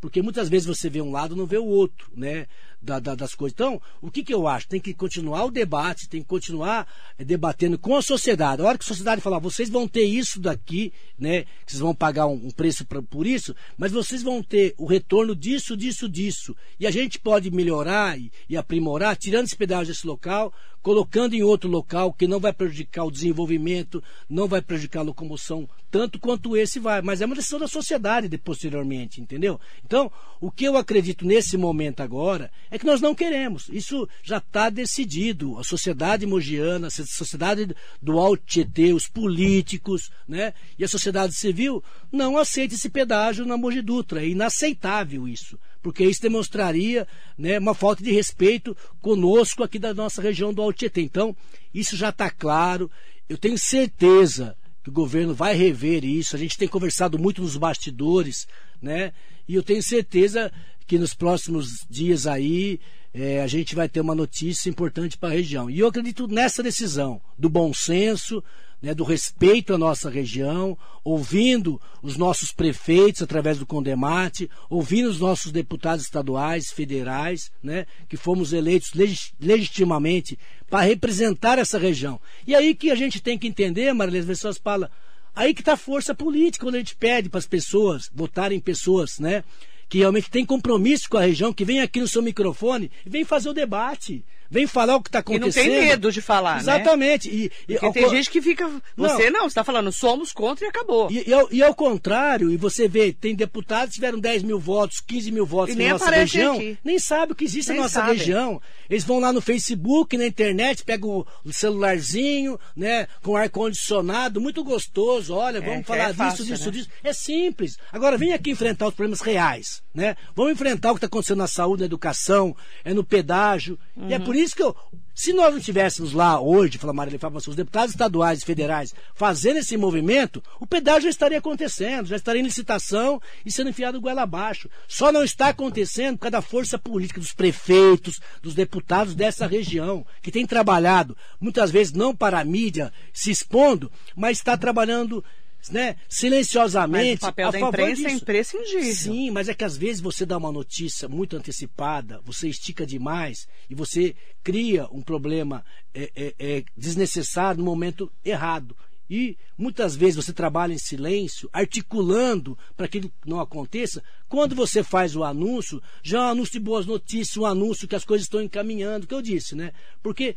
Porque 0.00 0.22
muitas 0.22 0.48
vezes 0.48 0.66
você 0.66 0.88
vê 0.88 1.00
um 1.02 1.10
lado 1.10 1.34
e 1.34 1.38
não 1.38 1.44
vê 1.46 1.58
o 1.58 1.64
outro, 1.66 2.10
né? 2.14 2.46
Da- 2.82 2.98
da- 2.98 3.14
das 3.14 3.34
coisas. 3.34 3.52
Então, 3.54 3.80
o 4.00 4.10
que, 4.10 4.24
que 4.24 4.32
eu 4.32 4.48
acho? 4.48 4.66
Tem 4.66 4.80
que 4.80 4.94
continuar 4.94 5.44
o 5.44 5.50
debate, 5.50 6.08
tem 6.08 6.22
que 6.22 6.26
continuar 6.28 6.86
eh, 7.18 7.24
debatendo 7.24 7.78
com 7.78 7.94
a 7.94 8.00
sociedade. 8.00 8.62
A 8.62 8.64
hora 8.64 8.78
que 8.78 8.84
a 8.84 8.88
sociedade 8.88 9.20
falar, 9.20 9.38
vocês 9.38 9.68
vão 9.68 9.86
ter 9.86 10.04
isso 10.04 10.40
daqui, 10.40 10.90
né? 11.18 11.42
Que 11.42 11.72
vocês 11.72 11.80
vão 11.80 11.94
pagar 11.94 12.26
um, 12.26 12.46
um 12.46 12.50
preço 12.50 12.86
pra- 12.86 13.02
por 13.02 13.26
isso, 13.26 13.54
mas 13.76 13.92
vocês 13.92 14.22
vão 14.22 14.42
ter 14.42 14.74
o 14.78 14.86
retorno 14.86 15.36
disso, 15.36 15.76
disso, 15.76 16.08
disso. 16.08 16.56
E 16.78 16.86
a 16.86 16.90
gente 16.90 17.18
pode 17.18 17.50
melhorar 17.50 18.18
e, 18.18 18.32
e 18.48 18.56
aprimorar, 18.56 19.14
tirando 19.14 19.44
esse 19.44 19.56
pedágio 19.56 19.92
desse 19.92 20.06
local, 20.06 20.50
colocando 20.80 21.34
em 21.34 21.42
outro 21.42 21.68
local 21.68 22.10
que 22.14 22.26
não 22.26 22.40
vai 22.40 22.54
prejudicar 22.54 23.04
o 23.04 23.10
desenvolvimento, 23.10 24.02
não 24.26 24.48
vai 24.48 24.62
prejudicar 24.62 25.00
a 25.00 25.02
locomoção, 25.02 25.68
tanto 25.90 26.18
quanto 26.18 26.56
esse 26.56 26.78
vai. 26.80 27.02
Mas 27.02 27.20
é 27.20 27.26
uma 27.26 27.34
decisão 27.34 27.58
da 27.58 27.68
sociedade 27.68 28.26
de, 28.26 28.38
posteriormente, 28.38 29.20
entendeu? 29.20 29.60
Então, 29.84 30.10
o 30.40 30.50
que 30.50 30.64
eu 30.64 30.78
acredito 30.78 31.26
nesse 31.26 31.58
momento 31.58 32.00
agora 32.00 32.50
é 32.70 32.78
que 32.78 32.86
nós 32.86 33.00
não 33.00 33.14
queremos. 33.14 33.68
Isso 33.68 34.08
já 34.22 34.38
está 34.38 34.70
decidido. 34.70 35.58
A 35.58 35.64
sociedade 35.64 36.24
mogiana, 36.26 36.86
a 36.86 36.90
sociedade 36.90 37.74
do 38.00 38.18
Alto 38.18 38.44
Tietê, 38.46 38.92
os 38.92 39.08
políticos, 39.08 40.10
né? 40.28 40.54
E 40.78 40.84
a 40.84 40.88
sociedade 40.88 41.34
civil 41.34 41.82
não 42.12 42.38
aceita 42.38 42.74
esse 42.74 42.88
pedágio 42.88 43.44
na 43.44 43.56
Mogi 43.56 43.82
Dutra. 43.82 44.22
É 44.22 44.28
inaceitável 44.28 45.26
isso 45.26 45.58
porque 45.82 46.04
isso 46.04 46.20
demonstraria 46.20 47.06
né, 47.38 47.58
uma 47.58 47.74
falta 47.74 48.02
de 48.02 48.12
respeito 48.12 48.76
conosco 49.00 49.62
aqui 49.62 49.78
da 49.78 49.94
nossa 49.94 50.20
região 50.20 50.52
do 50.52 50.62
Alto 50.62 50.78
Tietê. 50.78 51.00
Então, 51.00 51.34
isso 51.72 51.96
já 51.96 52.10
está 52.10 52.30
claro. 52.30 52.90
Eu 53.28 53.38
tenho 53.38 53.58
certeza 53.58 54.56
que 54.82 54.90
o 54.90 54.92
governo 54.92 55.34
vai 55.34 55.54
rever 55.54 56.04
isso. 56.04 56.36
A 56.36 56.38
gente 56.38 56.58
tem 56.58 56.68
conversado 56.68 57.18
muito 57.18 57.40
nos 57.40 57.56
bastidores, 57.56 58.46
né? 58.80 59.12
E 59.48 59.54
eu 59.54 59.62
tenho 59.62 59.82
certeza 59.82 60.52
que 60.90 60.98
nos 60.98 61.14
próximos 61.14 61.86
dias 61.88 62.26
aí 62.26 62.80
eh, 63.14 63.40
a 63.40 63.46
gente 63.46 63.76
vai 63.76 63.88
ter 63.88 64.00
uma 64.00 64.12
notícia 64.12 64.68
importante 64.68 65.16
para 65.16 65.28
a 65.28 65.32
região. 65.32 65.70
E 65.70 65.78
eu 65.78 65.86
acredito 65.86 66.26
nessa 66.26 66.64
decisão 66.64 67.20
do 67.38 67.48
bom 67.48 67.72
senso, 67.72 68.42
né, 68.82 68.92
do 68.92 69.04
respeito 69.04 69.72
à 69.72 69.78
nossa 69.78 70.10
região, 70.10 70.76
ouvindo 71.04 71.80
os 72.02 72.16
nossos 72.16 72.50
prefeitos 72.50 73.22
através 73.22 73.56
do 73.56 73.64
Condemate, 73.64 74.50
ouvindo 74.68 75.08
os 75.08 75.20
nossos 75.20 75.52
deputados 75.52 76.04
estaduais, 76.04 76.72
federais, 76.72 77.52
né, 77.62 77.86
que 78.08 78.16
fomos 78.16 78.52
eleitos 78.52 78.90
legitimamente 79.38 80.36
para 80.68 80.80
representar 80.80 81.56
essa 81.56 81.78
região. 81.78 82.20
E 82.44 82.52
aí 82.52 82.74
que 82.74 82.90
a 82.90 82.96
gente 82.96 83.20
tem 83.20 83.38
que 83.38 83.46
entender, 83.46 83.92
Marilene, 83.92 84.22
as 84.22 84.26
pessoas 84.26 84.58
falam, 84.58 84.90
aí 85.36 85.54
que 85.54 85.60
está 85.60 85.74
a 85.74 85.76
força 85.76 86.16
política, 86.16 86.66
quando 86.66 86.74
a 86.74 86.78
gente 86.78 86.96
pede 86.96 87.28
para 87.28 87.38
as 87.38 87.46
pessoas 87.46 88.10
votarem 88.12 88.58
em 88.58 88.60
pessoas, 88.60 89.20
né, 89.20 89.44
que 89.90 89.98
realmente 89.98 90.30
têm 90.30 90.46
compromisso 90.46 91.10
com 91.10 91.18
a 91.18 91.22
região, 91.22 91.52
que 91.52 91.64
vem 91.64 91.80
aqui 91.80 92.00
no 92.00 92.06
seu 92.06 92.22
microfone 92.22 92.90
e 93.04 93.10
vem 93.10 93.24
fazer 93.24 93.48
o 93.48 93.52
debate. 93.52 94.24
Vem 94.50 94.66
falar 94.66 94.96
o 94.96 95.00
que 95.02 95.08
está 95.08 95.20
E 95.20 95.30
não 95.30 95.36
acontecendo. 95.36 95.64
tem 95.70 95.80
medo 95.80 96.10
de 96.10 96.20
falar, 96.20 96.54
né? 96.56 96.60
Exatamente. 96.60 97.28
E, 97.28 97.44
e 97.68 97.74
Porque 97.74 97.86
ao 97.86 97.92
tem 97.92 98.02
co- 98.02 98.10
gente 98.10 98.28
que 98.30 98.42
fica. 98.42 98.68
Você 98.96 99.30
não, 99.30 99.42
você 99.42 99.46
está 99.48 99.62
falando, 99.62 99.92
somos 99.92 100.32
contra 100.32 100.66
e 100.66 100.68
acabou. 100.68 101.08
e, 101.10 101.28
e 101.28 101.32
ao, 101.32 101.48
e 101.52 101.62
ao 101.62 101.74
contrário, 101.74 102.50
e 102.50 102.56
você 102.56 102.88
vê, 102.88 103.12
tem 103.12 103.34
deputados 103.34 103.90
que 103.90 103.94
tiveram 103.94 104.18
10 104.18 104.42
mil 104.42 104.58
votos, 104.58 105.00
15 105.00 105.30
mil 105.30 105.46
votos 105.46 105.74
E 105.74 105.78
na 105.78 105.90
nossa 105.90 106.10
região, 106.10 106.56
aqui. 106.56 106.76
nem 106.84 106.98
sabe 106.98 107.32
o 107.32 107.34
que 107.36 107.44
existe 107.44 107.68
Nem 107.68 107.76
na 107.78 107.82
nossa 107.84 108.00
sabem. 108.00 108.16
região. 108.16 108.60
Eles 108.88 109.04
vão 109.04 109.20
lá 109.20 109.32
no 109.32 109.40
Facebook, 109.40 110.16
na 110.16 110.26
internet, 110.26 110.82
pegam 110.84 111.24
o, 111.44 111.52
celularzinho, 111.52 112.58
né, 112.76 113.06
com 113.22 113.36
ar-condicionado, 113.36 114.40
muito 114.40 114.62
gostoso. 114.64 115.34
Olha, 115.34 115.60
vamos 115.60 115.80
que 115.82 115.84
falar 115.86 116.04
é 116.04 116.06
disso, 116.06 116.16
fácil, 116.16 116.44
disso, 116.44 116.64
né? 116.66 116.70
disso. 116.72 116.88
É 117.04 117.12
simples. 117.12 117.78
Agora 117.92 118.18
vem 118.18 118.32
aqui 118.32 118.50
enfrentar 118.50 118.88
os 118.88 118.94
problemas 118.94 119.20
reais, 119.20 119.82
né? 119.94 120.16
Vamos 120.34 120.52
enfrentar 120.52 120.90
o 120.90 120.94
que 120.94 120.98
está 120.98 121.06
acontecendo 121.06 121.38
na 121.38 121.46
saúde, 121.46 121.80
na 121.80 121.86
educação, 121.86 122.54
é 122.84 122.92
no 122.92 123.04
pedágio. 123.04 123.78
E 124.08 124.12
é 124.14 124.18
Uhum. 124.18 124.24
por 124.24 124.34
isso 124.42 124.56
que 124.56 124.62
eu, 124.62 124.76
se 125.14 125.32
nós 125.32 125.52
não 125.52 125.60
tivéssemos 125.60 126.12
lá 126.12 126.40
hoje, 126.40 126.78
fala 126.78 126.92
Marília 126.92 127.18
Fábio, 127.18 127.38
os 127.38 127.56
deputados 127.56 127.90
estaduais 127.90 128.40
e 128.40 128.44
federais 128.44 128.94
fazendo 129.14 129.58
esse 129.58 129.76
movimento, 129.76 130.42
o 130.58 130.66
pedágio 130.66 131.02
já 131.02 131.10
estaria 131.10 131.38
acontecendo, 131.38 132.06
já 132.06 132.16
estaria 132.16 132.40
em 132.40 132.44
licitação 132.44 133.20
e 133.44 133.52
sendo 133.52 133.70
enfiado 133.70 134.00
goela 134.00 134.22
abaixo. 134.22 134.70
Só 134.88 135.12
não 135.12 135.22
está 135.22 135.48
acontecendo 135.48 136.16
por 136.16 136.22
causa 136.22 136.32
da 136.32 136.42
força 136.42 136.78
política 136.78 137.20
dos 137.20 137.32
prefeitos, 137.32 138.20
dos 138.42 138.54
deputados 138.54 139.14
dessa 139.14 139.46
região, 139.46 140.06
que 140.22 140.32
tem 140.32 140.46
trabalhado, 140.46 141.16
muitas 141.40 141.70
vezes 141.70 141.92
não 141.92 142.14
para 142.14 142.40
a 142.40 142.44
mídia 142.44 142.92
se 143.12 143.30
expondo, 143.30 143.92
mas 144.16 144.38
está 144.38 144.56
trabalhando 144.56 145.22
né, 145.68 145.96
silenciosamente 146.08 147.20
Mas 147.20 147.28
o 147.28 147.32
papel 147.32 147.48
a 147.48 147.50
da 147.50 147.60
imprensa 147.60 148.02
é 148.02 148.04
disso. 148.06 148.22
imprescindível. 148.22 148.94
Sim, 148.94 149.30
mas 149.30 149.48
é 149.48 149.54
que 149.54 149.64
às 149.64 149.76
vezes 149.76 150.00
você 150.00 150.24
dá 150.24 150.36
uma 150.38 150.52
notícia 150.52 151.08
muito 151.08 151.36
antecipada, 151.36 152.20
você 152.24 152.48
estica 152.48 152.86
demais 152.86 153.48
e 153.68 153.74
você 153.74 154.14
cria 154.42 154.86
um 154.90 155.02
problema 155.02 155.64
é, 155.92 156.10
é, 156.14 156.34
é, 156.38 156.64
desnecessário 156.76 157.58
no 157.58 157.64
momento 157.64 158.10
errado. 158.24 158.76
E 159.10 159.36
muitas 159.58 159.96
vezes 159.96 160.14
você 160.14 160.32
trabalha 160.32 160.72
em 160.72 160.78
silêncio, 160.78 161.50
articulando 161.52 162.56
para 162.76 162.86
que 162.86 163.10
não 163.26 163.40
aconteça. 163.40 164.00
Quando 164.28 164.54
você 164.54 164.84
faz 164.84 165.16
o 165.16 165.24
anúncio, 165.24 165.82
já 166.00 166.18
é 166.18 166.20
um 166.22 166.26
anúncio 166.26 166.52
de 166.52 166.60
boas 166.60 166.86
notícias, 166.86 167.36
um 167.36 167.44
anúncio 167.44 167.88
que 167.88 167.96
as 167.96 168.04
coisas 168.04 168.26
estão 168.26 168.40
encaminhando, 168.40 169.08
que 169.08 169.14
eu 169.14 169.20
disse, 169.20 169.56
né? 169.56 169.72
Porque 170.00 170.36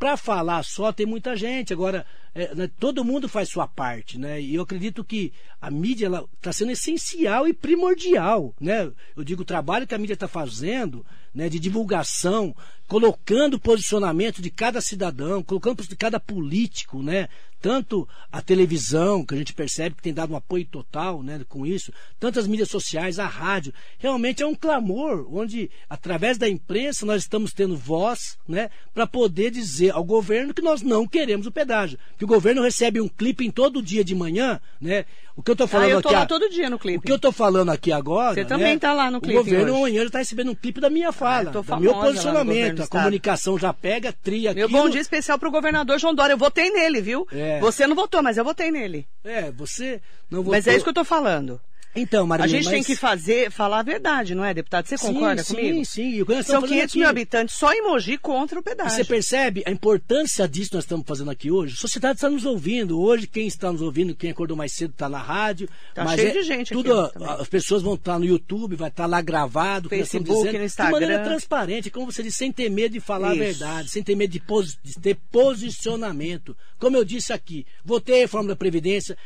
para 0.00 0.16
falar 0.16 0.64
só 0.64 0.90
tem 0.90 1.04
muita 1.04 1.36
gente. 1.36 1.74
Agora, 1.74 2.06
é, 2.34 2.54
né, 2.54 2.70
todo 2.80 3.04
mundo 3.04 3.28
faz 3.28 3.50
sua 3.50 3.68
parte, 3.68 4.18
né? 4.18 4.40
E 4.40 4.54
eu 4.54 4.62
acredito 4.62 5.04
que 5.04 5.30
a 5.60 5.70
mídia 5.70 6.10
está 6.38 6.50
sendo 6.54 6.72
essencial 6.72 7.46
e 7.46 7.52
primordial, 7.52 8.54
né? 8.58 8.90
Eu 9.14 9.22
digo 9.22 9.42
o 9.42 9.44
trabalho 9.44 9.86
que 9.86 9.94
a 9.94 9.98
mídia 9.98 10.14
está 10.14 10.26
fazendo, 10.26 11.04
né, 11.34 11.50
de 11.50 11.58
divulgação, 11.58 12.56
colocando 12.88 13.54
o 13.54 13.60
posicionamento 13.60 14.40
de 14.40 14.48
cada 14.48 14.80
cidadão, 14.80 15.42
colocando 15.42 15.86
de 15.86 15.94
cada 15.94 16.18
político, 16.18 17.02
né? 17.02 17.28
Tanto 17.60 18.08
a 18.32 18.40
televisão, 18.40 19.24
que 19.24 19.34
a 19.34 19.38
gente 19.38 19.52
percebe 19.52 19.96
que 19.96 20.02
tem 20.02 20.14
dado 20.14 20.32
um 20.32 20.36
apoio 20.36 20.64
total 20.64 21.22
né, 21.22 21.40
com 21.48 21.66
isso, 21.66 21.92
tanto 22.18 22.38
as 22.38 22.46
mídias 22.46 22.70
sociais, 22.70 23.18
a 23.18 23.26
rádio. 23.26 23.72
Realmente 23.98 24.42
é 24.42 24.46
um 24.46 24.54
clamor, 24.54 25.26
onde, 25.30 25.70
através 25.88 26.38
da 26.38 26.48
imprensa, 26.48 27.04
nós 27.04 27.22
estamos 27.22 27.52
tendo 27.52 27.76
voz 27.76 28.38
né, 28.48 28.70
para 28.94 29.06
poder 29.06 29.50
dizer 29.50 29.92
ao 29.92 30.04
governo 30.04 30.54
que 30.54 30.62
nós 30.62 30.82
não 30.82 31.06
queremos 31.06 31.46
o 31.46 31.52
pedágio. 31.52 31.98
Que 32.16 32.24
o 32.24 32.28
governo 32.28 32.62
recebe 32.62 33.00
um 33.00 33.08
clipe 33.08 33.44
em 33.44 33.50
todo 33.50 33.82
dia 33.82 34.04
de 34.04 34.14
manhã, 34.14 34.60
né? 34.80 35.04
O 35.36 35.42
que 35.42 35.50
eu 35.50 35.54
estou 35.54 35.66
falando 35.66 35.88
ah, 35.88 35.92
eu 35.92 36.02
tô 36.02 36.08
aqui. 36.08 36.16
lá 36.18 36.26
todo 36.26 36.50
dia 36.50 36.68
no 36.68 36.78
clipe. 36.78 36.98
O 36.98 37.00
que 37.00 37.12
eu 37.12 37.16
estou 37.16 37.32
falando 37.32 37.70
aqui 37.70 37.90
agora. 37.90 38.34
Você 38.34 38.44
também 38.44 38.74
está 38.74 38.88
né, 38.88 38.94
lá 38.94 39.10
no 39.10 39.20
clipe. 39.22 39.38
O 39.38 39.42
governo 39.42 39.72
hoje. 39.72 39.80
amanhã 39.80 40.04
está 40.04 40.18
recebendo 40.18 40.50
um 40.50 40.54
clipe 40.54 40.80
da 40.80 40.90
minha 40.90 41.12
fala, 41.12 41.48
ah, 41.48 41.52
do 41.62 41.80
meu 41.80 41.94
posicionamento. 41.94 42.82
A 42.82 42.86
comunicação 42.86 43.58
já 43.58 43.72
pega, 43.72 44.12
tria 44.12 44.52
Meu 44.52 44.68
bom 44.68 44.90
dia 44.90 45.00
especial 45.00 45.38
para 45.38 45.48
o 45.48 45.52
governador 45.52 45.98
João 45.98 46.14
Dória. 46.14 46.34
Eu 46.34 46.38
votei 46.38 46.70
nele, 46.70 47.00
viu? 47.00 47.26
É. 47.32 47.49
Você 47.58 47.86
não 47.86 47.96
votou, 47.96 48.22
mas 48.22 48.36
eu 48.36 48.44
votei 48.44 48.70
nele. 48.70 49.08
É, 49.24 49.50
você 49.50 50.00
não 50.30 50.40
votou. 50.40 50.52
Mas 50.52 50.66
é 50.66 50.74
isso 50.74 50.84
que 50.84 50.88
eu 50.88 50.92
estou 50.92 51.04
falando. 51.04 51.60
Então, 51.94 52.26
Marilene, 52.26 52.54
A 52.54 52.56
gente 52.56 52.64
mas... 52.66 52.74
tem 52.74 52.84
que 52.84 52.94
fazer, 52.94 53.50
falar 53.50 53.80
a 53.80 53.82
verdade, 53.82 54.34
não 54.34 54.44
é, 54.44 54.54
deputado? 54.54 54.86
Você 54.86 54.96
concorda 54.96 55.42
sim, 55.42 55.54
comigo? 55.54 55.84
Sim, 55.84 55.84
sim. 55.84 56.24
E 56.38 56.44
São 56.44 56.62
500 56.62 56.84
aqui... 56.84 56.98
mil 56.98 57.08
habitantes 57.08 57.56
só 57.56 57.72
em 57.72 57.82
Mogi 57.82 58.16
contra 58.16 58.60
o 58.60 58.62
pedágio. 58.62 58.96
você 58.96 59.04
percebe 59.04 59.62
a 59.66 59.70
importância 59.70 60.46
disso 60.48 60.70
que 60.70 60.76
nós 60.76 60.84
estamos 60.84 61.04
fazendo 61.06 61.30
aqui 61.30 61.50
hoje? 61.50 61.74
A 61.74 61.80
sociedade 61.80 62.16
está 62.16 62.30
nos 62.30 62.44
ouvindo. 62.44 63.00
Hoje, 63.00 63.26
quem 63.26 63.46
está 63.46 63.72
nos 63.72 63.82
ouvindo, 63.82 64.14
quem 64.14 64.30
acordou 64.30 64.56
mais 64.56 64.72
cedo, 64.72 64.90
está 64.92 65.08
na 65.08 65.18
rádio. 65.18 65.68
Está 65.88 66.06
cheio 66.16 66.28
é, 66.28 66.32
de 66.32 66.42
gente 66.42 66.72
tudo, 66.72 67.00
aqui. 67.00 67.24
As 67.24 67.48
pessoas 67.48 67.82
vão 67.82 67.94
estar 67.94 68.18
no 68.18 68.24
YouTube, 68.24 68.76
vai 68.76 68.88
estar 68.88 69.06
lá 69.06 69.20
gravado. 69.20 69.88
Facebook, 69.88 70.28
dizendo, 70.28 70.58
no 70.58 70.64
Instagram. 70.64 70.98
De 70.98 71.06
maneira 71.06 71.24
transparente, 71.24 71.90
como 71.90 72.10
você 72.10 72.22
disse, 72.22 72.38
sem 72.38 72.52
ter 72.52 72.70
medo 72.70 72.92
de 72.92 73.00
falar 73.00 73.34
Isso. 73.34 73.42
a 73.42 73.44
verdade, 73.46 73.88
sem 73.90 74.02
ter 74.02 74.14
medo 74.14 74.30
de, 74.30 74.40
pos... 74.40 74.78
de 74.82 74.94
ter 75.00 75.16
posicionamento. 75.30 76.56
Como 76.78 76.96
eu 76.96 77.04
disse 77.04 77.32
aqui, 77.32 77.66
votei 77.84 78.18
a 78.18 78.20
reforma 78.20 78.48
da 78.48 78.56
Previdência, 78.56 79.16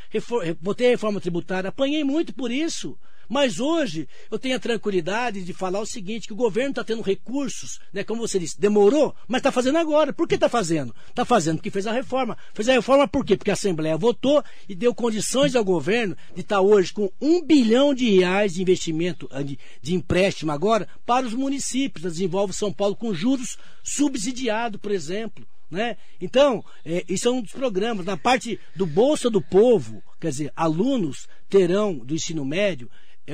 votei 0.60 0.88
a 0.88 0.90
reforma 0.90 1.20
tributária, 1.20 1.68
apanhei 1.68 2.02
muito 2.02 2.32
por 2.32 2.50
isso. 2.54 2.96
Mas 3.28 3.58
hoje 3.60 4.08
eu 4.30 4.38
tenho 4.38 4.56
a 4.56 4.60
tranquilidade 4.60 5.42
de 5.42 5.52
falar 5.52 5.80
o 5.80 5.86
seguinte: 5.86 6.26
que 6.26 6.32
o 6.32 6.36
governo 6.36 6.70
está 6.70 6.84
tendo 6.84 7.02
recursos, 7.02 7.80
né? 7.92 8.04
Como 8.04 8.26
você 8.26 8.38
disse, 8.38 8.60
demorou, 8.60 9.14
mas 9.26 9.40
está 9.40 9.50
fazendo 9.50 9.78
agora. 9.78 10.12
Por 10.12 10.28
que 10.28 10.34
está 10.34 10.48
fazendo? 10.48 10.94
Está 11.08 11.24
fazendo 11.24 11.56
porque 11.56 11.70
fez 11.70 11.86
a 11.86 11.92
reforma. 11.92 12.36
Fez 12.52 12.68
a 12.68 12.72
reforma 12.72 13.08
por 13.08 13.24
quê? 13.24 13.36
Porque 13.36 13.50
a 13.50 13.54
Assembleia 13.54 13.96
votou 13.96 14.42
e 14.68 14.74
deu 14.74 14.94
condições 14.94 15.56
ao 15.56 15.64
governo 15.64 16.16
de 16.34 16.42
estar 16.42 16.56
tá 16.56 16.62
hoje 16.62 16.92
com 16.92 17.10
um 17.20 17.42
bilhão 17.42 17.94
de 17.94 18.10
reais 18.10 18.54
de 18.54 18.62
investimento, 18.62 19.28
ah, 19.30 19.42
de, 19.42 19.58
de 19.80 19.94
empréstimo 19.94 20.52
agora, 20.52 20.88
para 21.06 21.26
os 21.26 21.34
municípios. 21.34 22.12
Desenvolve 22.12 22.52
São 22.52 22.72
Paulo 22.72 22.96
com 22.96 23.14
juros 23.14 23.56
subsidiados, 23.82 24.80
por 24.80 24.92
exemplo. 24.92 25.46
Né? 25.74 25.96
Então, 26.20 26.64
é, 26.84 27.04
isso 27.08 27.26
é 27.26 27.30
um 27.32 27.42
dos 27.42 27.50
programas. 27.50 28.06
Na 28.06 28.16
parte 28.16 28.60
do 28.76 28.86
Bolsa 28.86 29.28
do 29.28 29.42
Povo, 29.42 30.00
quer 30.20 30.30
dizer, 30.30 30.52
alunos 30.54 31.26
terão 31.50 31.98
do 31.98 32.14
ensino 32.14 32.44
médio 32.44 32.88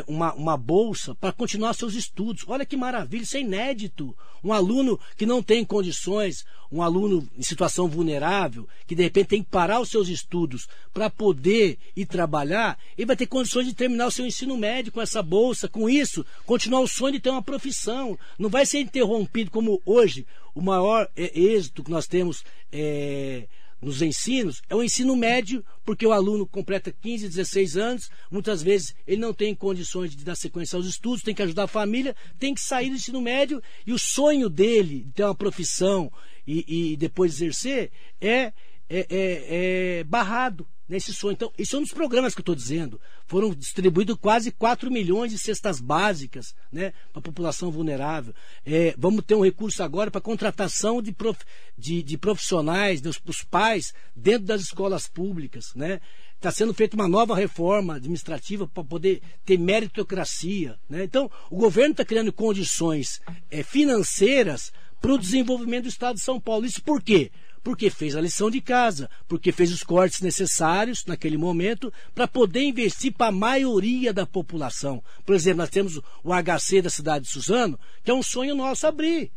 uma, 0.07 0.33
uma 0.35 0.57
bolsa 0.57 1.15
para 1.15 1.33
continuar 1.33 1.75
seus 1.75 1.95
estudos. 1.95 2.45
Olha 2.47 2.65
que 2.65 2.77
maravilha, 2.77 3.23
isso 3.23 3.37
é 3.37 3.41
inédito. 3.41 4.17
Um 4.43 4.53
aluno 4.53 4.99
que 5.17 5.27
não 5.27 5.43
tem 5.43 5.65
condições, 5.65 6.45
um 6.71 6.83
aluno 6.83 7.29
em 7.37 7.43
situação 7.43 7.89
vulnerável, 7.89 8.69
que 8.87 8.95
de 8.95 9.03
repente 9.03 9.29
tem 9.29 9.43
que 9.43 9.51
parar 9.51 9.81
os 9.81 9.91
seus 9.91 10.09
estudos 10.09 10.69
para 10.95 11.11
poder 11.11 11.79
ir 11.97 12.07
trabalhar, 12.07 12.79
ele 12.97 13.07
vai 13.07 13.17
ter 13.17 13.27
condições 13.27 13.67
de 13.67 13.75
terminar 13.75 14.07
o 14.07 14.11
seu 14.11 14.25
ensino 14.25 14.57
médio 14.57 14.93
com 14.93 15.01
essa 15.01 15.23
bolsa, 15.23 15.69
com 15.69 15.91
isso, 15.91 16.25
continuar 16.47 16.81
o 16.81 16.89
sonho 16.89 17.15
de 17.15 17.21
ter 17.21 17.31
uma 17.31 17.43
profissão. 17.43 18.19
Não 18.39 18.49
vai 18.49 18.65
ser 18.65 18.81
interrompido 18.81 19.51
como 19.51 19.83
hoje 19.85 20.27
o 20.55 20.63
maior 20.63 21.09
é, 21.17 21.39
êxito 21.39 21.83
que 21.83 21.91
nós 21.91 22.07
temos. 22.07 22.45
É, 22.73 23.47
nos 23.81 24.03
ensinos 24.03 24.61
é 24.69 24.75
o 24.75 24.83
ensino 24.83 25.17
médio, 25.17 25.65
porque 25.85 26.07
o 26.07 26.13
aluno 26.13 26.47
completa 26.47 26.93
15, 26.93 27.29
16 27.29 27.77
anos, 27.77 28.11
muitas 28.31 28.63
vezes 28.63 28.95
ele 29.07 29.21
não 29.21 29.33
tem 29.33 29.55
condições 29.55 30.15
de 30.15 30.25
dar 30.25 30.37
sequência 30.37 30.77
aos 30.77 30.87
estudos, 30.87 31.23
tem 31.23 31.35
que 31.35 31.43
ajudar 31.43 31.65
a 31.65 31.69
família, 31.69 32.15
tem 32.39 32.55
que 32.55 32.61
sair 32.61 32.91
do 32.91 32.97
ensino 32.97 33.21
médio 33.21 33.63
e 33.87 33.93
o 33.93 33.99
sonho 33.99 34.49
dele 34.49 35.05
de 35.05 35.13
ter 35.13 35.25
uma 35.25 35.35
profissão 35.35 36.13
e, 36.47 36.93
e 36.93 36.97
depois 36.97 37.35
exercer 37.35 37.91
é, 38.21 38.31
é, 38.39 38.53
é, 38.89 39.99
é 40.01 40.05
barrado 40.05 40.67
nesse 40.91 41.15
sonho. 41.15 41.35
Então, 41.35 41.53
isso 41.57 41.77
é 41.77 41.79
um 41.79 41.83
dos 41.83 41.93
programas 41.93 42.35
que 42.35 42.41
eu 42.41 42.43
estou 42.43 42.55
dizendo. 42.55 43.01
Foram 43.25 43.55
distribuídos 43.55 44.17
quase 44.21 44.51
4 44.51 44.91
milhões 44.91 45.31
de 45.31 45.39
cestas 45.39 45.81
básicas 45.81 46.53
né, 46.73 46.93
para 47.13 47.21
a 47.21 47.23
população 47.23 47.71
vulnerável. 47.71 48.35
É, 48.67 48.93
vamos 48.99 49.25
ter 49.25 49.37
um 49.37 49.45
recurso 49.45 49.85
agora 49.85 50.11
para 50.11 50.21
contratação 50.21 51.01
de, 51.01 51.13
prof, 51.13 51.39
de, 51.79 52.03
de 52.03 52.19
profissionais, 52.19 53.01
dos, 53.01 53.21
dos 53.25 53.45
pais, 53.45 53.95
dentro 54.17 54.49
das 54.49 54.63
escolas 54.63 55.07
públicas. 55.07 55.73
Né? 55.77 56.01
Está 56.35 56.51
sendo 56.51 56.75
feita 56.75 56.97
uma 56.97 57.07
nova 57.07 57.37
reforma 57.37 57.95
administrativa 57.95 58.67
para 58.67 58.83
poder 58.83 59.23
ter 59.45 59.59
meritocracia. 59.59 60.77
Né? 60.89 61.05
Então, 61.05 61.31
o 61.49 61.57
governo 61.57 61.93
está 61.93 62.05
criando 62.05 62.33
condições 62.33 63.21
é, 63.49 63.63
financeiras 63.63 64.73
para 65.01 65.13
o 65.13 65.19
desenvolvimento 65.19 65.85
do 65.85 65.89
Estado 65.89 66.17
de 66.17 66.23
São 66.23 66.41
Paulo. 66.41 66.67
Isso 66.67 66.83
por 66.83 67.01
quê? 67.01 67.31
Porque 67.63 67.91
fez 67.91 68.17
a 68.17 68.21
lição 68.21 68.51
de 68.51 68.61
casa, 68.61 69.09
porque 69.29 69.53
fez 69.53 69.73
os 69.73 69.83
cortes 69.83 70.21
necessários 70.21 71.05
naquele 71.07 71.37
momento 71.37 71.93
para 72.15 72.27
poder 72.27 72.63
investir 72.63 73.13
para 73.13 73.27
a 73.27 73.33
maioria 73.33 74.13
da 74.13 74.27
população. 74.27 75.03
Por 75.25 75.35
exemplo, 75.35 75.59
nós 75.59 75.71
temos 75.71 76.01
o 76.25 76.33
HC 76.33 76.83
da 76.83 76.91
cidade 76.91 77.25
de 77.25 77.31
Suzano, 77.31 77.79
que 78.03 78.11
é 78.11 78.15
um 78.15 78.23
sonho 78.23 78.55
nosso 78.55 78.87
abrir. 78.87 79.31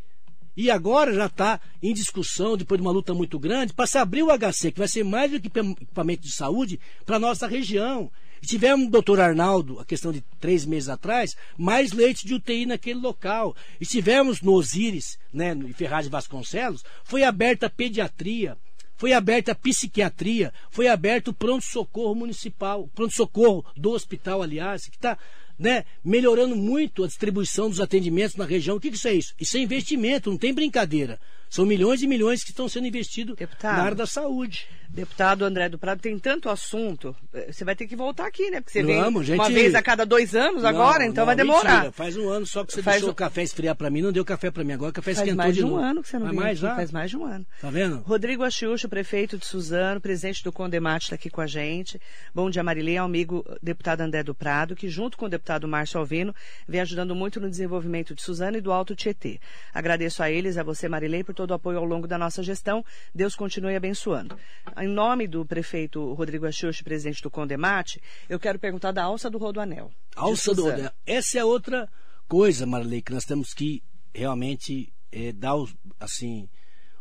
E 0.55 0.69
agora 0.69 1.13
já 1.13 1.25
está 1.25 1.59
em 1.81 1.93
discussão, 1.93 2.55
depois 2.55 2.79
de 2.79 2.85
uma 2.85 2.93
luta 2.93 3.13
muito 3.13 3.39
grande, 3.39 3.73
para 3.73 3.87
se 3.87 3.97
abrir 3.97 4.21
o 4.21 4.29
HC, 4.29 4.71
que 4.71 4.79
vai 4.79 4.87
ser 4.87 5.03
mais 5.03 5.31
um 5.31 5.35
equipamento 5.35 6.21
de 6.21 6.31
saúde 6.31 6.79
para 7.05 7.15
a 7.15 7.19
nossa 7.19 7.47
região. 7.47 8.11
E 8.43 8.45
tivemos, 8.45 8.89
doutor 8.89 9.21
Arnaldo, 9.21 9.79
a 9.79 9.85
questão 9.85 10.11
de 10.11 10.19
três 10.37 10.65
meses 10.65 10.89
atrás, 10.89 11.33
mais 11.57 11.93
leite 11.93 12.27
de 12.27 12.33
UTI 12.33 12.65
naquele 12.65 12.99
local. 12.99 13.55
E 13.79 13.85
tivemos 13.85 14.41
no 14.41 14.51
Osíris, 14.51 15.17
né, 15.33 15.53
em 15.53 15.71
Ferraz 15.71 16.03
de 16.07 16.11
Vasconcelos, 16.11 16.83
foi 17.05 17.23
aberta 17.23 17.67
a 17.67 17.69
pediatria, 17.69 18.57
foi 18.97 19.13
aberta 19.13 19.53
a 19.53 19.55
psiquiatria, 19.55 20.51
foi 20.69 20.89
aberto 20.89 21.29
o 21.29 21.33
pronto-socorro 21.33 22.13
municipal, 22.15 22.89
pronto-socorro 22.93 23.65
do 23.77 23.91
hospital, 23.91 24.41
aliás, 24.41 24.87
que 24.87 24.97
está 24.97 25.17
né, 25.57 25.85
melhorando 26.03 26.53
muito 26.53 27.05
a 27.05 27.07
distribuição 27.07 27.69
dos 27.69 27.79
atendimentos 27.79 28.35
na 28.35 28.43
região. 28.43 28.75
O 28.75 28.79
que, 28.79 28.89
que 28.89 28.97
isso 28.97 29.07
é 29.07 29.13
isso? 29.13 29.33
Isso 29.39 29.55
é 29.55 29.61
investimento, 29.61 30.29
não 30.29 30.37
tem 30.37 30.53
brincadeira. 30.53 31.17
São 31.49 31.65
milhões 31.65 32.01
e 32.01 32.07
milhões 32.07 32.43
que 32.43 32.49
estão 32.49 32.67
sendo 32.67 32.87
investidos 32.87 33.37
Deputado, 33.37 33.77
na 33.77 33.83
área 33.83 33.95
da 33.95 34.07
saúde. 34.07 34.67
Deputado 34.93 35.43
André 35.43 35.69
do 35.69 35.79
Prado, 35.79 35.99
tem 35.99 36.19
tanto 36.19 36.47
assunto. 36.49 37.15
Eh, 37.33 37.51
você 37.51 37.65
vai 37.65 37.75
ter 37.75 37.87
que 37.87 37.95
voltar 37.95 38.27
aqui, 38.27 38.51
né? 38.51 38.61
Porque 38.61 38.79
você 38.79 38.83
Vamos, 38.83 39.27
vem 39.27 39.37
gente... 39.37 39.39
uma 39.39 39.49
vez 39.49 39.73
a 39.73 39.81
cada 39.81 40.05
dois 40.05 40.35
anos 40.35 40.61
não, 40.61 40.69
agora, 40.69 41.03
então 41.03 41.23
não, 41.23 41.25
vai 41.25 41.35
demorar. 41.35 41.73
Mentira. 41.73 41.91
Faz 41.91 42.15
um 42.15 42.29
ano 42.29 42.45
só 42.45 42.63
que 42.63 42.73
você 42.73 42.83
Faz 42.83 42.97
deixou 42.97 43.09
o 43.09 43.15
café 43.15 43.41
esfriar 43.41 43.75
para 43.75 43.89
mim, 43.89 44.03
não 44.03 44.11
deu 44.11 44.23
café 44.23 44.51
para 44.51 44.63
mim 44.63 44.73
agora, 44.73 44.91
o 44.91 44.93
café 44.93 45.15
Faz 45.15 45.17
esquentou 45.27 45.37
mais 45.43 45.55
de 45.55 45.65
um 45.65 45.69
novo. 45.69 45.81
ano 45.81 46.03
que 46.03 46.09
você 46.09 46.19
não 46.19 46.27
Faz 46.27 46.35
vem 46.35 46.43
mais 46.43 46.57
aqui. 46.57 46.61
já? 46.61 46.75
Faz 46.75 46.91
mais 46.91 47.09
de 47.09 47.17
um 47.17 47.25
ano. 47.25 47.45
Tá 47.59 47.71
vendo? 47.71 48.01
Rodrigo 48.01 48.43
Achiucho, 48.43 48.87
prefeito 48.87 49.35
de 49.35 49.47
Suzano, 49.47 49.99
presidente 49.99 50.43
do 50.43 50.51
Condemate, 50.51 51.05
está 51.05 51.15
aqui 51.15 51.31
com 51.31 51.41
a 51.41 51.47
gente. 51.47 51.99
Bom 52.31 52.51
dia, 52.51 52.61
Marilei, 52.63 52.97
amigo 52.97 53.43
deputado 53.63 54.01
André 54.01 54.21
do 54.21 54.35
Prado, 54.35 54.75
que 54.75 54.89
junto 54.89 55.17
com 55.17 55.25
o 55.25 55.29
deputado 55.29 55.67
Márcio 55.67 55.99
Alvino, 55.99 56.35
vem 56.67 56.81
ajudando 56.81 57.15
muito 57.15 57.39
no 57.39 57.49
desenvolvimento 57.49 58.13
de 58.13 58.21
Suzano 58.21 58.57
e 58.57 58.61
do 58.61 58.71
Alto 58.71 58.95
Tietê. 58.95 59.39
Agradeço 59.73 60.21
a 60.21 60.29
eles, 60.29 60.55
a 60.55 60.61
você, 60.61 60.87
Marilei, 60.87 61.23
por 61.23 61.33
todo 61.33 61.49
o 61.49 61.55
apoio 61.55 61.79
ao 61.79 61.85
longo 61.85 62.05
da 62.07 62.19
nossa 62.19 62.43
gestão. 62.43 62.85
Deus 63.15 63.35
continue 63.35 63.75
abençoando. 63.75 64.37
Em 64.83 64.87
nome 64.87 65.29
do 65.29 65.45
prefeito 65.45 66.13
Rodrigo 66.13 66.45
Rodrigo 66.45 66.83
presidente 66.83 67.23
do 67.23 67.31
Condemate, 67.31 68.01
eu 68.27 68.37
quero 68.37 68.59
perguntar 68.59 68.91
da 68.91 69.03
alça 69.03 69.29
do 69.29 69.37
Rodoanel. 69.37 69.89
Alça 70.13 70.53
do 70.53 70.63
Rodoanel. 70.63 70.91
Essa 71.05 71.39
é 71.39 71.45
outra 71.45 71.89
coisa, 72.27 72.65
Marley, 72.65 73.01
que 73.01 73.13
nós 73.13 73.23
temos 73.23 73.53
que 73.53 73.81
realmente 74.13 74.91
é, 75.09 75.31
dar 75.31 75.55
os, 75.55 75.73
assim, 75.97 76.49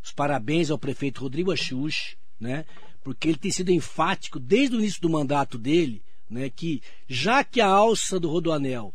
os 0.01 0.13
parabéns 0.13 0.71
ao 0.71 0.79
prefeito 0.79 1.23
Rodrigo 1.23 1.51
Axux, 1.51 2.17
né? 2.39 2.65
Porque 3.03 3.27
ele 3.27 3.39
tem 3.39 3.51
sido 3.51 3.73
enfático 3.73 4.39
desde 4.39 4.77
o 4.77 4.79
início 4.79 5.01
do 5.01 5.11
mandato 5.11 5.59
dele, 5.59 6.05
né? 6.31 6.49
Que 6.51 6.81
já 7.09 7.43
que 7.43 7.61
a 7.61 7.67
alça 7.67 8.21
do 8.21 8.31
Rodoanel 8.31 8.95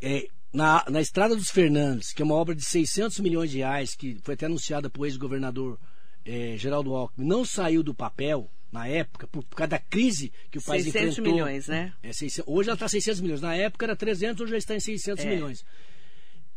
é, 0.00 0.28
na, 0.52 0.84
na 0.88 1.00
Estrada 1.00 1.34
dos 1.34 1.50
Fernandes, 1.50 2.12
que 2.12 2.22
é 2.22 2.24
uma 2.24 2.36
obra 2.36 2.54
de 2.54 2.62
600 2.62 3.18
milhões 3.18 3.50
de 3.50 3.58
reais, 3.58 3.96
que 3.96 4.20
foi 4.22 4.34
até 4.34 4.46
anunciada 4.46 4.88
por 4.88 5.04
ex-governador 5.04 5.80
é, 6.24 6.56
Geraldo 6.56 6.94
Alckmin, 6.94 7.26
não 7.26 7.44
saiu 7.44 7.82
do 7.82 7.94
papel, 7.94 8.50
na 8.72 8.86
época, 8.86 9.26
por, 9.26 9.42
por, 9.42 9.56
causa 9.56 9.70
da 9.70 9.78
crise 9.78 10.32
que 10.50 10.58
o 10.58 10.62
país 10.62 10.84
600 10.84 11.18
enfrentou. 11.18 11.32
milhões, 11.32 11.66
né? 11.66 11.92
É, 12.02 12.12
600, 12.12 12.48
hoje 12.52 12.68
ela 12.68 12.76
está 12.76 12.88
600 12.88 13.20
milhões. 13.20 13.40
Na 13.40 13.54
época 13.54 13.84
era 13.86 13.96
300, 13.96 14.40
hoje 14.42 14.52
já 14.52 14.58
está 14.58 14.76
em 14.76 14.80
600 14.80 15.24
é. 15.24 15.28
milhões. 15.28 15.64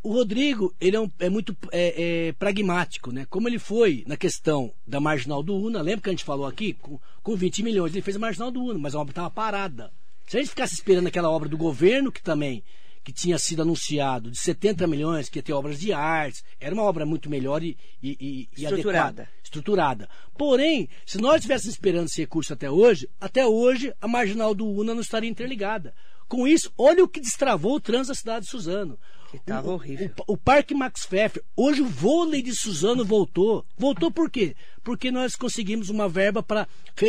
o 0.04 0.14
Rodrigo, 0.14 0.76
ele 0.80 0.96
é, 0.96 1.00
um, 1.00 1.10
é 1.18 1.30
muito 1.30 1.58
é, 1.72 2.28
é, 2.28 2.32
pragmático, 2.34 3.12
né? 3.12 3.26
Como 3.30 3.48
ele 3.48 3.58
foi 3.58 4.04
na 4.06 4.16
questão 4.16 4.72
da 4.86 5.00
marginal 5.00 5.42
do 5.42 5.56
UNA, 5.56 5.82
lembra 5.82 6.02
que 6.02 6.10
a 6.10 6.14
gente 6.14 6.24
falou 6.24 6.46
aqui? 6.46 6.74
Com, 6.74 7.00
com 7.24 7.36
20 7.36 7.64
milhões, 7.64 7.94
ele 7.94 8.02
fez 8.02 8.16
a 8.16 8.20
marginal 8.20 8.52
do 8.52 8.64
UNA, 8.64 8.78
mas 8.78 8.94
a 8.94 9.00
obra 9.00 9.12
estava 9.12 9.32
parada. 9.32 9.92
Se 10.28 10.38
a 10.38 10.40
gente 10.40 10.50
ficasse 10.50 10.76
esperando 10.76 11.08
aquela 11.08 11.30
obra 11.30 11.50
do 11.50 11.58
governo, 11.58 12.12
que 12.12 12.22
também 12.22 12.64
que 13.04 13.12
tinha 13.12 13.38
sido 13.38 13.62
anunciado 13.62 14.32
de 14.32 14.38
70 14.38 14.88
milhões, 14.88 15.30
que 15.30 15.40
ia 15.40 15.44
ter 15.44 15.54
obras 15.54 15.80
de 15.80 15.92
artes, 15.92 16.44
era 16.60 16.74
uma 16.74 16.84
obra 16.84 17.06
muito 17.06 17.30
melhor 17.30 17.62
e, 17.62 17.78
e, 18.02 18.48
e 18.56 18.64
estruturada. 18.64 19.08
Adequada, 19.08 19.30
estruturada. 19.44 20.10
Porém, 20.38 20.90
se 21.06 21.18
nós 21.18 21.36
estivéssemos 21.36 21.74
esperando 21.74 22.08
esse 22.08 22.22
recurso 22.22 22.54
até 22.54 22.72
hoje, 22.72 23.10
até 23.20 23.46
hoje 23.46 23.94
a 24.02 24.08
marginal 24.08 24.56
do 24.56 24.68
UNA 24.68 24.94
não 24.94 25.02
estaria 25.02 25.30
interligada. 25.30 25.94
Com 26.28 26.48
isso, 26.48 26.72
olha 26.78 27.04
o 27.04 27.08
que 27.08 27.20
destravou 27.20 27.76
o 27.76 27.80
trânsito 27.80 28.14
da 28.14 28.16
cidade 28.16 28.46
de 28.46 28.52
Suzano. 28.52 28.98
Estava 29.34 29.72
horrível. 29.72 30.12
O, 30.28 30.34
o, 30.34 30.38
Parque 30.38 30.74
Max 30.74 31.06
Pfeffer. 31.06 31.44
Hoje 31.56 31.82
o 31.82 31.88
vôlei 31.88 32.42
de 32.42 32.56
Suzano 32.56 33.04
voltou. 33.04 33.66
Voltou 33.78 34.12
por 34.12 34.30
quê? 34.30 34.56
Porque 34.84 35.12
nós 35.12 35.36
conseguimos 35.36 35.90
uma 35.90 36.08
verba 36.08 36.44
para 36.44 36.68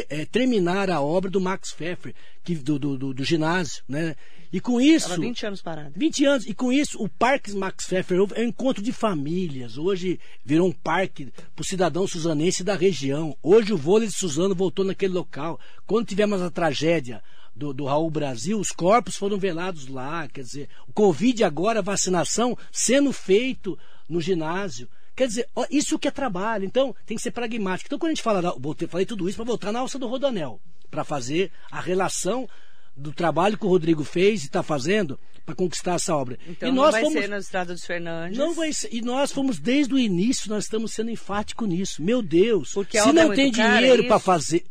é, 0.09 0.25
terminar 0.25 0.91
a 0.91 1.01
obra 1.01 1.31
do 1.31 1.41
Max 1.41 1.73
Pfeffer, 1.73 2.15
que, 2.43 2.55
do, 2.55 2.79
do, 2.79 2.97
do, 2.97 3.15
do 3.15 3.25
ginásio, 3.25 3.83
né? 3.89 4.17
E 4.55 4.61
com 4.61 4.81
isso. 4.81 5.07
Estava 5.07 5.21
20 5.21 5.47
anos 5.47 5.63
parado. 5.63 5.93
20 5.97 6.25
anos. 6.27 6.47
E 6.47 6.55
com 6.55 6.73
isso, 6.73 7.03
o 7.03 7.09
Parque 7.09 7.51
Max 7.57 7.87
Pfeffer 7.87 8.21
é 8.37 8.43
um 8.43 8.45
encontro 8.45 8.81
de 8.81 8.93
famílias. 8.93 9.77
Hoje 9.77 10.21
virou 10.45 10.69
um 10.69 10.73
parque 10.73 11.33
para 11.57 11.63
o 11.63 11.65
cidadão 11.65 12.07
suzanense 12.07 12.63
da 12.63 12.77
região. 12.77 13.37
Hoje 13.43 13.73
o 13.73 13.77
vôlei 13.77 14.07
de 14.07 14.15
Suzano 14.15 14.55
voltou 14.55 14.85
naquele 14.85 15.13
local. 15.13 15.59
Quando 15.89 16.07
tivemos 16.07 16.41
a 16.41 16.51
tragédia 16.51 17.21
do, 17.53 17.75
do 17.75 17.85
Raul 17.85 18.09
Brasil, 18.09 18.57
os 18.61 18.69
corpos 18.69 19.17
foram 19.17 19.41
velados 19.41 19.89
lá. 19.89 20.29
Quer 20.29 20.43
dizer, 20.43 20.69
o 20.87 20.93
Covid 20.93 21.43
agora, 21.43 21.81
a 21.81 21.83
vacinação 21.83 22.57
sendo 22.71 23.13
feito 23.13 23.77
no 24.09 24.21
ginásio. 24.21 24.89
Quer 25.17 25.27
dizer, 25.27 25.49
isso 25.69 25.99
que 25.99 26.07
é 26.07 26.13
trabalho. 26.13 26.65
Então, 26.65 26.95
tem 27.05 27.17
que 27.17 27.23
ser 27.25 27.33
pragmático. 27.33 27.89
Então, 27.89 27.99
quando 27.99 28.13
a 28.13 28.15
gente 28.15 28.23
fala, 28.23 28.55
voltei, 28.57 28.87
falei 28.87 29.05
tudo 29.05 29.29
isso 29.29 29.35
para 29.35 29.47
voltar 29.47 29.73
na 29.73 29.81
alça 29.81 29.99
do 29.99 30.07
Rodanel, 30.07 30.61
para 30.93 31.03
fazer 31.03 31.51
a 31.73 31.81
relação 31.81 32.49
do 32.97 33.13
trabalho 33.13 33.59
que 33.59 33.67
o 33.67 33.69
Rodrigo 33.69 34.05
fez 34.05 34.43
e 34.43 34.47
está 34.47 34.63
fazendo 34.63 35.19
para 35.45 35.55
conquistar 35.55 35.95
essa 35.95 36.15
obra. 36.15 36.39
Então 36.47 36.69
e 36.69 36.73
nós 36.73 36.87
não 36.87 36.93
vai 36.93 37.03
fomos, 37.03 37.21
ser 37.21 37.29
na 37.29 37.39
Estrada 37.39 37.73
dos 37.75 37.85
Fernandes. 37.85 38.39
Não 38.39 38.55
vai 38.55 38.73
ser. 38.73 38.89
E 38.93 39.03
nós 39.03 39.33
fomos 39.33 39.59
desde 39.59 39.93
o 39.93 39.99
início, 39.99 40.49
nós 40.49 40.65
estamos 40.65 40.93
sendo 40.93 41.11
enfáticos 41.11 41.69
nisso. 41.69 42.03
Meu 42.03 42.23
Deus. 42.23 42.73
Porque 42.73 43.01
se 43.01 43.13
não 43.13 43.33
é 43.33 43.35
tem 43.35 43.51
dinheiro 43.51 44.05
é 44.05 44.07
para 44.07 44.19
fazer 44.19 44.65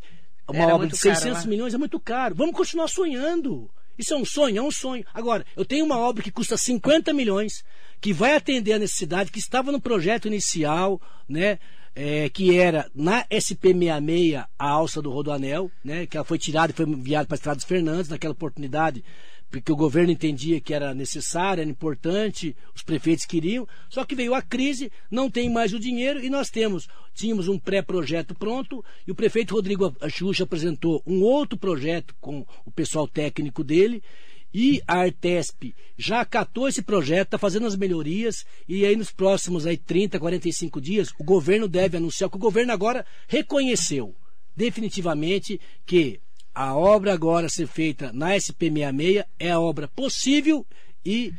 uma 0.48 0.64
Era 0.64 0.76
obra 0.76 0.88
de 0.88 0.94
muito 0.94 0.98
600 0.98 1.34
caro, 1.34 1.50
milhões 1.50 1.74
é 1.74 1.78
muito 1.78 2.00
caro. 2.00 2.36
Vamos 2.36 2.56
continuar 2.56 2.88
sonhando. 2.88 3.70
Isso 3.98 4.14
é 4.14 4.18
um 4.18 4.26
sonho? 4.26 4.58
É 4.58 4.62
um 4.62 4.72
sonho. 4.72 5.06
Agora, 5.14 5.46
eu 5.56 5.64
tenho 5.64 5.86
uma 5.86 5.98
obra 5.98 6.24
que 6.24 6.32
custa 6.32 6.58
50 6.58 7.14
milhões, 7.14 7.64
que 8.02 8.12
vai 8.12 8.36
atender 8.36 8.74
a 8.74 8.80
necessidade, 8.80 9.32
que 9.32 9.40
estava 9.40 9.72
no 9.72 9.80
projeto 9.80 10.28
inicial, 10.28 11.00
né? 11.30 11.60
É, 11.96 12.28
que 12.28 12.58
era 12.58 12.90
na 12.96 13.24
SP66 13.26 14.44
a 14.58 14.68
alça 14.68 15.00
do 15.00 15.12
Rodoanel, 15.12 15.70
né? 15.84 16.08
Que 16.08 16.18
ela 16.18 16.26
foi 16.26 16.40
tirada 16.40 16.72
e 16.72 16.76
foi 16.76 16.88
enviada 16.88 17.28
para 17.28 17.36
a 17.36 17.38
Estrada 17.38 17.58
dos 17.58 17.66
Fernandes 17.66 18.10
naquela 18.10 18.34
oportunidade 18.34 19.04
porque 19.54 19.72
o 19.72 19.76
governo 19.76 20.12
entendia 20.12 20.60
que 20.60 20.74
era 20.74 20.96
necessário, 20.96 21.62
era 21.62 21.70
importante, 21.70 22.56
os 22.76 22.82
prefeitos 22.82 23.24
queriam, 23.24 23.68
só 23.88 24.04
que 24.04 24.16
veio 24.16 24.34
a 24.34 24.42
crise, 24.42 24.92
não 25.12 25.30
tem 25.30 25.48
mais 25.48 25.74
o 25.74 25.80
dinheiro 25.80 26.20
e 26.26 26.28
nós 26.28 26.50
temos, 26.50 26.88
tínhamos 27.14 27.48
um 27.48 27.60
pré-projeto 27.60 28.34
pronto 28.34 28.84
e 29.08 29.12
o 29.12 29.16
prefeito 29.16 29.54
Rodrigo 29.54 29.96
Xuxa 30.10 30.44
apresentou 30.44 31.04
um 31.06 31.22
outro 31.22 31.56
projeto 31.56 32.16
com 32.20 32.44
o 32.66 32.72
pessoal 32.72 33.08
técnico 33.08 33.64
dele 33.64 34.02
e 34.54 34.82
a 34.88 35.00
Artesp 35.00 35.74
já 35.98 36.22
acatou 36.22 36.68
esse 36.68 36.82
projeto, 36.82 37.28
está 37.28 37.38
fazendo 37.38 37.66
as 37.66 37.76
melhorias. 37.76 38.46
E 38.68 38.86
aí 38.86 38.96
nos 38.96 39.12
próximos 39.12 39.66
aí 39.66 39.78
30, 39.78 40.20
45 40.20 40.80
dias 40.80 41.10
o 41.18 41.24
governo 41.24 41.68
deve 41.68 41.98
anunciar 41.98 42.30
que 42.30 42.36
o 42.36 42.40
governo 42.40 42.72
agora 42.72 43.06
reconheceu 43.28 44.16
definitivamente 44.56 45.60
que 45.86 46.20
a 46.54 46.76
obra 46.76 47.14
agora 47.14 47.48
a 47.48 47.50
ser 47.50 47.68
feita 47.68 48.12
na 48.14 48.36
SP66 48.36 49.26
é 49.40 49.52
a 49.52 49.60
obra 49.60 49.88
possível 49.88 50.66
e 51.04 51.34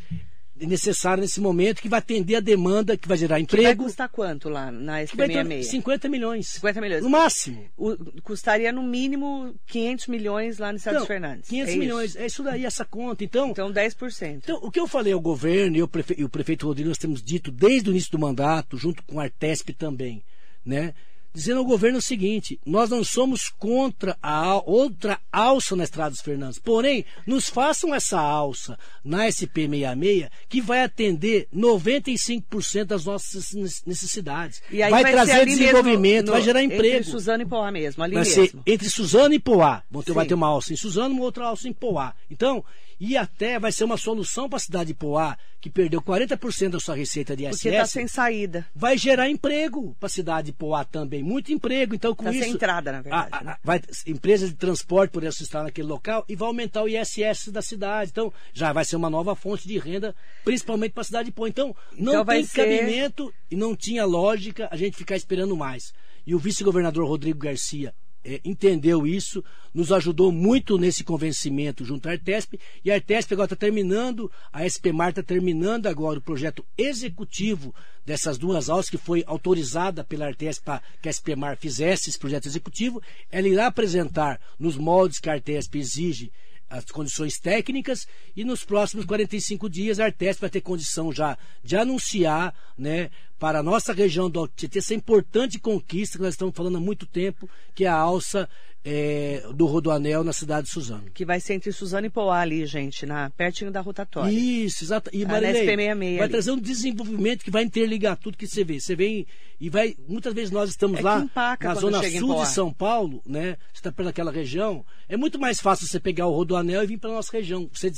necessária 0.56 1.20
nesse 1.20 1.40
momento 1.40 1.82
que 1.82 1.88
vai 1.88 1.98
atender 1.98 2.36
a 2.36 2.40
demanda, 2.40 2.96
que 2.96 3.08
vai 3.08 3.16
gerar 3.16 3.40
emprego. 3.40 3.62
Que 3.62 3.76
vai 3.76 3.84
custar 3.86 4.08
quanto 4.08 4.48
lá 4.48 4.70
na 4.70 5.00
SP66? 5.00 5.62
50 5.64 6.08
milhões. 6.08 6.48
50 6.48 6.80
milhões. 6.80 7.02
No 7.02 7.10
máximo. 7.10 7.64
O, 7.76 7.96
custaria 8.22 8.70
no 8.70 8.82
mínimo 8.82 9.54
500 9.66 10.06
milhões 10.06 10.58
lá 10.58 10.70
no 10.70 10.78
Estado 10.78 10.96
então, 10.96 11.06
Fernandes. 11.06 11.48
500 11.48 11.74
é 11.74 11.76
milhões. 11.76 12.10
Isso. 12.10 12.18
É 12.18 12.26
isso 12.26 12.42
daí, 12.42 12.64
essa 12.64 12.84
conta. 12.84 13.24
Então, 13.24 13.50
então 13.50 13.72
10%. 13.72 14.40
Então, 14.42 14.58
o 14.62 14.70
que 14.70 14.78
eu 14.78 14.86
falei 14.86 15.12
ao 15.12 15.20
governo 15.20 15.76
e, 15.76 15.80
ao 15.80 15.88
prefe... 15.88 16.14
e 16.16 16.24
o 16.24 16.28
prefeito 16.28 16.66
Rodrigo, 16.66 16.88
nós 16.88 16.98
temos 16.98 17.22
dito 17.22 17.50
desde 17.50 17.90
o 17.90 17.92
início 17.92 18.12
do 18.12 18.18
mandato, 18.18 18.76
junto 18.76 19.02
com 19.02 19.18
a 19.18 19.24
Artesp 19.24 19.70
também, 19.72 20.22
né? 20.64 20.94
Dizendo 21.34 21.58
ao 21.58 21.64
governo 21.64 21.98
o 21.98 22.02
seguinte: 22.02 22.58
nós 22.64 22.88
não 22.88 23.02
somos 23.02 23.50
contra 23.50 24.16
a 24.22 24.56
outra 24.64 25.18
alça 25.32 25.74
na 25.74 25.84
Estrada 25.84 26.10
dos 26.10 26.20
Fernandes, 26.20 26.58
porém, 26.58 27.04
nos 27.26 27.48
façam 27.48 27.94
essa 27.94 28.20
alça 28.20 28.78
na 29.04 29.26
SP66 29.26 30.30
que 30.48 30.60
vai 30.60 30.84
atender 30.84 31.48
95% 31.54 32.84
das 32.84 33.04
nossas 33.04 33.52
necessidades. 33.84 34.62
vai, 34.70 34.90
vai 34.90 35.12
trazer 35.12 35.46
desenvolvimento, 35.46 36.00
mesmo, 36.00 36.26
no, 36.26 36.32
vai 36.32 36.42
gerar 36.42 36.62
emprego. 36.62 36.96
Entre 36.96 37.10
Suzano 37.10 37.42
e 37.42 37.46
Poá 37.46 37.72
mesmo, 37.72 38.02
ali 38.02 38.14
vai 38.14 38.24
mesmo. 38.24 38.44
Ser 38.44 38.58
entre 38.66 38.88
Suzano 38.88 39.34
e 39.34 39.40
Poá. 39.40 39.82
Vai 39.90 40.26
ter 40.26 40.34
uma 40.34 40.46
alça 40.46 40.72
em 40.72 40.76
Suzano 40.76 41.14
e 41.14 41.18
uma 41.18 41.24
outra 41.24 41.46
alça 41.46 41.68
em 41.68 41.72
Poá. 41.72 42.14
Então, 42.30 42.64
e 43.06 43.18
até 43.18 43.58
vai 43.58 43.70
ser 43.70 43.84
uma 43.84 43.98
solução 43.98 44.48
para 44.48 44.56
a 44.56 44.60
cidade 44.60 44.86
de 44.88 44.94
Poá, 44.94 45.36
que 45.60 45.68
perdeu 45.68 46.00
40% 46.00 46.70
da 46.70 46.80
sua 46.80 46.94
receita 46.94 47.36
de 47.36 47.44
ISS. 47.44 47.56
Porque 47.56 47.68
está 47.68 47.86
sem 47.86 48.08
saída. 48.08 48.66
Vai 48.74 48.96
gerar 48.96 49.28
emprego 49.28 49.94
para 50.00 50.06
a 50.06 50.10
cidade 50.10 50.46
de 50.46 50.52
Poá 50.54 50.86
também, 50.86 51.22
muito 51.22 51.52
emprego. 51.52 51.94
Então, 51.94 52.14
com 52.14 52.24
tá 52.24 52.32
isso. 52.32 52.42
sem 52.42 52.52
entrada, 52.52 52.92
na 52.92 53.02
verdade. 53.02 53.28
A, 53.30 53.38
a, 53.38 53.44
né? 53.44 53.56
vai, 53.62 53.82
empresas 54.06 54.48
de 54.48 54.56
transporte 54.56 55.10
por 55.10 55.22
isso 55.22 55.42
estar 55.42 55.62
naquele 55.62 55.86
local 55.86 56.24
e 56.26 56.34
vai 56.34 56.46
aumentar 56.46 56.82
o 56.82 56.88
ISS 56.88 57.48
da 57.52 57.60
cidade. 57.60 58.10
Então, 58.10 58.32
já 58.54 58.72
vai 58.72 58.86
ser 58.86 58.96
uma 58.96 59.10
nova 59.10 59.36
fonte 59.36 59.68
de 59.68 59.78
renda, 59.78 60.16
principalmente 60.42 60.92
para 60.92 61.02
a 61.02 61.04
cidade 61.04 61.26
de 61.26 61.32
Poá. 61.32 61.46
Então, 61.46 61.76
não 61.92 62.12
então 62.12 62.24
tem 62.24 62.42
ser... 62.42 62.56
cabimento 62.56 63.30
e 63.50 63.56
não 63.56 63.76
tinha 63.76 64.06
lógica 64.06 64.66
a 64.70 64.78
gente 64.78 64.96
ficar 64.96 65.16
esperando 65.16 65.54
mais. 65.54 65.92
E 66.26 66.34
o 66.34 66.38
vice-governador 66.38 67.06
Rodrigo 67.06 67.38
Garcia 67.38 67.94
é, 68.24 68.40
entendeu 68.44 69.06
isso, 69.06 69.44
nos 69.72 69.92
ajudou 69.92 70.32
muito 70.32 70.78
nesse 70.78 71.04
convencimento 71.04 71.84
junto 71.84 72.08
à 72.08 72.12
Artesp, 72.12 72.58
e 72.84 72.90
a 72.90 72.94
Artesp 72.94 73.32
agora 73.32 73.46
está 73.46 73.56
terminando, 73.56 74.30
a 74.52 74.64
SPMAR 74.66 75.10
está 75.10 75.22
terminando 75.22 75.86
agora 75.86 76.18
o 76.18 76.22
projeto 76.22 76.64
executivo 76.78 77.74
dessas 78.04 78.38
duas 78.38 78.70
aulas, 78.70 78.88
que 78.88 78.96
foi 78.96 79.22
autorizada 79.26 80.02
pela 80.02 80.26
Artesp 80.26 80.64
para 80.64 80.82
que 81.02 81.08
a 81.08 81.12
SPMAR 81.12 81.56
fizesse 81.56 82.08
esse 82.08 82.18
projeto 82.18 82.46
executivo. 82.46 83.02
Ela 83.30 83.48
irá 83.48 83.66
apresentar 83.66 84.40
nos 84.58 84.76
moldes 84.76 85.18
que 85.18 85.28
a 85.28 85.34
Artesp 85.34 85.76
exige 85.76 86.32
as 86.68 86.84
condições 86.86 87.38
técnicas 87.38 88.06
e 88.34 88.44
nos 88.44 88.64
próximos 88.64 89.04
45 89.04 89.68
dias 89.68 90.00
a 90.00 90.06
Artesp 90.06 90.40
vai 90.40 90.50
ter 90.50 90.60
condição 90.60 91.12
já 91.12 91.36
de 91.62 91.76
anunciar 91.76 92.54
né, 92.76 93.10
para 93.38 93.60
a 93.60 93.62
nossa 93.62 93.92
região 93.92 94.30
do 94.30 94.48
Tietê 94.48 94.78
essa 94.78 94.94
importante 94.94 95.58
conquista 95.58 96.18
que 96.18 96.24
nós 96.24 96.34
estamos 96.34 96.54
falando 96.54 96.78
há 96.78 96.80
muito 96.80 97.06
tempo, 97.06 97.48
que 97.74 97.84
é 97.84 97.88
a 97.88 97.94
alça 97.94 98.48
é, 98.84 99.42
do 99.54 99.64
Rodoanel 99.64 100.22
na 100.22 100.32
cidade 100.32 100.66
de 100.66 100.72
Suzano. 100.72 101.04
Que 101.14 101.24
vai 101.24 101.40
ser 101.40 101.54
entre 101.54 101.72
Suzano 101.72 102.06
e 102.06 102.10
Poá 102.10 102.40
ali, 102.40 102.66
gente, 102.66 103.06
na, 103.06 103.30
pertinho 103.30 103.70
da 103.70 103.80
rotatória. 103.80 104.30
Isso, 104.30 104.84
exato. 104.84 105.08
E 105.12 105.24
ah, 105.24 105.28
Marilei, 105.28 105.66
SP66 105.66 106.16
vai 106.16 106.18
ali. 106.20 106.28
trazer 106.28 106.50
um 106.50 106.58
desenvolvimento 106.58 107.44
que 107.44 107.50
vai 107.50 107.62
interligar 107.62 108.16
tudo 108.16 108.36
que 108.36 108.46
você 108.46 108.62
vê. 108.62 108.78
Você 108.78 108.94
vem 108.94 109.26
e 109.58 109.70
vai. 109.70 109.96
Muitas 110.06 110.34
vezes 110.34 110.50
nós 110.50 110.68
estamos 110.68 110.98
É 110.98 111.02
lá 111.02 111.26
na 111.60 111.74
zona 111.74 112.02
sul 112.02 112.42
de 112.42 112.48
São 112.48 112.70
Paulo, 112.70 113.22
né? 113.24 113.56
Você 113.72 113.78
está 113.80 113.90
pelaquela 113.90 114.30
região. 114.30 114.84
É 115.08 115.16
muito 115.16 115.38
mais 115.38 115.60
fácil 115.60 115.86
você 115.86 115.98
pegar 115.98 116.26
o 116.26 116.32
Rodoanel 116.34 116.84
e 116.84 116.86
vir 116.86 116.98
para 116.98 117.08
a 117.10 117.14
nossa 117.14 117.32
região. 117.32 117.68
Você 117.72 117.90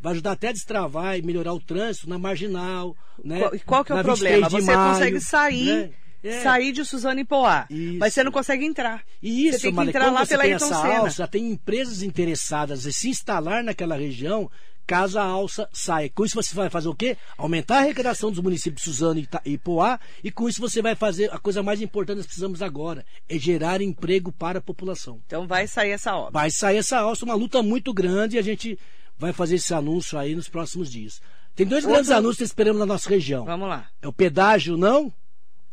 vai 0.00 0.12
ajudar 0.14 0.32
até 0.32 0.48
a 0.48 0.52
destravar 0.52 1.16
e 1.16 1.22
melhorar 1.22 1.54
o 1.54 1.60
trânsito 1.60 2.08
na 2.08 2.18
marginal. 2.18 2.96
Né? 3.24 3.38
Qual, 3.38 3.52
qual 3.64 3.84
que 3.84 3.92
é 3.92 3.94
o 3.94 3.98
Na 3.98 4.04
problema? 4.04 4.48
23 4.48 4.62
de 4.62 4.66
Você 4.66 4.76
maio, 4.76 4.92
consegue 4.92 5.20
sair, 5.20 5.66
né? 5.86 5.90
É. 6.22 6.40
sair 6.42 6.72
de 6.72 6.84
Suzano 6.84 7.18
e 7.20 7.24
Poá, 7.24 7.66
Isso. 7.68 7.98
mas 7.98 8.14
você 8.14 8.22
não 8.22 8.30
consegue 8.32 8.64
entrar. 8.64 9.02
E 9.22 9.48
isso, 9.48 9.58
você 9.58 9.62
tem 9.62 9.70
que 9.72 9.76
Maria, 9.76 9.90
entrar 9.90 10.10
lá 10.12 10.24
pela 10.26 10.42
tem 10.42 10.52
Ayrton 10.52 10.66
essa 10.66 10.82
Senna. 10.82 10.98
alça, 10.98 11.26
tem 11.28 11.50
empresas 11.50 12.02
interessadas 12.02 12.86
em 12.86 12.92
se 12.92 13.08
instalar 13.08 13.62
naquela 13.64 13.96
região 13.96 14.50
caso 14.86 15.18
a 15.18 15.22
alça 15.22 15.68
saia. 15.72 16.10
Com 16.10 16.24
isso 16.24 16.34
você 16.34 16.54
vai 16.54 16.68
fazer 16.68 16.88
o 16.88 16.94
quê? 16.94 17.16
Aumentar 17.38 17.76
a 17.76 17.78
arrecadação 17.80 18.30
dos 18.30 18.40
municípios 18.40 18.82
de 18.82 18.90
Suzano 18.90 19.18
e 19.18 19.22
Ita- 19.22 19.40
e 19.44 19.56
Poá 19.56 19.98
e 20.24 20.30
com 20.30 20.48
isso 20.48 20.60
você 20.60 20.82
vai 20.82 20.94
fazer 20.94 21.32
a 21.32 21.38
coisa 21.38 21.62
mais 21.62 21.80
importante 21.80 22.16
que 22.16 22.18
nós 22.20 22.26
precisamos 22.26 22.60
agora, 22.62 23.04
é 23.28 23.38
gerar 23.38 23.80
emprego 23.80 24.30
para 24.32 24.58
a 24.58 24.62
população. 24.62 25.20
Então 25.26 25.46
vai 25.46 25.66
sair 25.66 25.90
essa 25.92 26.14
obra. 26.16 26.32
Vai 26.32 26.50
sair 26.50 26.78
essa 26.78 26.98
alça, 26.98 27.24
uma 27.24 27.34
luta 27.34 27.62
muito 27.62 27.92
grande 27.94 28.36
e 28.36 28.38
a 28.38 28.42
gente 28.42 28.78
vai 29.18 29.32
fazer 29.32 29.54
esse 29.56 29.72
anúncio 29.72 30.18
aí 30.18 30.34
nos 30.34 30.48
próximos 30.48 30.90
dias. 30.90 31.20
Tem 31.54 31.64
dois 31.66 31.84
Outro- 31.84 31.92
grandes 31.94 32.10
anúncios 32.10 32.38
que 32.38 32.44
esperamos 32.44 32.80
na 32.80 32.86
nossa 32.86 33.08
região. 33.08 33.44
Vamos 33.44 33.68
lá. 33.68 33.86
É 34.00 34.08
o 34.08 34.12
pedágio 34.12 34.76
não 34.76 35.12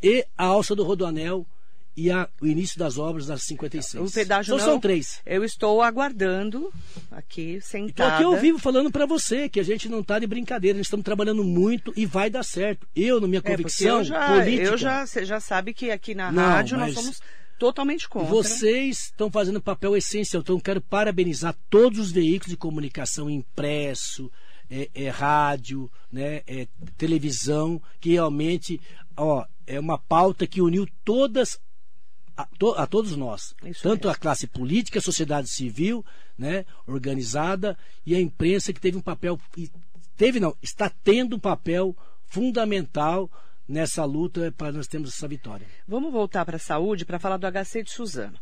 e 0.02 0.26
a 0.38 0.45
alça 0.45 0.76
do 0.76 0.84
Rodoanel 0.84 1.45
e 1.95 2.10
a, 2.10 2.30
o 2.39 2.47
início 2.47 2.80
das 2.80 2.97
obras 2.97 3.26
das 3.26 3.43
56. 3.43 4.10
O 4.10 4.14
pedágio 4.14 4.54
então 4.54 4.66
não, 4.66 4.74
são 4.74 4.80
três. 4.80 5.22
Eu 5.26 5.43
estou 5.43 5.82
aguardando 5.82 6.72
aqui, 7.12 7.60
sentada. 7.62 7.89
Então 7.89 8.08
aqui 8.08 8.24
eu 8.24 8.38
vivo 8.38 8.58
falando 8.58 8.89
para 8.89 9.06
você 9.06 9.50
que 9.50 9.60
a 9.60 9.64
gente 9.64 9.89
não 9.89 10.00
está 10.00 10.18
de 10.18 10.26
brincadeira, 10.26 10.78
gente 10.78 10.86
estamos 10.86 11.04
trabalhando 11.04 11.43
muito 11.43 11.91
e 11.97 12.06
vai 12.06 12.30
dar 12.30 12.43
certo. 12.43 12.88
Eu, 12.95 13.20
na 13.20 13.28
minha 13.28 13.41
É, 13.43 13.52
convicção 13.52 13.97
eu 14.00 14.04
já, 14.06 14.34
política... 14.34 14.64
eu 14.64 14.78
já, 14.78 15.06
você 15.06 15.26
já 15.26 15.39
sabe 15.41 15.74
que 15.74 15.91
aqui 15.91 16.16
na 16.16 16.32
Não, 16.32 16.41
rádio 16.41 16.78
nós 16.78 16.93
somos 16.93 17.20
totalmente 17.60 18.08
contra. 18.08 18.30
Vocês 18.30 19.06
estão 19.06 19.30
fazendo 19.30 19.58
um 19.58 19.62
papel 19.62 19.97
essencial. 19.97 20.41
Então, 20.41 20.56
eu 20.56 20.62
quero 20.62 20.80
parabenizar 20.80 21.54
todos 21.70 22.00
os 22.00 22.12
veículos 22.12 22.52
de 22.52 22.58
comunicação 22.58 23.30
impresso, 23.30 24.32
é, 24.72 24.89
é, 24.95 25.10
rádio, 25.10 25.91
né, 26.12 26.41
é, 26.47 26.68
televisão, 26.97 27.82
que 28.00 28.12
realmente 28.12 28.80
ó, 29.22 29.46
é 29.68 29.80
uma 29.80 29.98
pauta 29.98 30.48
que 30.48 30.62
uniu 30.62 30.88
todas 31.04 31.60
a, 32.36 32.46
to- 32.58 32.74
a 32.78 32.88
todos 32.88 33.16
nós, 33.16 33.54
Isso 33.64 33.84
tanto 33.84 34.08
mesmo. 34.08 34.12
a 34.12 34.16
classe 34.16 34.48
política, 34.48 35.00
a 35.00 35.02
sociedade 35.02 35.50
civil, 35.50 36.06
né, 36.38 36.66
organizada 36.88 37.78
e 38.06 38.16
a 38.16 38.22
imprensa 38.22 38.72
que 38.72 38.80
teve 38.80 38.98
um 38.98 39.02
papel 39.02 39.38
teve 40.16 40.40
não, 40.40 40.56
está 40.62 40.90
tendo 40.90 41.36
um 41.36 41.40
papel 41.40 41.96
fundamental 42.26 43.30
nessa 43.70 44.04
luta 44.04 44.52
para 44.58 44.72
nós 44.72 44.88
termos 44.88 45.14
essa 45.14 45.28
vitória. 45.28 45.68
Vamos 45.88 46.12
voltar 46.12 46.44
para 46.44 46.56
a 46.56 46.60
saúde 46.60 47.06
para 47.06 47.20
falar 47.20 47.38
do 47.38 47.46
HC 47.46 47.84
de 47.84 47.92
Suzano. 47.92 48.40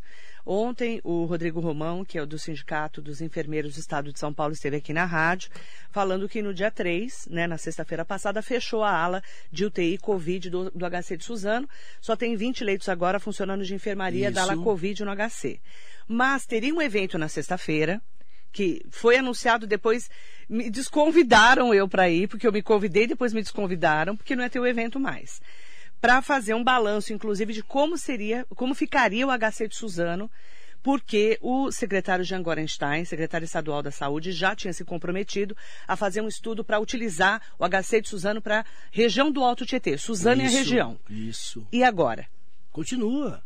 Ontem, 0.50 1.02
o 1.04 1.26
Rodrigo 1.26 1.60
Romão, 1.60 2.06
que 2.06 2.18
é 2.18 2.22
o 2.22 2.26
do 2.26 2.40
Sindicato 2.40 3.02
dos 3.02 3.20
Enfermeiros 3.20 3.74
do 3.74 3.82
Estado 3.82 4.14
de 4.14 4.18
São 4.18 4.34
Paulo, 4.34 4.54
esteve 4.54 4.78
aqui 4.78 4.94
na 4.94 5.04
rádio, 5.04 5.52
falando 5.92 6.30
que 6.30 6.42
no 6.42 6.54
dia 6.54 6.72
3, 6.72 7.28
né, 7.30 7.46
na 7.46 7.58
sexta-feira 7.58 8.06
passada, 8.06 8.42
fechou 8.42 8.82
a 8.82 8.98
ala 8.98 9.22
de 9.52 9.66
UTI 9.66 9.98
Covid 9.98 10.50
do, 10.50 10.72
do 10.72 10.86
HC 10.90 11.18
de 11.18 11.26
Suzano. 11.26 11.68
Só 12.00 12.16
tem 12.16 12.38
20 12.38 12.64
leitos 12.64 12.88
agora 12.88 13.20
funcionando 13.20 13.66
de 13.66 13.76
enfermaria 13.76 14.32
da 14.32 14.44
ala 14.44 14.54
Isso. 14.54 14.64
Covid 14.64 15.04
no 15.04 15.12
HC. 15.14 15.60
Mas 16.08 16.46
teria 16.46 16.74
um 16.74 16.82
evento 16.82 17.18
na 17.18 17.28
sexta-feira, 17.28 18.02
que 18.52 18.84
foi 18.89 19.18
anunciado 19.18 19.68
depois, 19.68 20.10
me 20.50 20.70
desconvidaram 20.70 21.74
eu 21.74 21.88
para 21.88 22.10
ir, 22.10 22.28
porque 22.28 22.48
eu 22.48 22.52
me 22.52 22.62
convidei, 22.62 23.08
depois 23.08 23.34
me 23.34 23.41
desconvidaram, 23.41 24.16
porque 24.16 24.36
não 24.36 24.43
ia 24.43 24.50
ter 24.50 24.60
o 24.60 24.68
evento 24.68 25.00
mais. 25.00 25.41
Para 26.00 26.22
fazer 26.22 26.54
um 26.54 26.64
balanço, 26.64 27.14
inclusive, 27.14 27.54
de 27.54 27.64
como 27.64 27.98
seria, 27.98 28.45
como 28.56 28.76
ficaria 28.76 29.26
o 29.26 29.32
HC 29.32 29.68
de 29.68 29.76
Suzano, 29.76 30.30
porque 30.84 31.38
o 31.41 31.72
secretário 31.72 32.24
Jean 32.24 32.41
Gorenstein, 32.41 33.04
secretário 33.04 33.45
estadual 33.45 33.82
da 33.82 33.91
Saúde, 33.91 34.32
já 34.32 34.56
tinha 34.56 34.72
se 34.72 34.86
comprometido 34.86 35.56
a 35.88 35.95
fazer 35.95 36.22
um 36.22 36.28
estudo 36.28 36.64
para 36.64 36.80
utilizar 36.80 37.41
o 37.60 37.68
HC 37.68 38.02
de 38.02 38.10
Suzano 38.10 38.41
para 38.41 38.62
a 38.62 38.66
região 38.91 39.32
do 39.32 39.43
Alto 39.43 39.66
Tietê. 39.66 39.98
Suzano 39.98 40.41
é 40.41 40.45
a 40.45 40.48
Isso, 40.48 40.58
região. 40.58 41.00
Isso. 41.10 41.68
E 41.72 41.84
agora? 41.84 42.28
Continua. 42.72 43.43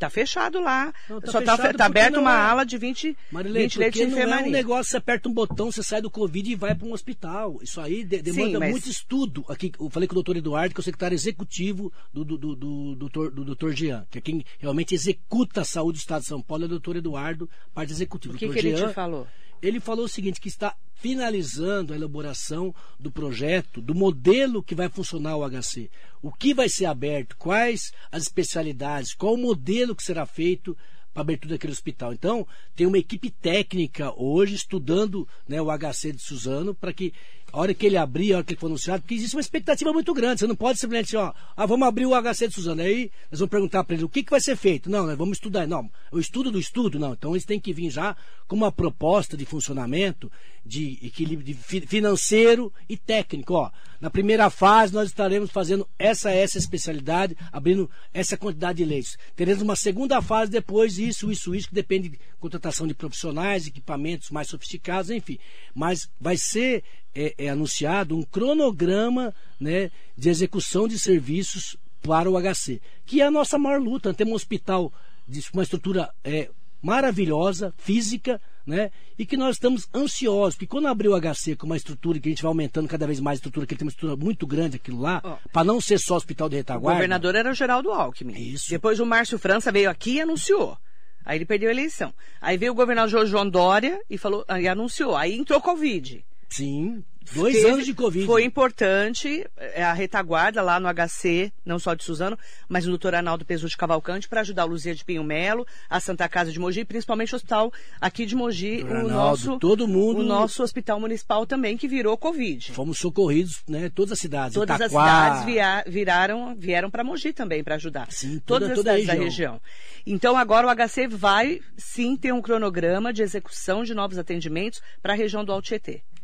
Tá 0.00 0.08
fechado 0.08 0.60
lá. 0.60 0.92
Não, 1.08 1.20
tá 1.20 1.30
Só 1.30 1.42
tá, 1.42 1.56
fechado 1.58 1.76
tá 1.76 1.84
aberto 1.84 2.14
não 2.14 2.22
uma 2.22 2.32
é- 2.32 2.40
ala 2.40 2.64
de 2.64 2.78
20, 2.78 3.14
Marilene, 3.30 3.64
20 3.66 3.78
leitos 3.78 4.00
de 4.00 4.06
não 4.06 4.12
é 4.16 4.20
enfermaria. 4.22 4.48
um 4.48 4.50
negócio, 4.50 4.90
você 4.90 4.96
aperta 4.96 5.28
um 5.28 5.32
botão, 5.32 5.70
você 5.70 5.82
sai 5.82 6.00
do 6.00 6.10
Covid 6.10 6.50
e 6.50 6.54
vai 6.54 6.74
para 6.74 6.88
um 6.88 6.92
hospital. 6.94 7.58
Isso 7.62 7.78
aí 7.80 8.02
de- 8.02 8.22
demanda 8.22 8.46
Sim, 8.52 8.56
mas- 8.58 8.70
muito 8.70 8.88
estudo. 8.88 9.44
Aqui, 9.46 9.70
eu 9.78 9.90
falei 9.90 10.08
com 10.08 10.14
o 10.14 10.16
doutor 10.16 10.36
Eduardo, 10.38 10.74
que 10.74 10.80
é 10.80 10.82
o 10.82 10.84
secretário 10.84 11.14
executivo 11.14 11.92
do, 12.12 12.24
do, 12.24 12.38
do, 12.38 12.56
do, 12.56 12.94
doutor- 12.96 13.30
do 13.30 13.44
doutor 13.44 13.72
Jean, 13.74 14.06
que 14.10 14.16
é 14.16 14.20
quem 14.22 14.42
realmente 14.58 14.94
executa 14.94 15.60
a 15.60 15.64
saúde 15.64 15.98
do 15.98 16.00
Estado 16.00 16.22
de 16.22 16.28
São 16.28 16.40
Paulo, 16.40 16.64
é 16.64 16.66
o 16.66 16.70
doutor 16.70 16.96
Eduardo, 16.96 17.48
parte 17.74 17.92
executiva. 17.92 18.34
O 18.34 18.38
que, 18.38 18.48
que 18.48 18.58
ele 18.58 18.74
Jean, 18.76 18.88
te 18.88 18.94
falou? 18.94 19.26
Ele 19.62 19.80
falou 19.80 20.04
o 20.04 20.08
seguinte, 20.08 20.40
que 20.40 20.48
está 20.48 20.74
finalizando 20.94 21.92
a 21.92 21.96
elaboração 21.96 22.74
do 22.98 23.10
projeto, 23.10 23.80
do 23.80 23.94
modelo 23.94 24.62
que 24.62 24.74
vai 24.74 24.88
funcionar 24.88 25.36
o 25.36 25.48
HC. 25.48 25.90
O 26.22 26.30
que 26.30 26.52
vai 26.52 26.68
ser 26.68 26.84
aberto, 26.84 27.36
quais 27.36 27.92
as 28.12 28.24
especialidades, 28.24 29.14
qual 29.14 29.34
o 29.34 29.38
modelo 29.38 29.96
que 29.96 30.02
será 30.02 30.26
feito 30.26 30.76
para 31.12 31.22
a 31.22 31.24
abertura 31.24 31.54
daquele 31.54 31.72
hospital. 31.72 32.12
Então, 32.12 32.46
tem 32.76 32.86
uma 32.86 32.98
equipe 32.98 33.30
técnica 33.30 34.12
hoje 34.16 34.54
estudando 34.54 35.26
né, 35.48 35.60
o 35.60 35.66
HC 35.66 36.12
de 36.12 36.22
Suzano 36.22 36.74
para 36.74 36.92
que 36.92 37.12
a 37.52 37.60
hora 37.60 37.74
que 37.74 37.86
ele 37.86 37.96
abrir, 37.96 38.32
a 38.32 38.36
hora 38.36 38.44
que 38.44 38.52
ele 38.52 38.60
for 38.60 38.66
anunciado, 38.66 39.02
porque 39.02 39.14
existe 39.14 39.34
uma 39.36 39.40
expectativa 39.40 39.92
muito 39.92 40.12
grande. 40.14 40.40
Você 40.40 40.46
não 40.46 40.56
pode 40.56 40.78
simplesmente, 40.78 41.16
ó, 41.16 41.32
ah, 41.56 41.66
vamos 41.66 41.86
abrir 41.86 42.06
o 42.06 42.14
HC 42.14 42.48
de 42.48 42.54
Suzano. 42.54 42.82
Aí 42.82 43.10
nós 43.30 43.40
vamos 43.40 43.50
perguntar 43.50 43.84
para 43.84 43.94
ele 43.96 44.04
o 44.04 44.08
que, 44.08 44.22
que 44.22 44.30
vai 44.30 44.40
ser 44.40 44.56
feito. 44.56 44.90
Não, 44.90 45.06
nós 45.06 45.16
vamos 45.16 45.36
estudar. 45.36 45.66
Não, 45.66 45.90
o 46.10 46.18
estudo 46.18 46.50
do 46.50 46.58
estudo, 46.58 46.98
não. 46.98 47.12
Então 47.12 47.32
eles 47.32 47.44
têm 47.44 47.60
que 47.60 47.72
vir 47.72 47.90
já 47.90 48.16
com 48.46 48.56
uma 48.56 48.72
proposta 48.72 49.36
de 49.36 49.44
funcionamento, 49.44 50.30
de 50.64 50.98
equilíbrio 51.02 51.46
de 51.46 51.54
fi- 51.54 51.86
financeiro 51.86 52.72
e 52.88 52.96
técnico. 52.96 53.54
Ó, 53.54 53.70
na 54.00 54.10
primeira 54.10 54.50
fase 54.50 54.92
nós 54.92 55.08
estaremos 55.08 55.50
fazendo 55.50 55.86
essa 55.98 56.30
essa 56.30 56.58
especialidade, 56.58 57.36
abrindo 57.52 57.88
essa 58.12 58.36
quantidade 58.36 58.78
de 58.78 58.84
leitos. 58.84 59.16
Teremos 59.36 59.62
uma 59.62 59.76
segunda 59.76 60.20
fase 60.22 60.50
depois, 60.50 60.98
isso, 60.98 61.30
isso, 61.30 61.54
isso, 61.54 61.68
que 61.68 61.74
depende 61.74 62.08
de 62.08 62.18
contratação 62.38 62.86
de 62.86 62.94
profissionais, 62.94 63.66
equipamentos 63.66 64.30
mais 64.30 64.48
sofisticados, 64.48 65.10
enfim. 65.10 65.38
Mas 65.74 66.10
vai 66.20 66.36
ser 66.36 66.82
é, 67.14 67.34
é 67.40 67.48
anunciado 67.48 68.16
um 68.16 68.22
cronograma 68.22 69.34
né, 69.58 69.90
de 70.16 70.28
execução 70.28 70.86
de 70.86 70.98
serviços 70.98 71.76
para 72.02 72.30
o 72.30 72.40
HC, 72.40 72.80
que 73.06 73.20
é 73.20 73.26
a 73.26 73.30
nossa 73.30 73.58
maior 73.58 73.80
luta. 73.80 74.14
Temos 74.14 74.32
um 74.32 74.36
hospital 74.36 74.92
de 75.26 75.42
uma 75.52 75.62
estrutura 75.62 76.10
é, 76.24 76.50
maravilhosa, 76.82 77.72
física, 77.78 78.40
né? 78.66 78.90
E 79.18 79.26
que 79.26 79.36
nós 79.36 79.56
estamos 79.56 79.88
ansiosos, 79.94 80.54
porque 80.54 80.66
quando 80.66 80.86
abrir 80.88 81.08
o 81.08 81.18
HC 81.20 81.56
com 81.56 81.66
uma 81.66 81.76
estrutura 81.76 82.18
que 82.18 82.28
a 82.28 82.32
gente 82.32 82.42
vai 82.42 82.48
aumentando 82.48 82.88
cada 82.88 83.06
vez 83.06 83.20
mais 83.20 83.36
a 83.36 83.40
estrutura, 83.40 83.66
que 83.66 83.74
ele 83.74 83.78
tem 83.78 83.86
uma 83.86 83.90
estrutura 83.90 84.16
muito 84.16 84.46
grande 84.46 84.76
aquilo 84.76 85.00
lá, 85.00 85.20
Ó. 85.24 85.36
para 85.52 85.64
não 85.64 85.80
ser 85.80 85.98
só 85.98 86.16
hospital 86.16 86.48
de 86.48 86.56
O 86.56 86.58
retaguarda. 86.58 86.96
governador 86.96 87.34
era 87.34 87.50
o 87.50 87.54
Geraldo 87.54 87.90
Alckmin. 87.90 88.34
Isso. 88.34 88.70
Depois 88.70 89.00
o 89.00 89.06
Márcio 89.06 89.38
França 89.38 89.72
veio 89.72 89.90
aqui 89.90 90.14
e 90.14 90.20
anunciou. 90.20 90.76
Aí 91.24 91.38
ele 91.38 91.44
perdeu 91.44 91.68
a 91.68 91.72
eleição. 91.72 92.14
Aí 92.40 92.56
veio 92.56 92.72
o 92.72 92.74
governador 92.74 93.26
João 93.26 93.48
Dória 93.48 94.00
e 94.08 94.16
falou, 94.16 94.44
e 94.58 94.66
anunciou. 94.66 95.16
Aí 95.16 95.34
entrou 95.36 95.60
Covid. 95.60 96.24
Sim, 96.50 97.04
dois 97.32 97.54
Teve- 97.54 97.68
anos 97.70 97.86
de 97.86 97.94
Covid. 97.94 98.26
Foi 98.26 98.42
importante 98.44 99.46
é, 99.56 99.84
a 99.84 99.92
retaguarda 99.92 100.60
lá 100.60 100.80
no 100.80 100.88
HC, 100.88 101.52
não 101.64 101.78
só 101.78 101.94
de 101.94 102.02
Suzano, 102.02 102.36
mas 102.68 102.84
no 102.84 102.90
doutor 102.90 103.14
Arnaldo 103.14 103.44
Pesucci 103.44 103.76
Cavalcante, 103.76 104.28
para 104.28 104.40
ajudar 104.40 104.64
o 104.64 104.68
Luzia 104.68 104.94
de 104.94 105.04
Pinho 105.04 105.22
Melo, 105.22 105.64
a 105.88 106.00
Santa 106.00 106.28
Casa 106.28 106.50
de 106.50 106.58
Mogi, 106.58 106.84
principalmente 106.84 107.32
o 107.32 107.36
hospital 107.36 107.72
aqui 108.00 108.26
de 108.26 108.34
Mogi, 108.34 108.78
Doutor 108.78 108.92
o 108.92 108.96
Arnaldo, 108.98 109.14
nosso, 109.14 109.58
todo 109.60 109.86
mundo- 109.86 110.20
o 110.20 110.22
nosso 110.24 110.62
hospital 110.62 110.98
municipal 110.98 111.46
também, 111.46 111.76
que 111.76 111.86
virou 111.86 112.16
Covid. 112.18 112.72
Fomos 112.72 112.98
socorridos, 112.98 113.62
né? 113.68 113.88
Todas 113.94 114.12
as 114.12 114.18
cidades. 114.18 114.54
Todas 114.54 114.76
Itaquá, 114.76 115.28
as 115.32 115.44
cidades 115.44 115.84
viraram, 115.86 116.56
vieram 116.56 116.90
para 116.90 117.04
Mogi 117.04 117.32
também 117.32 117.62
para 117.62 117.76
ajudar. 117.76 118.10
Sim, 118.10 118.40
Todas 118.44 118.68
toda- 118.68 118.72
as 118.72 118.74
toda 118.76 118.90
cidades 118.98 119.06
da 119.06 119.12
região. 119.12 119.24
região. 119.54 119.60
Então 120.04 120.36
agora 120.36 120.66
o 120.66 120.70
HC 120.70 121.06
vai 121.06 121.60
sim 121.76 122.16
ter 122.16 122.32
um 122.34 122.42
cronograma 122.42 123.12
de 123.12 123.22
execução 123.22 123.84
de 123.84 123.94
novos 123.94 124.18
atendimentos 124.18 124.80
para 125.00 125.12
a 125.12 125.16
região 125.16 125.44
do 125.44 125.52
Alto 125.52 125.68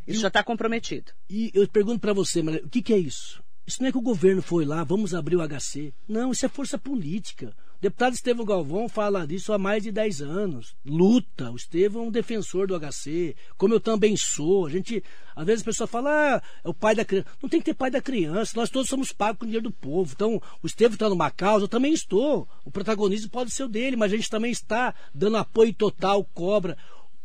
Isso 0.06 0.20
já 0.20 0.28
está 0.28 0.42
comprometido. 0.42 1.12
E 1.28 1.50
eu 1.52 1.66
pergunto 1.68 2.00
para 2.00 2.12
você, 2.12 2.42
Maria, 2.42 2.64
o 2.64 2.68
que, 2.68 2.82
que 2.82 2.94
é 2.94 2.98
isso? 2.98 3.42
Isso 3.66 3.82
não 3.82 3.88
é 3.88 3.92
que 3.92 3.98
o 3.98 4.02
governo 4.02 4.40
foi 4.40 4.64
lá, 4.64 4.84
vamos 4.84 5.12
abrir 5.12 5.34
o 5.34 5.42
HC. 5.42 5.92
Não, 6.06 6.30
isso 6.30 6.46
é 6.46 6.48
força 6.48 6.78
política. 6.78 7.52
O 7.78 7.80
deputado 7.82 8.14
Estevão 8.14 8.46
Galvão 8.46 8.88
fala 8.88 9.26
disso 9.26 9.52
há 9.52 9.58
mais 9.58 9.82
de 9.82 9.90
10 9.90 10.22
anos. 10.22 10.76
Luta. 10.84 11.50
O 11.50 11.56
Estevão 11.56 12.04
é 12.04 12.06
um 12.06 12.10
defensor 12.10 12.68
do 12.68 12.78
HC, 12.78 13.34
como 13.58 13.74
eu 13.74 13.80
também 13.80 14.16
sou. 14.16 14.66
A 14.66 14.70
gente, 14.70 15.02
às 15.34 15.44
vezes 15.44 15.62
a 15.62 15.64
pessoa 15.64 15.86
fala, 15.88 16.36
ah, 16.36 16.42
é 16.64 16.68
o 16.68 16.72
pai 16.72 16.94
da 16.94 17.04
criança. 17.04 17.28
Não 17.42 17.50
tem 17.50 17.60
que 17.60 17.66
ter 17.66 17.74
pai 17.74 17.90
da 17.90 18.00
criança. 18.00 18.52
Nós 18.54 18.70
todos 18.70 18.88
somos 18.88 19.12
pagos 19.12 19.40
com 19.40 19.46
dinheiro 19.46 19.64
do 19.64 19.72
povo. 19.72 20.12
Então, 20.14 20.40
o 20.62 20.66
Estevão 20.66 20.94
está 20.94 21.08
numa 21.08 21.30
causa, 21.30 21.64
eu 21.64 21.68
também 21.68 21.92
estou. 21.92 22.48
O 22.64 22.70
protagonismo 22.70 23.30
pode 23.30 23.50
ser 23.50 23.64
o 23.64 23.68
dele, 23.68 23.96
mas 23.96 24.12
a 24.12 24.16
gente 24.16 24.30
também 24.30 24.52
está 24.52 24.94
dando 25.12 25.36
apoio 25.36 25.74
total, 25.74 26.24
cobra 26.24 26.78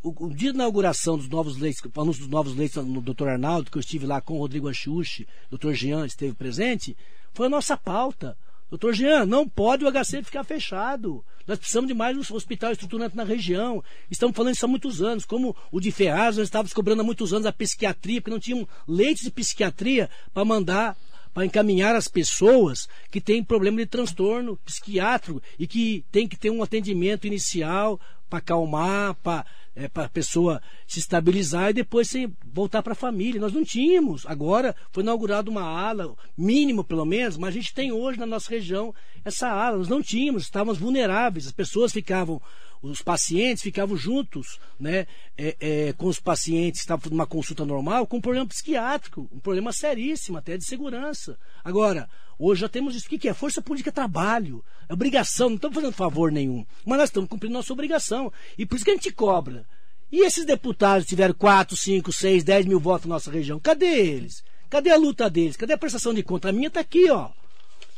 o, 0.04 0.26
o 0.26 0.34
dia 0.34 0.52
da 0.52 0.60
inauguração 0.60 1.18
dos 1.18 1.30
novos 1.30 1.58
leitos, 1.58 1.82
anúncio 1.96 2.24
dos 2.24 2.32
novos 2.32 2.56
leitos 2.56 2.84
no 2.86 3.02
Dr. 3.02 3.28
Arnaldo, 3.28 3.70
que 3.70 3.78
eu 3.78 3.82
estive 3.82 4.06
lá 4.06 4.20
com 4.22 4.36
o 4.36 4.40
Rodrigo 4.40 4.68
Axuxi, 4.68 5.28
Dr. 5.50 5.74
Jean 5.74 6.06
esteve 6.06 6.34
presente, 6.34 6.98
foi 7.34 7.48
a 7.48 7.50
nossa 7.50 7.78
pauta. 7.78 8.38
Doutor 8.70 8.94
Jean, 8.94 9.26
não 9.26 9.48
pode 9.48 9.84
o 9.84 9.92
HC 9.92 10.24
ficar 10.24 10.46
fechado. 10.46 11.24
Nós 11.46 11.60
precisamos 11.60 11.90
de 11.90 11.94
mais 11.94 12.16
um 12.16 12.36
hospital 12.36 12.72
estruturante 12.72 13.18
na 13.18 13.26
região. 13.26 13.84
Estamos 14.10 14.36
falando 14.36 14.56
isso 14.56 14.64
há 14.64 14.68
muitos 14.68 15.02
anos. 15.02 15.26
Como 15.26 15.54
o 15.70 15.80
de 15.82 15.92
Ferraz, 15.92 16.38
nós 16.38 16.48
estávamos 16.48 16.72
cobrando 16.72 17.02
há 17.02 17.04
muitos 17.04 17.34
anos 17.34 17.46
a 17.46 17.52
psiquiatria, 17.52 18.22
porque 18.22 18.32
não 18.32 18.40
tinham 18.40 18.66
leitos 18.88 19.24
de 19.24 19.32
psiquiatria 19.32 20.10
para 20.34 20.46
mandar 20.46 20.96
para 21.34 21.46
encaminhar 21.46 21.96
as 21.96 22.08
pessoas 22.08 22.88
que 23.10 23.22
têm 23.22 23.44
problema 23.44 23.78
de 23.78 23.86
transtorno 23.86 24.58
psiquiátrico 24.66 25.42
e 25.58 25.66
que 25.66 26.04
tem 26.12 26.28
que 26.28 26.38
ter 26.38 26.50
um 26.50 26.62
atendimento 26.62 27.26
inicial 27.26 28.00
para 28.30 28.40
acalmar, 28.40 29.16
para 29.16 29.46
é, 29.76 29.90
a 29.94 30.10
pessoa 30.10 30.62
se 30.86 31.00
estabilizar 31.00 31.70
e 31.70 31.74
depois 31.74 32.10
sem 32.10 32.36
voltar 32.54 32.84
para 32.84 32.94
a 32.94 32.96
família. 32.96 33.40
Nós 33.40 33.54
não 33.54 33.64
tínhamos. 33.64 34.26
Agora 34.26 34.76
foi 34.92 35.04
inaugurada 35.04 35.50
uma 35.50 35.64
ala, 35.64 36.14
mínimo 36.38 36.84
pelo 36.84 37.06
menos, 37.06 37.38
mas 37.38 37.50
a 37.50 37.54
gente 37.54 37.74
tem 37.74 37.92
hoje 37.92 38.20
na 38.20 38.26
nossa 38.26 38.50
região 38.50 38.94
essa 39.24 39.48
ala. 39.50 39.78
Nós 39.78 39.88
não 39.88 40.02
tínhamos, 40.02 40.44
estávamos 40.44 40.78
vulneráveis. 40.78 41.48
As 41.48 41.54
pessoas 41.54 41.92
ficavam 41.94 42.42
os 42.82 43.02
pacientes 43.02 43.62
ficavam 43.62 43.96
juntos, 43.96 44.60
né, 44.80 45.06
é, 45.38 45.56
é, 45.60 45.94
com 45.94 46.08
os 46.08 46.20
pacientes 46.20 46.82
que 46.82 46.86
estavam 46.86 47.10
numa 47.12 47.28
consulta 47.28 47.64
normal, 47.64 48.08
com 48.08 48.18
um 48.18 48.22
problema 48.22 48.48
psiquiátrico, 48.48 49.30
um 49.32 49.40
problema 49.40 49.72
seríssimo, 49.72 50.38
até 50.38 50.58
de 50.58 50.66
segurança. 50.66 51.38
Agora, 51.64 52.10
hoje 52.40 52.62
já 52.62 52.70
temos 52.70 52.96
isso. 52.96 53.06
O 53.06 53.10
que 53.10 53.30
é? 53.30 53.34
Força 53.34 53.62
política 53.62 53.90
é 53.90 53.94
trabalho, 53.94 54.64
é 54.90 54.94
obrigação, 54.94 55.50
não 55.50 55.56
estamos 55.58 55.76
fazendo 55.76 55.94
favor 55.94 56.32
nenhum, 56.32 56.66
mas 56.86 56.98
nós 56.98 57.10
estamos 57.10 57.30
cumprindo 57.30 57.54
nossa 57.54 57.72
obrigação. 57.72 58.34
E 58.58 58.66
por 58.66 58.76
isso 58.76 58.86
que 58.86 58.92
a 58.92 58.96
gente 58.96 59.12
cobra. 59.12 59.66
E 60.12 60.26
esses 60.26 60.46
deputados 60.46 61.08
tiveram 61.08 61.34
4, 61.34 61.78
5, 61.78 62.12
6, 62.12 62.44
10 62.44 62.66
mil 62.66 62.80
votos 62.80 63.08
na 63.08 63.16
nossa 63.16 63.32
região? 63.32 63.60
Cadê 63.60 63.86
eles? 63.86 64.44
Cadê 64.70 64.90
a 64.90 64.98
luta 64.98 65.30
deles? 65.30 65.56
Cadê 65.56 65.74
a 65.74 65.78
prestação 65.78 66.14
de 66.14 66.24
conta? 66.24 66.50
A 66.50 66.52
minha 66.52 66.68
está 66.68 66.80
aqui, 66.80 67.10
ó. 67.10 67.30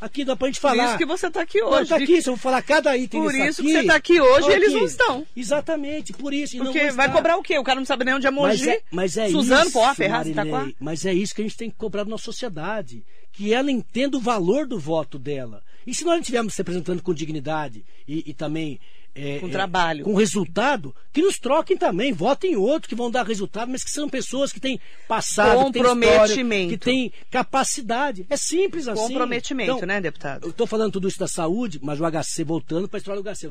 Aqui 0.02 0.26
dá 0.26 0.36
pra 0.36 0.48
gente 0.48 0.60
falar. 0.60 0.84
Por 0.84 0.90
isso 0.90 0.98
que 0.98 1.06
você 1.06 1.28
está 1.28 1.42
aqui 1.42 1.62
hoje. 1.62 1.84
Está 1.84 1.96
aqui, 1.96 2.22
se 2.22 2.30
eu 2.30 2.36
falar 2.36 2.62
cada 2.62 2.96
item 2.98 3.22
Por 3.22 3.34
isso 3.34 3.62
aqui, 3.62 3.70
que 3.70 3.74
você 3.74 3.80
está 3.80 3.96
aqui 3.96 4.20
hoje 4.20 4.50
e 4.50 4.54
eles 4.54 4.74
não 4.74 4.86
estão. 4.86 5.28
Exatamente, 5.36 6.14
por 6.14 6.34
isso. 6.34 6.58
Porque 6.58 6.92
vai 6.92 7.12
cobrar 7.12 7.38
o 7.38 7.44
quê? 7.44 7.58
O 7.58 7.64
cara 7.64 7.80
não 7.80 7.86
sabe 7.86 8.06
nem 8.06 8.14
onde 8.16 8.28
é 8.28 8.32
Mogi. 8.32 8.66
Mas 8.66 8.68
é, 8.68 8.82
mas 8.92 9.18
é 9.18 9.30
Suzano, 9.30 9.64
isso, 9.64 9.74
Poá, 9.74 9.96
Ferraz, 9.96 10.28
Itaquá. 10.28 10.70
Mas 10.80 11.06
é 11.06 11.14
isso 11.14 11.34
que 11.34 11.42
a 11.42 11.46
gente 11.46 11.58
tem 11.58 11.70
que 11.70 11.78
cobrar 11.78 12.04
da 12.04 12.10
nossa 12.10 12.26
sociedade. 12.26 13.04
Que 13.32 13.54
ela 13.54 13.72
entenda 13.72 14.18
o 14.18 14.22
valor 14.22 14.68
do 14.68 14.78
voto 14.78 15.18
dela. 15.18 15.64
E 15.86 15.94
se 15.94 16.04
nós 16.04 16.14
não 16.14 16.20
estivermos 16.20 16.54
se 16.54 16.60
representando 16.60 17.02
com 17.02 17.14
dignidade 17.14 17.84
e, 18.08 18.30
e 18.30 18.34
também 18.34 18.80
é, 19.16 19.40
com 19.40 19.50
trabalho. 19.50 20.02
É, 20.02 20.04
com 20.04 20.16
resultado, 20.16 20.96
que 21.12 21.22
nos 21.22 21.38
troquem 21.38 21.78
também, 21.78 22.12
votem 22.12 22.54
em 22.54 22.56
outro 22.56 22.90
que 22.90 22.96
vão 22.96 23.12
dar 23.12 23.26
resultado, 23.26 23.70
mas 23.70 23.84
que 23.84 23.92
são 23.92 24.10
pessoas 24.10 24.52
que 24.52 24.60
têm 24.60 24.80
passado, 25.08 25.72
que 25.72 25.74
têm 25.74 25.82
história, 25.84 26.68
que 26.70 26.78
têm 26.78 27.14
capacidade. 27.30 28.26
É 28.30 28.36
simples 28.38 28.88
assim. 28.88 29.02
Comprometimento, 29.02 29.72
então, 29.74 29.88
né, 29.88 30.02
deputado? 30.02 30.46
Eu 30.46 30.50
estou 30.50 30.66
falando 30.66 30.94
tudo 30.94 31.08
isso 31.08 31.20
da 31.20 31.28
saúde, 31.28 31.80
mas 31.82 32.00
o 32.00 32.04
HC, 32.04 32.44
voltando 32.44 32.88
para 32.88 32.98
a 32.98 33.00
história 33.00 33.22
do 33.22 33.30
HC, 33.30 33.50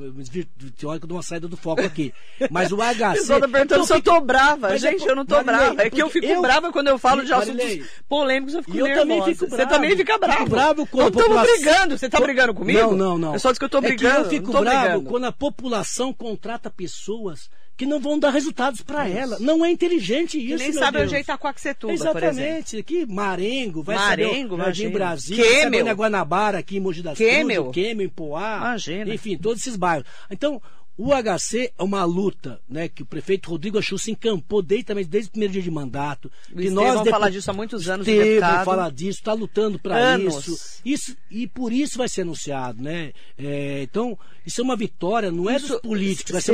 tem 0.76 0.88
hora 0.88 0.98
que 0.98 1.04
eu 1.04 1.08
dou 1.08 1.16
uma 1.16 1.22
saída 1.22 1.46
do 1.46 1.56
foco 1.56 1.82
aqui. 1.82 2.12
Mas 2.50 2.72
o 2.72 2.76
HC. 2.76 3.12
Pessoal 3.12 3.40
tá 3.40 3.48
perguntando 3.48 3.74
então, 3.74 3.86
se 3.86 3.92
eu 3.92 3.98
estou 3.98 4.20
brava. 4.20 4.74
É 4.74 4.78
Gente, 4.78 5.06
eu 5.06 5.14
não 5.14 5.22
estou 5.22 5.44
brava. 5.44 5.82
É 5.82 5.90
que 5.90 6.02
eu 6.02 6.10
fico 6.10 6.26
eu, 6.26 6.42
brava 6.42 6.72
quando 6.72 6.88
eu 6.88 6.98
falo 6.98 7.24
de 7.24 7.32
assuntos 7.32 7.64
Marilei, 7.64 7.84
polêmicos, 8.08 8.54
eu 8.54 8.62
fico 8.62 8.76
eu 8.76 8.86
nervosa. 8.86 9.06
Também 9.06 9.24
fico 9.24 9.46
bravo. 9.46 9.62
Você 9.62 9.68
também 9.68 9.96
fica 9.96 10.18
bravo. 10.18 10.38
Fico 10.38 10.50
bravo 10.50 10.86
quando 10.86 11.14
não 11.14 11.22
estamos 11.22 11.42
brigando. 11.42 11.98
Você 11.98 12.06
está 12.06 12.20
brigando 12.20 12.54
comigo? 12.54 12.80
Não, 12.80 12.96
não, 12.96 13.18
não. 13.18 13.34
É 13.34 13.38
só 13.38 13.50
diz 13.50 13.58
que 13.58 13.64
eu 13.64 13.66
estou 13.66 13.80
brigando. 13.80 14.16
É 14.16 14.20
eu 14.20 14.30
fico 14.30 14.52
bravo 14.52 15.02
quando 15.04 15.24
a 15.24 15.32
população 15.32 15.51
contrata 16.12 16.70
pessoas 16.70 17.48
que 17.76 17.86
não 17.86 17.98
vão 17.98 18.18
dar 18.18 18.30
resultados 18.30 18.82
para 18.82 19.09
ela. 19.09 19.38
Não 19.40 19.64
é 19.64 19.70
inteligente 19.70 20.38
isso, 20.38 20.59
que 20.59 20.62
nem 20.62 20.72
sabe 20.72 20.98
Deus. 20.98 21.09
onde 21.09 21.16
é 21.16 21.20
Itacoaxetuba, 21.20 21.92
Exatamente. 21.92 22.76
Aqui, 22.76 23.07
Marengo, 23.07 23.82
vai 23.82 23.96
Marengo, 23.96 24.50
saber 24.57 24.64
Jardim 24.64 24.88
Brasil, 24.90 25.36
Quêmel. 25.36 25.84
vai 25.84 25.94
Guanabara, 25.94 26.59
aqui 26.59 26.76
em 26.76 26.80
Mogi 26.80 27.03
das 27.03 27.16
Quêmel. 27.18 27.64
Cruzes, 27.64 27.82
Quêmel, 27.82 28.07
em 28.07 28.09
Poá. 28.09 28.57
Imagina. 28.59 29.14
Enfim, 29.14 29.36
todos 29.36 29.62
esses 29.62 29.76
bairros. 29.76 30.07
Então, 30.30 30.61
o 30.97 31.11
HC 31.11 31.72
é 31.78 31.82
uma 31.82 32.05
luta, 32.05 32.61
né, 32.68 32.86
que 32.86 33.03
o 33.03 33.07
prefeito 33.07 33.49
Rodrigo 33.49 33.78
Achu 33.78 33.99
se 33.99 34.11
encampou 34.11 34.61
desde, 34.61 34.84
também, 34.84 35.05
desde 35.05 35.28
o 35.28 35.32
primeiro 35.32 35.53
dia 35.53 35.62
de 35.62 35.70
mandato. 35.70 36.30
O 36.53 36.57
que 36.57 36.68
nós 36.68 36.99
depo... 36.99 37.11
falar 37.11 37.30
disso 37.30 37.51
há 37.51 37.55
muitos 37.55 37.88
anos, 37.88 38.07
Estevão 38.07 38.64
fala 38.64 38.90
disso, 38.90 39.18
está 39.18 39.32
lutando 39.32 39.78
para 39.78 40.18
isso. 40.18 40.80
isso. 40.84 41.16
E 41.30 41.47
por 41.47 41.72
isso 41.72 41.97
vai 41.97 42.09
ser 42.09 42.22
anunciado, 42.22 42.82
né? 42.82 43.12
É, 43.38 43.82
então, 43.82 44.18
isso 44.45 44.61
é 44.61 44.64
uma 44.64 44.76
vitória, 44.76 45.30
não 45.32 45.49
é 45.49 45.57
Isso- 45.57 45.68
dos 45.68 45.80
políticos, 45.80 46.32
vai 46.32 46.40
ser 46.43 46.53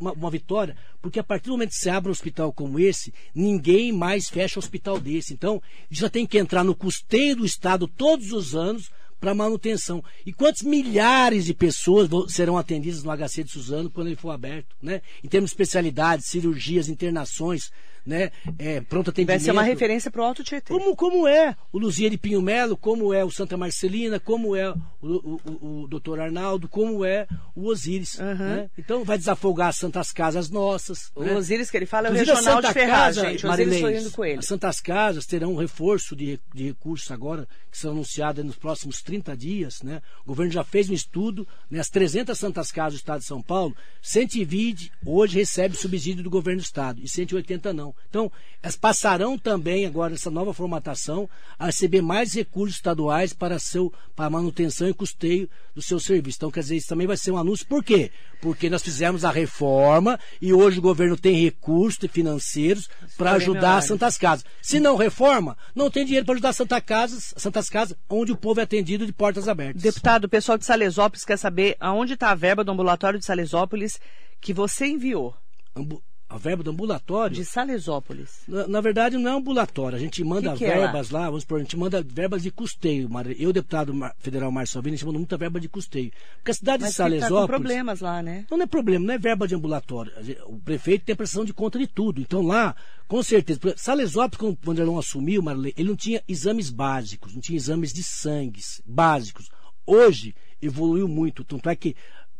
uma, 0.00 0.10
uma, 0.10 0.12
uma 0.12 0.30
vitória, 0.30 0.76
porque 1.02 1.18
a 1.18 1.24
partir 1.24 1.46
do 1.46 1.52
momento 1.52 1.70
que 1.70 1.76
você 1.76 1.90
abre 1.90 2.08
um 2.08 2.12
hospital 2.12 2.52
como 2.52 2.80
esse, 2.80 3.12
ninguém 3.34 3.92
mais 3.92 4.28
fecha 4.28 4.58
um 4.58 4.62
hospital 4.62 4.98
desse. 4.98 5.34
Então, 5.34 5.60
já 5.90 6.08
tem 6.08 6.26
que 6.26 6.38
entrar 6.38 6.64
no 6.64 6.74
custeio 6.74 7.36
do 7.36 7.44
Estado 7.44 7.86
todos 7.86 8.32
os 8.32 8.54
anos 8.54 8.90
para 9.20 9.34
manutenção. 9.34 10.02
E 10.24 10.32
quantos 10.32 10.62
milhares 10.62 11.44
de 11.44 11.54
pessoas 11.54 12.08
serão 12.28 12.58
atendidas 12.58 13.02
no 13.02 13.10
HC 13.10 13.44
de 13.44 13.50
Suzano 13.50 13.90
quando 13.90 14.08
ele 14.08 14.16
for 14.16 14.30
aberto, 14.30 14.76
né? 14.82 15.00
Em 15.22 15.28
termos 15.28 15.50
de 15.50 15.54
especialidades, 15.54 16.26
cirurgias, 16.26 16.88
internações, 16.88 17.70
né? 18.04 18.30
É, 18.58 18.80
pronto 18.80 19.10
atendimento. 19.10 19.38
Vai 19.38 19.44
ser 19.44 19.52
uma 19.52 19.62
referência 19.62 20.10
para 20.10 20.22
o 20.22 20.24
Alto 20.24 20.44
Tietê. 20.44 20.72
Como, 20.72 20.94
como 20.94 21.26
é 21.26 21.56
o 21.72 21.78
Luzia 21.78 22.10
de 22.10 22.18
Pinho 22.18 22.42
Melo, 22.42 22.76
como 22.76 23.12
é 23.14 23.24
o 23.24 23.30
Santa 23.30 23.56
Marcelina, 23.56 24.20
como 24.20 24.54
é 24.54 24.70
o, 24.70 24.76
o, 25.02 25.40
o, 25.44 25.82
o 25.82 25.88
doutor 25.88 26.20
Arnaldo, 26.20 26.68
como 26.68 27.04
é 27.04 27.26
o 27.54 27.66
Osíris. 27.66 28.18
Uhum. 28.18 28.34
né? 28.34 28.70
Então 28.76 29.04
vai 29.04 29.16
desafogar 29.16 29.68
as 29.68 29.76
Santas 29.76 30.12
Casas 30.12 30.50
nossas. 30.50 31.10
O 31.14 31.22
né? 31.22 31.34
Osíris 31.34 31.70
que 31.70 31.76
ele 31.76 31.86
fala 31.86 32.08
é 32.08 32.10
o 32.10 32.14
Inclusive, 32.14 32.36
regional 32.36 32.60
de 32.60 32.66
Santa 32.66 32.80
Ferraz, 32.80 33.16
Casa, 33.16 33.20
gente. 33.28 33.46
Osíris 33.46 33.70
Marilês, 33.80 34.02
indo 34.02 34.10
com 34.12 34.24
ele. 34.24 34.38
As 34.38 34.46
Santas 34.46 34.80
Casas 34.80 35.26
terão 35.26 35.52
um 35.52 35.56
reforço 35.56 36.14
de, 36.14 36.38
de 36.54 36.64
recursos 36.64 37.10
agora, 37.10 37.48
que 37.70 37.78
serão 37.78 37.94
anunciados 37.94 38.44
nos 38.44 38.56
próximos 38.56 39.02
30 39.02 39.36
dias. 39.36 39.82
Né? 39.82 40.02
O 40.24 40.28
governo 40.28 40.52
já 40.52 40.64
fez 40.64 40.90
um 40.90 40.94
estudo, 40.94 41.46
né? 41.70 41.80
as 41.80 41.88
300 41.88 42.38
Santas 42.38 42.70
Casas 42.70 42.94
do 42.94 42.96
Estado 42.96 43.20
de 43.20 43.26
São 43.26 43.40
Paulo, 43.40 43.74
120 44.02 44.92
hoje 45.06 45.38
recebe 45.38 45.76
subsídio 45.76 46.22
do 46.22 46.30
governo 46.30 46.60
do 46.60 46.64
Estado 46.64 47.00
e 47.02 47.08
180 47.08 47.72
não. 47.72 47.93
Então, 48.08 48.30
elas 48.62 48.76
passarão 48.76 49.36
também 49.36 49.86
agora 49.86 50.10
nessa 50.10 50.30
nova 50.30 50.54
formatação 50.54 51.28
a 51.58 51.66
receber 51.66 52.00
mais 52.00 52.32
recursos 52.32 52.76
estaduais 52.76 53.32
para, 53.32 53.58
seu, 53.58 53.92
para 54.14 54.26
a 54.26 54.30
manutenção 54.30 54.88
e 54.88 54.94
custeio 54.94 55.50
do 55.74 55.82
seu 55.82 55.98
serviço. 55.98 56.38
Então, 56.38 56.50
quer 56.50 56.60
dizer, 56.60 56.76
isso 56.76 56.88
também 56.88 57.08
vai 57.08 57.16
ser 57.16 57.32
um 57.32 57.36
anúncio. 57.38 57.66
Por 57.66 57.82
quê? 57.82 58.12
Porque 58.40 58.70
nós 58.70 58.82
fizemos 58.82 59.24
a 59.24 59.30
reforma 59.32 60.18
e 60.40 60.52
hoje 60.52 60.78
o 60.78 60.82
governo 60.82 61.16
tem 61.16 61.42
recursos 61.42 61.98
financeiros 62.10 62.88
para 63.16 63.30
Falei, 63.32 63.42
ajudar 63.42 63.78
as. 63.78 63.86
Santas 63.86 64.16
Casas. 64.16 64.44
Se 64.62 64.78
não 64.78 64.96
reforma, 64.96 65.56
não 65.74 65.90
tem 65.90 66.04
dinheiro 66.04 66.24
para 66.24 66.34
ajudar 66.34 66.50
as 66.50 66.56
Santa 66.56 66.80
Casas, 66.80 67.34
Santas 67.36 67.68
Casas, 67.68 67.96
onde 68.08 68.30
o 68.30 68.36
povo 68.36 68.60
é 68.60 68.62
atendido 68.62 69.06
de 69.06 69.12
portas 69.12 69.48
abertas. 69.48 69.82
Deputado, 69.82 70.24
o 70.26 70.28
pessoal 70.28 70.56
de 70.56 70.64
Salesópolis 70.64 71.24
quer 71.24 71.36
saber 71.36 71.76
aonde 71.80 72.14
está 72.14 72.30
a 72.30 72.34
verba 72.36 72.62
do 72.62 72.70
ambulatório 72.70 73.18
de 73.18 73.24
Salesópolis 73.24 73.98
que 74.40 74.52
você 74.52 74.86
enviou. 74.86 75.34
Ambu- 75.74 76.00
A 76.28 76.38
verba 76.38 76.62
do 76.62 76.70
ambulatório. 76.70 77.36
De 77.36 77.44
Salesópolis. 77.44 78.42
Na, 78.48 78.66
na 78.66 78.80
verdade, 78.80 79.16
não 79.16 79.30
é 79.30 79.34
ambulatório. 79.36 79.96
A 79.96 80.00
gente 80.00 80.24
manda 80.24 80.52
Que 80.52 80.58
que 80.58 80.64
é 80.64 80.78
verbas 80.78 81.10
lá? 81.10 81.26
vamos 81.26 81.42
supor, 81.42 81.58
a 81.58 81.62
gente 81.62 81.76
manda 81.76 82.02
verbas 82.02 82.42
de 82.42 82.50
custeio. 82.50 83.08
Eu, 83.38 83.52
deputado 83.52 83.94
federal 84.18 84.50
Márcio 84.50 84.72
Salvini, 84.74 84.94
a 84.94 84.96
gente 84.96 85.06
manda 85.06 85.18
muita 85.18 85.36
verba 85.36 85.60
de 85.60 85.68
custeio. 85.68 86.10
Porque 86.36 86.50
a 86.50 86.54
cidade 86.54 86.82
Mas 86.82 86.90
de 86.90 86.96
que 86.96 87.02
tá 87.02 87.04
com 87.04 87.10
Salesópolis. 87.10 87.46
problemas 87.48 88.00
lá, 88.00 88.22
né? 88.22 88.46
Não 88.50 88.62
é 88.62 88.66
problema, 88.66 89.06
não 89.06 89.14
é 89.14 89.18
verba 89.18 89.46
de 89.46 89.54
ambulatório. 89.54 90.12
A 90.16 90.50
O 90.50 90.58
prefeito 90.58 91.04
tem 91.04 91.14
prestação 91.14 91.44
de 91.44 91.52
conta 91.52 91.78
de 91.78 91.86
tudo. 91.86 92.20
Então 92.20 92.42
lá, 92.42 92.74
com 93.06 93.22
certeza. 93.22 93.60
Salesópolis, 93.76 94.56
quando 94.64 94.78
o 94.88 94.98
assumiu, 94.98 95.42
Marley, 95.42 95.74
ele 95.76 95.90
não 95.90 95.96
tinha 95.96 96.22
exames 96.26 96.70
básicos, 96.70 97.34
não 97.34 97.40
tinha 97.40 97.56
exames 97.56 97.92
de 97.92 98.02
sangue 98.02 98.60
básicos. 98.84 99.50
Hoje, 99.86 100.34
evoluiu 100.60 101.06
muito. 101.06 101.44
Tanto 101.44 101.68
é 101.68 101.76
que 101.76 101.94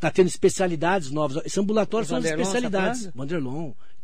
está 0.04 0.10
tendo 0.10 0.28
especialidades 0.28 1.10
novas. 1.10 1.44
Esse 1.46 1.58
ambulatório 1.58 2.04
O 2.04 2.08
são 2.08 2.18
as 2.18 2.24
tá 2.24 2.30
especialidades. 2.30 3.00
falando? 3.00 3.14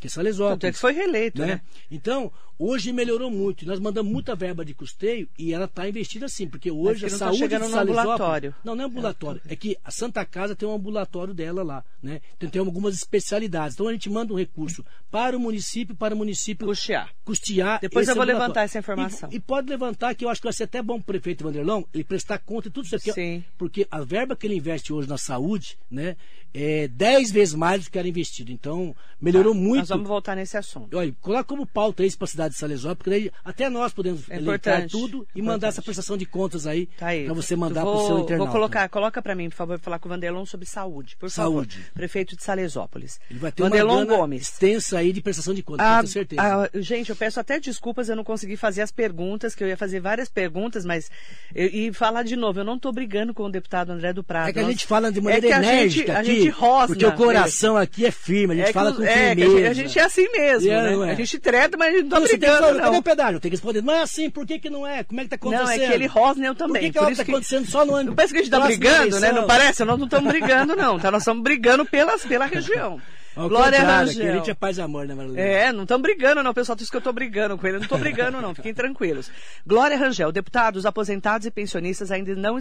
Que 0.01 0.07
é 0.07 0.11
Salesópolis 0.11 0.55
Tanto 0.55 0.66
é 0.66 0.72
que 0.72 0.78
foi 0.78 0.92
reeleito, 0.92 1.40
né? 1.42 1.46
né? 1.46 1.61
Então, 1.90 2.32
hoje 2.59 2.92
melhorou 2.92 3.30
muito. 3.30 3.66
Nós 3.66 3.78
mandamos 3.78 4.11
muita 4.11 4.34
verba 4.34 4.64
de 4.64 4.74
custeio 4.74 5.28
e 5.38 5.53
ela 5.53 5.66
está 5.66 5.88
investida 5.88 6.26
sim, 6.28 6.48
porque 6.48 6.70
hoje 6.70 7.07
a 7.07 7.11
tá 7.11 7.16
saúde 7.16 7.38
chegando 7.38 7.62
de 7.62 7.68
no 7.68 7.74
Salesópolis... 7.74 8.11
ambulatório. 8.11 8.55
Não, 8.64 8.74
não 8.74 8.84
é 8.84 8.86
ambulatório. 8.86 9.40
É 9.46 9.55
que 9.55 9.76
a 9.84 9.90
Santa 9.90 10.24
Casa 10.24 10.57
tem 10.57 10.68
um 10.68 10.74
ambulatório 10.74 11.34
dela 11.34 11.62
lá, 11.62 11.84
né? 12.03 12.20
Então 12.36 12.48
tem 12.48 12.61
algumas 12.61 12.94
especialidades. 12.94 13.74
Então 13.74 13.88
a 13.88 13.92
gente 13.92 14.09
manda 14.09 14.32
um 14.32 14.36
recurso 14.38 14.84
para 15.11 15.36
o 15.36 15.40
município, 15.40 15.94
para 15.94 16.14
o 16.14 16.18
município 16.18 16.66
Custear. 16.66 17.11
custear. 17.24 17.80
Depois 17.80 18.09
eu 18.09 18.14
vou 18.14 18.24
levantar 18.24 18.62
essa 18.62 18.78
informação. 18.78 19.28
E, 19.30 19.36
e 19.36 19.40
pode 19.40 19.68
levantar, 19.68 20.14
que 20.14 20.24
eu 20.24 20.28
acho 20.28 20.40
que 20.40 20.46
vai 20.46 20.53
ser 20.53 20.64
até 20.64 20.82
bom 20.82 20.96
para 20.96 21.03
o 21.03 21.07
prefeito 21.07 21.44
Vanderlão 21.44 21.86
ele 21.92 22.05
prestar 22.05 22.38
conta 22.38 22.68
de 22.68 22.74
tudo 22.74 22.86
isso 22.86 22.96
aqui. 22.96 23.12
Sim. 23.12 23.44
Porque 23.59 23.86
a 23.90 24.01
verba 24.01 24.34
que 24.34 24.46
ele 24.46 24.57
investe 24.57 24.92
hoje 24.92 25.09
na 25.09 25.18
saúde, 25.18 25.78
né? 25.90 26.16
É 26.53 26.88
10 26.88 27.30
vezes 27.30 27.55
mais 27.55 27.84
do 27.84 27.90
que 27.90 27.98
era 27.98 28.09
investido. 28.09 28.51
Então, 28.51 28.94
melhorou 29.20 29.55
muito. 29.55 29.78
Nós 29.80 29.88
vamos 29.88 30.09
voltar 30.09 30.34
nesse 30.34 30.57
assunto. 30.57 30.96
Olha, 30.96 31.14
coloca 31.20 31.44
como 31.44 31.64
pauta 31.66 32.05
isso 32.05 32.18
para 32.18 32.24
a 32.24 32.28
cidade 32.28 32.55
de 32.55 32.59
Salesópolis, 32.61 32.96
porque 32.98 33.11
daí 33.11 33.30
até 33.44 33.68
nós 33.70 33.92
podemos 33.92 34.28
É 34.28 34.36
elencar 34.36 34.88
tudo 34.88 35.18
e 35.18 35.20
importante. 35.20 35.42
mandar 35.42 35.68
essa 35.68 35.80
prestação 35.82 36.16
de 36.16 36.26
contas 36.26 36.66
aí, 36.66 36.86
Tá 36.98 37.09
aí. 37.09 37.24
para 37.24 37.34
você 37.34 37.55
mandar 37.55 37.82
para 37.82 37.90
o 37.90 38.07
seu 38.07 38.18
internauta. 38.20 38.36
Vou 38.38 38.48
colocar, 38.48 38.88
coloca 38.88 39.22
para 39.22 39.34
mim, 39.34 39.48
por 39.48 39.57
favor, 39.57 39.78
falar 39.78 39.98
com 39.98 40.09
o 40.09 40.11
Vanderlon 40.11 40.44
sobre 40.44 40.66
saúde. 40.66 41.16
Por 41.16 41.30
Saúde. 41.30 41.76
favor. 41.76 41.90
Prefeito 41.94 42.36
de 42.36 42.42
Salesópolis. 42.42 43.20
Ele 43.30 43.38
vai 43.38 43.53
ter 43.53 43.62
Vanderlon 43.62 44.05
uma 44.05 44.16
Gomes. 44.16 44.42
extensa 44.42 44.98
aí 44.98 45.12
de 45.12 45.20
prestação 45.22 45.55
de 45.55 45.62
contas, 45.62 45.86
Ah, 45.86 46.01
com 46.01 46.07
certeza. 46.09 46.42
ah, 46.42 46.70
gente, 46.74 47.11
eu 47.11 47.16
peço 47.16 47.38
até 47.38 47.61
desculpas, 47.61 48.09
eu 48.09 48.16
não 48.16 48.24
consegui 48.24 48.57
fazer 48.57 48.82
as 48.82 48.90
perguntas, 48.90 49.55
que 49.55 49.62
eu 49.62 49.68
ia 49.68 49.76
fazer 49.76 50.01
várias 50.01 50.28
perguntas, 50.28 50.84
mas. 50.84 51.11
eu- 51.55 51.66
e 51.68 51.92
falar 51.92 52.22
de 52.22 52.34
novo, 52.36 52.61
eu 52.61 52.64
não 52.64 52.76
estou 52.76 52.92
brigando 52.92 53.32
com 53.34 53.44
o 53.44 53.51
deputado 53.51 53.90
André 53.90 54.12
do 54.12 54.24
Prado. 54.24 54.48
é 54.48 54.53
que 54.53 54.59
a 54.59 54.62
Nós- 54.62 54.70
gente 54.72 54.86
fala 54.86 55.12
de 55.12 55.20
maneira 55.20 55.46
é 55.46 55.48
que 55.51 55.55
a 55.55 55.59
enérgica 55.59 56.07
gente, 56.07 56.11
a 56.11 56.20
aqui, 56.20 56.39
gente 56.43 56.51
rosna. 56.51 56.86
porque 56.88 57.07
o 57.07 57.12
coração 57.12 57.76
aqui 57.76 58.07
é 58.07 58.11
firme, 58.11 58.55
a 58.55 58.57
gente 58.59 58.68
É 58.70 58.72
fala 58.72 58.93
com 58.93 59.03
é, 59.03 59.34
firmeza. 59.34 59.51
gente, 59.57 59.66
a 59.66 59.72
gente 59.72 59.99
é 59.99 60.03
assim 60.03 60.28
mesmo, 60.32 60.70
É, 60.70 60.82
né? 60.82 60.91
não 60.93 61.05
é? 61.05 61.11
A 61.12 61.14
gente 61.14 61.38
treta, 61.38 61.76
mas 61.76 61.88
a 61.88 61.97
gente 61.97 62.03
não 62.05 62.11
tá 62.11 62.20
você 62.20 62.28
tem 62.28 62.38
que 62.38 62.47
brigando, 62.47 62.61
falar, 62.66 62.80
cadê 62.80 62.91
não. 62.93 62.99
o 62.99 63.03
pedágio? 63.03 63.41
Tem 63.41 63.51
que 63.51 63.57
responder, 63.57 63.82
não 63.82 63.95
é 63.95 64.03
assim, 64.03 64.30
por 64.30 64.47
que, 64.47 64.59
que 64.59 64.70
não 64.70 64.86
é? 64.86 65.03
Como 65.05 65.20
é 65.20 65.24
que 65.24 65.30
tá 65.30 65.38
Não, 65.43 65.53
acontecendo? 65.53 65.82
é 65.82 65.86
que 65.88 65.93
ele 65.95 66.07
rosna 66.07 66.47
eu 66.47 66.55
também. 66.55 66.74
Por 66.74 66.86
que, 66.86 66.93
que 66.93 66.99
por 66.99 67.03
ela 67.05 67.12
isso 67.12 67.20
tá 67.20 67.24
que- 67.24 67.30
acontecendo 67.30 67.66
só 67.66 67.84
no 67.84 67.95
ano? 67.95 68.09
Não 68.11 68.14
parece 68.14 68.32
que 68.34 68.38
a 68.41 68.43
gente 68.43 68.51
tá 68.51 68.61
brigando, 68.61 69.20
né? 69.20 69.32
Não 69.32 69.47
parece? 69.47 69.84
Nós 69.84 69.99
não 69.99 70.07
estamos 70.07 70.30
brigando, 70.32 70.74
não. 70.76 70.99
Tá? 70.99 71.11
Nós 71.11 71.22
estamos 71.22 71.43
brigando 71.43 71.84
pelas, 71.84 72.24
pela 72.24 72.47
região. 72.47 73.01
Ao 73.37 73.49
Glória 73.49 73.81
Rangel. 73.81 74.35
gente 74.37 74.51
é 74.51 74.55
paz 74.55 74.78
e 74.78 74.83
amor, 74.83 75.07
né, 75.07 75.14
Marilene? 75.14 75.41
É, 75.41 75.72
não 75.72 75.85
estão 75.85 76.01
brigando, 76.01 76.43
não. 76.43 76.53
Pessoal 76.53 76.76
diz 76.76 76.91
que 76.91 76.97
eu 76.97 77.01
estou 77.01 77.12
brigando 77.12 77.57
com 77.57 77.66
ele. 77.66 77.76
Eu 77.76 77.81
não 77.81 77.85
estou 77.85 77.99
brigando, 77.99 78.41
não. 78.41 78.55
Fiquem 78.55 78.74
tranquilos. 78.74 79.31
Glória 79.66 79.97
Rangel, 79.97 80.33
deputados, 80.33 80.85
aposentados 80.85 81.47
e 81.47 81.51
pensionistas 81.51 82.11
ainda, 82.11 82.35
não, 82.35 82.59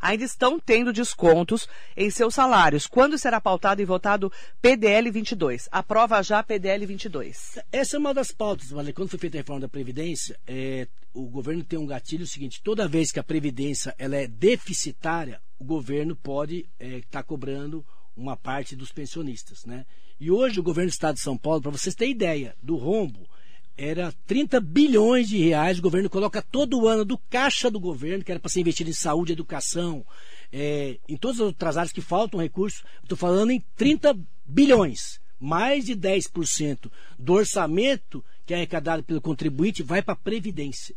ainda 0.00 0.24
estão 0.24 0.58
tendo 0.60 0.92
descontos 0.92 1.68
em 1.96 2.10
seus 2.10 2.34
salários. 2.34 2.86
Quando 2.86 3.18
será 3.18 3.40
pautado 3.40 3.80
e 3.80 3.84
votado 3.84 4.30
PDL 4.60 5.10
22? 5.10 5.68
Aprova 5.72 6.22
já 6.22 6.42
PDL 6.42 6.84
22. 6.84 7.58
Essa 7.72 7.96
é 7.96 7.98
uma 7.98 8.12
das 8.12 8.30
pautas, 8.30 8.70
Marilene. 8.70 8.92
Quando 8.92 9.08
foi 9.08 9.18
feita 9.18 9.38
a 9.38 9.40
reforma 9.40 9.62
da 9.62 9.68
Previdência, 9.68 10.38
é, 10.46 10.86
o 11.14 11.26
governo 11.26 11.64
tem 11.64 11.78
um 11.78 11.86
gatilho 11.86 12.26
seguinte, 12.26 12.60
toda 12.62 12.86
vez 12.86 13.10
que 13.10 13.18
a 13.18 13.24
Previdência 13.24 13.94
ela 13.98 14.16
é 14.16 14.26
deficitária, 14.26 15.40
o 15.58 15.64
governo 15.64 16.14
pode 16.14 16.66
estar 16.78 17.22
cobrando 17.22 17.84
uma 18.16 18.36
parte 18.36 18.74
dos 18.74 18.90
pensionistas, 18.90 19.64
né? 19.64 19.84
E 20.18 20.30
hoje 20.30 20.58
o 20.58 20.62
governo 20.62 20.90
do 20.90 20.94
Estado 20.94 21.16
de 21.16 21.20
São 21.20 21.36
Paulo, 21.36 21.60
para 21.60 21.70
vocês 21.70 21.94
terem 21.94 22.14
ideia 22.14 22.56
do 22.62 22.76
rombo, 22.76 23.28
era 23.76 24.12
30 24.26 24.58
bilhões 24.60 25.28
de 25.28 25.36
reais, 25.36 25.78
o 25.78 25.82
governo 25.82 26.08
coloca 26.08 26.40
todo 26.40 26.88
ano 26.88 27.04
do 27.04 27.18
caixa 27.18 27.70
do 27.70 27.78
governo, 27.78 28.24
que 28.24 28.32
era 28.32 28.40
para 28.40 28.48
ser 28.48 28.60
investido 28.60 28.88
em 28.88 28.94
saúde, 28.94 29.32
educação, 29.32 30.04
é, 30.50 30.98
em 31.06 31.16
todas 31.16 31.36
as 31.36 31.46
outras 31.48 31.76
áreas 31.76 31.92
que 31.92 32.00
faltam 32.00 32.40
recursos, 32.40 32.82
estou 33.02 33.18
falando 33.18 33.50
em 33.50 33.62
30 33.76 34.18
bilhões. 34.46 35.20
Mais 35.38 35.84
de 35.84 35.94
10% 35.94 36.90
do 37.18 37.34
orçamento 37.34 38.24
que 38.46 38.54
é 38.54 38.56
arrecadado 38.56 39.02
pelo 39.02 39.20
contribuinte 39.20 39.82
vai 39.82 40.00
para 40.00 40.14
a 40.14 40.16
Previdência. 40.16 40.96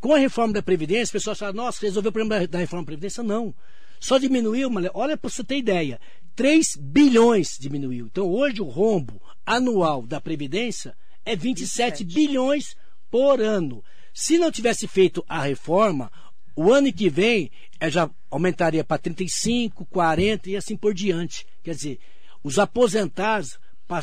Com 0.00 0.12
a 0.12 0.18
reforma 0.18 0.54
da 0.54 0.62
Previdência, 0.62 1.04
as 1.04 1.10
pessoas 1.12 1.38
falam, 1.38 1.54
nossa, 1.54 1.80
resolveu 1.80 2.10
o 2.10 2.12
problema 2.12 2.46
da 2.48 2.58
reforma 2.58 2.82
da 2.82 2.86
Previdência? 2.86 3.22
Não. 3.22 3.54
Só 4.00 4.18
diminuiu, 4.18 4.68
mas 4.68 4.90
olha 4.92 5.16
para 5.16 5.30
você 5.30 5.44
ter 5.44 5.56
ideia, 5.56 6.00
3 6.34 6.76
bilhões 6.76 7.56
diminuiu. 7.58 8.06
Então 8.06 8.28
hoje 8.30 8.60
o 8.60 8.68
rombo 8.68 9.20
anual 9.46 10.02
da 10.02 10.20
Previdência 10.20 10.96
é 11.24 11.36
27, 11.36 12.04
27. 12.04 12.04
bilhões 12.04 12.76
por 13.10 13.40
ano. 13.40 13.82
Se 14.12 14.38
não 14.38 14.50
tivesse 14.50 14.86
feito 14.86 15.24
a 15.28 15.42
reforma, 15.42 16.10
o 16.56 16.72
ano 16.72 16.92
que 16.92 17.08
vem 17.08 17.50
eh, 17.80 17.90
já 17.90 18.08
aumentaria 18.30 18.84
para 18.84 18.98
35, 18.98 19.84
40 19.86 20.50
e 20.50 20.56
assim 20.56 20.76
por 20.76 20.94
diante. 20.94 21.46
Quer 21.62 21.74
dizer, 21.74 21.98
os 22.42 22.58
aposentados 22.58 23.58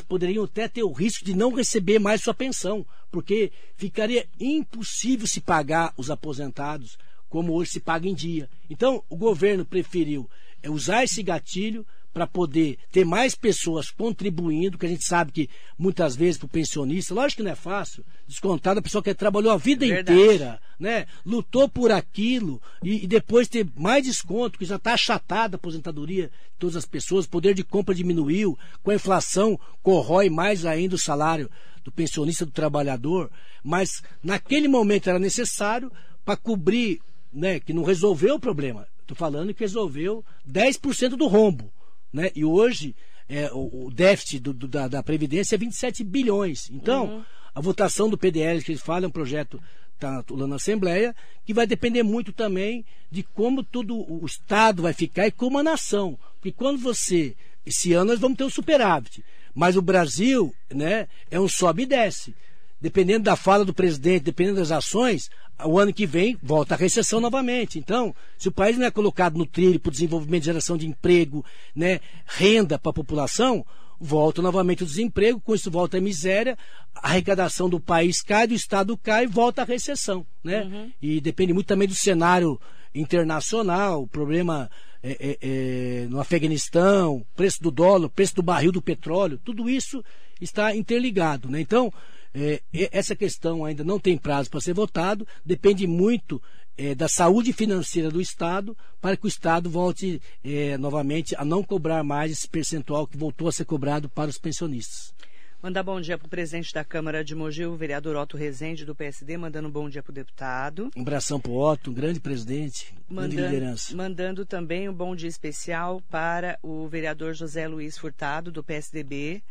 poderiam 0.08 0.46
até 0.46 0.68
ter 0.68 0.84
o 0.84 0.92
risco 0.92 1.26
de 1.26 1.34
não 1.34 1.54
receber 1.54 2.00
mais 2.00 2.22
sua 2.22 2.34
pensão, 2.34 2.86
porque 3.10 3.52
ficaria 3.76 4.28
impossível 4.40 5.28
se 5.28 5.42
pagar 5.42 5.94
os 5.98 6.10
aposentados 6.10 6.98
como 7.28 7.54
hoje 7.54 7.72
se 7.72 7.80
paga 7.80 8.08
em 8.08 8.14
dia. 8.14 8.50
Então, 8.70 9.04
o 9.10 9.16
governo 9.16 9.66
preferiu 9.66 10.30
eh, 10.62 10.70
usar 10.70 11.04
esse 11.04 11.24
gatilho 11.24 11.86
para 12.14 12.28
poder 12.28 12.78
ter 12.92 13.06
mais 13.06 13.36
pessoas 13.36 13.90
contribuindo, 13.90 14.78
que 14.78 14.86
a 14.86 14.90
gente 14.90 15.06
sabe 15.06 15.32
que 15.32 15.50
muitas 15.78 16.16
vezes 16.16 16.38
para 16.38 16.46
o 16.46 16.50
pensionista, 16.50 17.14
lógico 17.14 17.38
que 17.38 17.44
não 17.44 17.52
é 17.52 17.56
fácil, 17.56 18.04
descontar 18.28 18.76
da 18.76 18.82
pessoa 18.82 19.04
que 19.04 19.14
trabalhou 19.14 19.52
a 19.52 19.58
vida 19.58 19.86
Verdade. 19.86 20.20
inteira, 20.20 20.60
né? 20.80 21.06
lutou 21.26 21.70
por 21.70 21.92
aquilo 21.92 22.62
e, 22.84 23.04
e 23.04 23.08
depois 23.08 23.48
ter 23.48 23.66
mais 23.76 24.04
desconto, 24.04 24.60
que 24.60 24.66
já 24.66 24.76
está 24.76 24.94
achatada 24.94 25.56
a 25.56 25.58
aposentadoria 25.58 26.28
de 26.28 26.60
todas 26.60 26.76
as 26.76 26.86
pessoas, 26.86 27.26
o 27.26 27.30
poder 27.30 27.54
de 27.54 27.64
compra 27.64 27.96
diminuiu, 27.96 28.58
com 28.84 28.92
a 28.92 28.96
inflação 28.96 29.60
corrói 29.82 30.30
mais 30.30 30.66
ainda 30.66 30.96
o 30.96 31.00
salário 31.00 31.50
do 31.84 31.92
pensionista, 31.92 32.46
do 32.46 32.52
trabalhador, 32.52 33.32
mas 33.64 34.04
naquele 34.24 34.68
momento 34.68 35.10
era 35.10 35.20
necessário 35.20 35.92
para 36.24 36.38
cobrir, 36.38 37.00
né, 37.32 37.60
que 37.60 37.74
não 37.74 37.84
resolveu 37.84 38.36
o 38.36 38.40
problema. 38.40 38.88
Estou 39.02 39.16
falando 39.16 39.54
que 39.54 39.62
resolveu 39.62 40.24
10% 40.50 41.10
do 41.10 41.28
rombo. 41.28 41.72
Né? 42.12 42.32
E 42.36 42.44
hoje 42.46 42.96
é, 43.30 43.50
o, 43.54 43.86
o 43.88 43.92
déficit 43.92 44.40
do- 44.40 44.54
do- 44.54 44.68
da, 44.68 44.88
da 44.88 45.02
Previdência 45.04 45.56
é 45.56 45.58
27 45.58 46.04
bilhões. 46.04 46.70
Então, 46.70 47.26
a 47.56 47.62
votação 47.62 48.10
do 48.10 48.18
PDL 48.18 48.62
que 48.64 48.72
eles 48.72 48.82
falam 48.82 49.06
é 49.06 49.08
um 49.08 49.12
projeto 49.12 49.62
está 49.96 50.24
lá 50.32 50.48
na 50.48 50.56
Assembleia, 50.56 51.16
que 51.46 51.54
vai 51.54 51.68
depender 51.68 52.02
muito 52.02 52.34
também 52.34 52.84
de 53.12 53.22
como 53.22 53.64
todo 53.64 53.96
o 53.96 54.26
Estado 54.26 54.82
vai 54.82 54.94
ficar 54.94 55.28
e 55.28 55.32
como 55.32 55.60
a 55.60 55.64
nação. 55.64 56.18
Porque 56.36 56.52
quando 56.52 56.80
você. 56.80 57.36
Esse 57.64 57.94
ano 57.94 58.10
nós 58.12 58.20
vamos 58.20 58.38
ter 58.38 58.44
um 58.44 58.50
superávit. 58.50 59.24
Mas 59.54 59.78
o 59.78 59.82
Brasil 59.82 60.52
né, 60.74 61.08
é 61.30 61.40
um 61.40 61.48
sobe 61.48 61.84
e 61.84 61.86
desce. 61.86 62.34
Dependendo 62.82 63.26
da 63.26 63.36
fala 63.36 63.64
do 63.64 63.74
presidente, 63.74 64.24
dependendo 64.24 64.58
das 64.58 64.72
ações, 64.72 65.30
o 65.64 65.78
ano 65.78 65.94
que 65.94 66.06
vem 66.06 66.38
volta 66.42 66.74
a 66.74 66.78
recessão 66.78 67.22
novamente. 67.22 67.78
Então, 67.78 68.16
se 68.38 68.48
o 68.48 68.52
país 68.52 68.78
não 68.78 68.86
é 68.86 68.92
colocado 68.92 69.38
no 69.38 69.46
trilho 69.46 69.80
para 69.80 69.90
o 69.90 69.92
desenvolvimento, 69.92 70.46
geração 70.46 70.76
de 70.76 70.88
emprego, 70.88 71.46
né, 71.76 72.00
renda 72.26 72.80
para 72.80 72.90
a 72.90 72.94
população, 72.94 73.64
volta 74.00 74.42
novamente 74.42 74.82
o 74.82 74.86
desemprego, 74.86 75.40
com 75.40 75.54
isso 75.54 75.70
volta 75.70 75.98
a 75.98 76.02
miséria, 76.02 76.58
a 76.96 77.10
arrecadação 77.10 77.70
do 77.70 77.80
país 77.80 78.22
cai, 78.22 78.48
do 78.48 78.56
Estado 78.56 78.98
cai, 78.98 79.28
volta 79.28 79.62
a 79.62 79.66
recessão. 79.66 80.26
Né? 80.44 80.92
E 81.00 81.22
depende 81.22 81.54
muito 81.54 81.68
também 81.68 81.88
do 81.88 81.94
cenário 81.94 82.60
internacional, 82.96 84.02
o 84.02 84.08
problema 84.08 84.70
é, 85.04 85.12
é, 85.12 85.38
é, 85.42 86.08
no 86.10 86.20
Afeganistão, 86.20 87.26
preço 87.36 87.62
do 87.62 87.72
dólar, 87.72 88.10
preço 88.10 88.36
do 88.36 88.44
barril 88.44 88.72
do 88.72 88.82
petróleo, 88.82 89.40
tudo 89.44 89.70
isso 89.70 90.04
está 90.42 90.76
interligado. 90.76 91.48
Né? 91.48 91.62
Então, 91.62 91.94
é, 92.34 92.62
essa 92.92 93.16
questão 93.16 93.66
ainda 93.66 93.84
não 93.84 94.00
tem 94.00 94.18
prazo 94.18 94.50
para 94.50 94.62
ser 94.62 94.74
votado, 94.74 95.28
depende 95.46 95.86
muito 95.86 96.42
é, 96.78 96.96
da 96.96 97.08
saúde 97.08 97.54
financeira 97.54 98.10
do 98.10 98.22
Estado 98.22 98.76
para 99.00 99.18
que 99.18 99.26
o 99.26 99.28
Estado 99.28 99.70
volte 99.70 100.22
é, 100.44 100.78
novamente 100.78 101.36
a 101.36 101.44
não 101.44 101.64
cobrar 101.64 102.04
mais 102.04 102.32
esse 102.32 102.48
percentual 102.48 103.06
que 103.06 103.18
voltou 103.18 103.48
a 103.48 103.52
ser 103.52 103.66
cobrado 103.66 104.10
para 104.10 104.30
os 104.30 104.38
pensionistas. 104.38 105.14
Mandar 105.62 105.84
bom 105.84 106.02
dia 106.02 106.18
para 106.18 106.26
o 106.26 106.30
presidente 106.30 106.74
da 106.74 106.84
Câmara 106.84 107.24
de 107.24 107.36
Mogi, 107.36 107.68
o 107.68 107.76
vereador 107.76 108.16
Otto 108.16 108.36
Rezende, 108.36 108.84
do 108.84 108.96
PSD, 108.96 109.38
mandando 109.38 109.68
um 109.68 109.72
bom 109.72 109.88
dia 109.88 110.02
para 110.02 110.10
o 110.10 110.14
deputado. 110.14 110.90
Um 110.98 111.02
abração 111.04 111.40
para 111.40 111.52
o 111.52 111.56
Otto, 111.56 111.92
um 111.92 111.94
grande 111.94 112.20
presidente, 112.20 112.92
grande 113.08 113.36
Mandando, 113.36 113.54
liderança. 113.54 113.96
mandando 113.96 114.44
também 114.44 114.90
um 114.90 114.94
bom 114.94 115.16
dia 115.16 115.30
especial 115.30 116.02
para 116.10 116.58
o 116.64 116.88
vereador 116.88 117.36
José 117.36 117.68
Luiz 117.68 117.96
Furtado, 117.96 118.52
do 118.52 118.64
PSDB. 118.64 119.44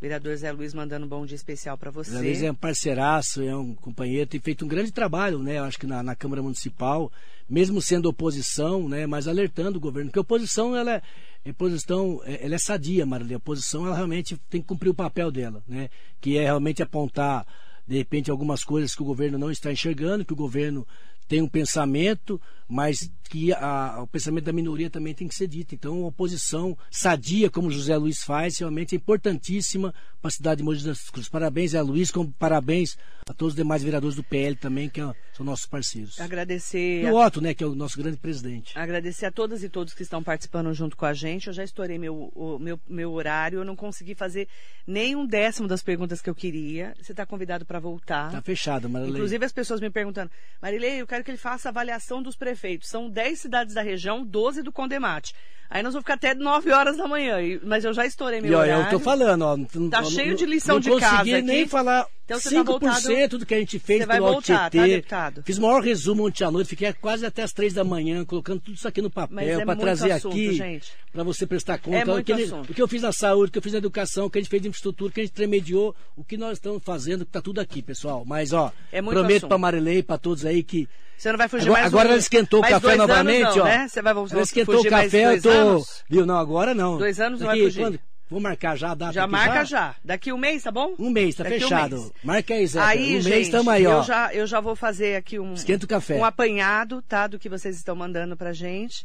Vereador 0.00 0.36
Zé 0.36 0.52
Luiz 0.52 0.74
mandando 0.74 1.06
um 1.06 1.08
bom 1.08 1.24
dia 1.24 1.36
especial 1.36 1.78
para 1.78 1.90
você. 1.90 2.10
Zé 2.10 2.18
Luiz 2.18 2.42
é 2.42 2.50
um 2.50 2.54
parceiraço, 2.54 3.42
é 3.42 3.56
um 3.56 3.74
companheiro, 3.74 4.28
tem 4.28 4.38
feito 4.40 4.64
um 4.64 4.68
grande 4.68 4.92
trabalho, 4.92 5.38
né? 5.38 5.58
Eu 5.58 5.64
acho 5.64 5.78
que 5.78 5.86
na, 5.86 6.02
na 6.02 6.14
Câmara 6.14 6.42
Municipal, 6.42 7.10
mesmo 7.48 7.80
sendo 7.80 8.06
oposição, 8.06 8.88
né? 8.88 9.06
Mas 9.06 9.26
alertando 9.26 9.78
o 9.78 9.80
governo, 9.80 10.10
porque 10.10 10.18
a 10.18 10.22
oposição, 10.22 10.76
ela 10.76 10.96
é, 10.96 11.02
a 11.46 11.50
oposição, 11.50 12.20
é- 12.24 12.44
ela 12.44 12.54
é 12.56 12.58
sadia, 12.58 13.06
Marília. 13.06 13.36
A 13.36 13.38
oposição, 13.38 13.86
ela 13.86 13.96
realmente 13.96 14.36
tem 14.50 14.60
que 14.60 14.66
cumprir 14.68 14.90
o 14.90 14.94
papel 14.94 15.30
dela, 15.30 15.62
né? 15.66 15.88
Que 16.20 16.36
é 16.36 16.44
realmente 16.44 16.82
apontar, 16.82 17.46
de 17.88 17.96
repente, 17.96 18.30
algumas 18.30 18.62
coisas 18.62 18.94
que 18.94 19.02
o 19.02 19.06
governo 19.06 19.38
não 19.38 19.50
está 19.50 19.72
enxergando, 19.72 20.26
que 20.26 20.32
o 20.34 20.36
governo 20.36 20.86
tem 21.26 21.40
um 21.40 21.48
pensamento, 21.48 22.40
mas 22.68 23.10
que 23.28 23.52
a- 23.52 24.00
o 24.02 24.06
pensamento 24.06 24.44
da 24.44 24.52
minoria 24.52 24.88
também 24.88 25.12
tem 25.14 25.26
que 25.26 25.34
ser 25.34 25.48
dito. 25.48 25.74
Então, 25.74 25.98
uma 26.00 26.08
oposição 26.08 26.76
sadia, 26.90 27.50
como 27.50 27.70
José 27.70 27.96
Luiz 27.96 28.22
faz, 28.22 28.58
realmente 28.58 28.94
é 28.94 28.98
importantíssima 28.98 29.92
para 30.20 30.28
a 30.28 30.30
cidade 30.32 30.58
de 30.58 30.64
Mogi 30.64 30.84
das 30.84 31.10
Cruzes. 31.10 31.28
Parabéns, 31.28 31.72
Zé 31.72 31.82
Luiz, 31.82 32.10
como 32.10 32.32
parabéns 32.32 32.96
a 33.28 33.34
todos 33.34 33.52
os 33.52 33.56
demais 33.56 33.82
vereadores 33.82 34.14
do 34.16 34.22
PL 34.22 34.54
também, 34.56 34.88
que 34.88 35.00
são 35.32 35.44
nossos 35.44 35.66
parceiros. 35.66 36.20
Agradecer 36.20 37.02
E 37.02 37.06
o 37.10 37.16
Otto, 37.16 37.40
né, 37.40 37.52
que 37.52 37.64
é 37.64 37.66
o 37.66 37.74
nosso 37.74 37.98
grande 37.98 38.16
presidente. 38.16 38.78
Agradecer 38.78 39.26
a 39.26 39.32
todas 39.32 39.62
e 39.64 39.68
todos 39.68 39.92
que 39.92 40.02
estão 40.04 40.22
participando 40.22 40.72
junto 40.72 40.96
com 40.96 41.04
a 41.04 41.12
gente. 41.12 41.48
Eu 41.48 41.52
já 41.52 41.64
estourei 41.64 41.98
meu, 41.98 42.30
o 42.34 42.58
meu, 42.60 42.78
meu 42.88 43.10
horário, 43.12 43.58
eu 43.60 43.64
não 43.64 43.74
consegui 43.74 44.14
fazer 44.14 44.46
nem 44.86 45.16
um 45.16 45.26
décimo 45.26 45.66
das 45.66 45.82
perguntas 45.82 46.22
que 46.22 46.30
eu 46.30 46.34
queria. 46.34 46.94
Você 47.00 47.12
está 47.12 47.26
convidado 47.26 47.64
para 47.66 47.80
voltar. 47.80 48.30
Tá 48.30 48.40
fechado, 48.40 48.88
Marilei. 48.88 49.14
Inclusive 49.16 49.44
as 49.44 49.52
pessoas 49.52 49.80
me 49.80 49.90
perguntando, 49.90 50.30
Marilei, 50.62 51.00
eu 51.00 51.06
quero 51.06 51.24
que 51.24 51.30
ele 51.32 51.38
faça 51.38 51.68
a 51.68 51.70
avaliação 51.70 52.22
dos 52.22 52.36
prefeitos. 52.36 52.55
São 52.86 53.08
10 53.10 53.38
cidades 53.40 53.74
da 53.74 53.82
região, 53.82 54.24
12 54.24 54.62
do 54.62 54.72
Condemate. 54.72 55.34
Aí 55.68 55.82
nós 55.82 55.92
vamos 55.94 56.04
ficar 56.04 56.14
até 56.14 56.32
9 56.34 56.70
horas 56.70 56.96
da 56.96 57.08
manhã, 57.08 57.38
mas 57.64 57.84
eu 57.84 57.92
já 57.92 58.06
estourei 58.06 58.40
meu 58.40 58.52
E 58.52 58.54
ó, 58.54 58.60
horário. 58.60 58.84
eu 58.86 58.90
tô 58.90 59.00
falando, 59.00 59.42
ó. 59.42 59.56
não- 59.56 59.90
Tá 59.90 60.00
não- 60.00 60.10
cheio 60.10 60.28
não- 60.30 60.36
de 60.36 60.46
lição 60.46 60.76
não 60.76 60.80
de 60.80 60.90
casa 61.00 61.18
consegui 61.18 61.42
nem 61.42 61.60
aqui. 61.62 61.70
falar 61.70 62.06
Então 62.26 62.40
você 62.40 62.50
tá 62.50 62.64
5% 62.64 63.28
do 63.38 63.46
que 63.46 63.54
a 63.54 63.58
gente 63.60 63.78
fez 63.78 64.00
Você 64.00 64.06
vai 64.06 64.16
pelo 64.16 64.32
voltar, 64.32 64.68
tá, 64.68 64.84
deputado? 64.84 65.42
Fiz 65.44 65.58
o 65.58 65.62
maior 65.62 65.80
resumo 65.80 66.26
ontem 66.26 66.42
à 66.42 66.50
noite, 66.50 66.66
fiquei 66.66 66.92
quase 66.94 67.24
até 67.24 67.44
as 67.44 67.52
três 67.52 67.72
da 67.72 67.84
manhã, 67.84 68.24
colocando 68.24 68.60
tudo 68.60 68.74
isso 68.74 68.88
aqui 68.88 69.00
no 69.00 69.08
papel, 69.08 69.60
é 69.60 69.64
para 69.64 69.76
trazer 69.76 70.10
assunto, 70.10 70.32
aqui, 70.34 70.80
para 71.12 71.22
você 71.22 71.46
prestar 71.46 71.78
conta. 71.78 71.98
É 71.98 72.04
o, 72.04 72.24
que 72.24 72.32
ele- 72.32 72.50
o 72.52 72.74
que 72.74 72.82
eu 72.82 72.88
fiz 72.88 73.02
na 73.02 73.12
saúde, 73.12 73.50
o 73.50 73.52
que 73.52 73.58
eu 73.58 73.62
fiz 73.62 73.72
na 73.72 73.78
educação, 73.78 74.26
o 74.26 74.30
que 74.30 74.38
a 74.38 74.40
gente 74.40 74.50
fez 74.50 74.60
de 74.60 74.68
infraestrutura, 74.68 75.08
o 75.08 75.12
que 75.14 75.20
a 75.20 75.24
gente 75.24 75.38
remediou, 75.38 75.94
o 76.16 76.24
que 76.24 76.36
nós 76.36 76.54
estamos 76.54 76.82
fazendo, 76.82 77.24
que 77.24 77.30
tá 77.30 77.40
tudo 77.40 77.60
aqui, 77.60 77.80
pessoal. 77.80 78.24
Mas, 78.26 78.52
ó, 78.52 78.72
É 78.90 79.00
prometo 79.00 79.46
para 79.46 79.56
Marilei, 79.58 80.02
para 80.02 80.18
todos 80.18 80.44
aí 80.44 80.64
que 80.64 80.88
Você 81.16 81.30
não 81.30 81.38
vai 81.38 81.48
fugir 81.48 81.62
Agora, 81.66 81.80
mais 81.80 81.92
agora 81.92 82.08
um- 82.08 82.10
ela 82.10 82.18
esquentou 82.20 82.58
o 82.60 82.62
café 82.62 82.96
novamente, 82.96 83.56
não, 83.56 83.60
ó. 83.60 83.64
Né? 83.64 83.88
Você 83.88 84.02
vai 84.02 84.12
Ela 84.12 84.42
esquentou 84.42 84.80
o 84.80 84.84
café, 84.84 85.34
eu 85.36 85.42
tô. 85.42 85.48
anos? 85.48 86.04
Viu? 86.10 86.26
Não, 86.26 86.36
agora 86.36 86.74
não. 86.74 86.98
Dois 86.98 87.20
anos 87.20 87.40
não 87.40 87.46
Daqui, 87.46 87.60
vai 87.62 87.70
fugir. 87.70 87.80
quando- 87.80 88.00
Vou 88.28 88.40
marcar 88.40 88.76
já 88.76 88.90
a 88.90 88.94
data. 88.94 89.12
Já 89.12 89.26
marca 89.26 89.64
já. 89.64 89.94
Daqui 90.04 90.32
um 90.32 90.36
mês, 90.38 90.62
tá 90.64 90.72
bom? 90.72 90.94
Um 90.98 91.10
mês, 91.10 91.36
tá 91.36 91.44
Daqui 91.44 91.56
um 91.56 91.60
fechado. 91.60 91.96
mês. 91.96 92.12
Marca 92.24 92.54
aí, 92.54 92.66
Zé. 92.66 92.80
Aí, 92.80 93.16
um 93.18 93.20
gente, 93.20 93.28
mês 93.32 93.46
estamos 93.46 93.68
aí, 93.68 93.86
ó. 93.86 93.98
Eu 93.98 94.02
já, 94.02 94.34
eu 94.34 94.46
já 94.46 94.60
vou 94.60 94.74
fazer 94.74 95.14
aqui 95.16 95.38
um, 95.38 95.54
Esquenta 95.54 95.84
o 95.84 95.88
café. 95.88 96.16
um 96.16 96.24
apanhado, 96.24 97.00
tá? 97.02 97.28
Do 97.28 97.38
que 97.38 97.48
vocês 97.48 97.76
estão 97.76 97.94
mandando 97.94 98.36
pra 98.36 98.52
gente. 98.52 99.04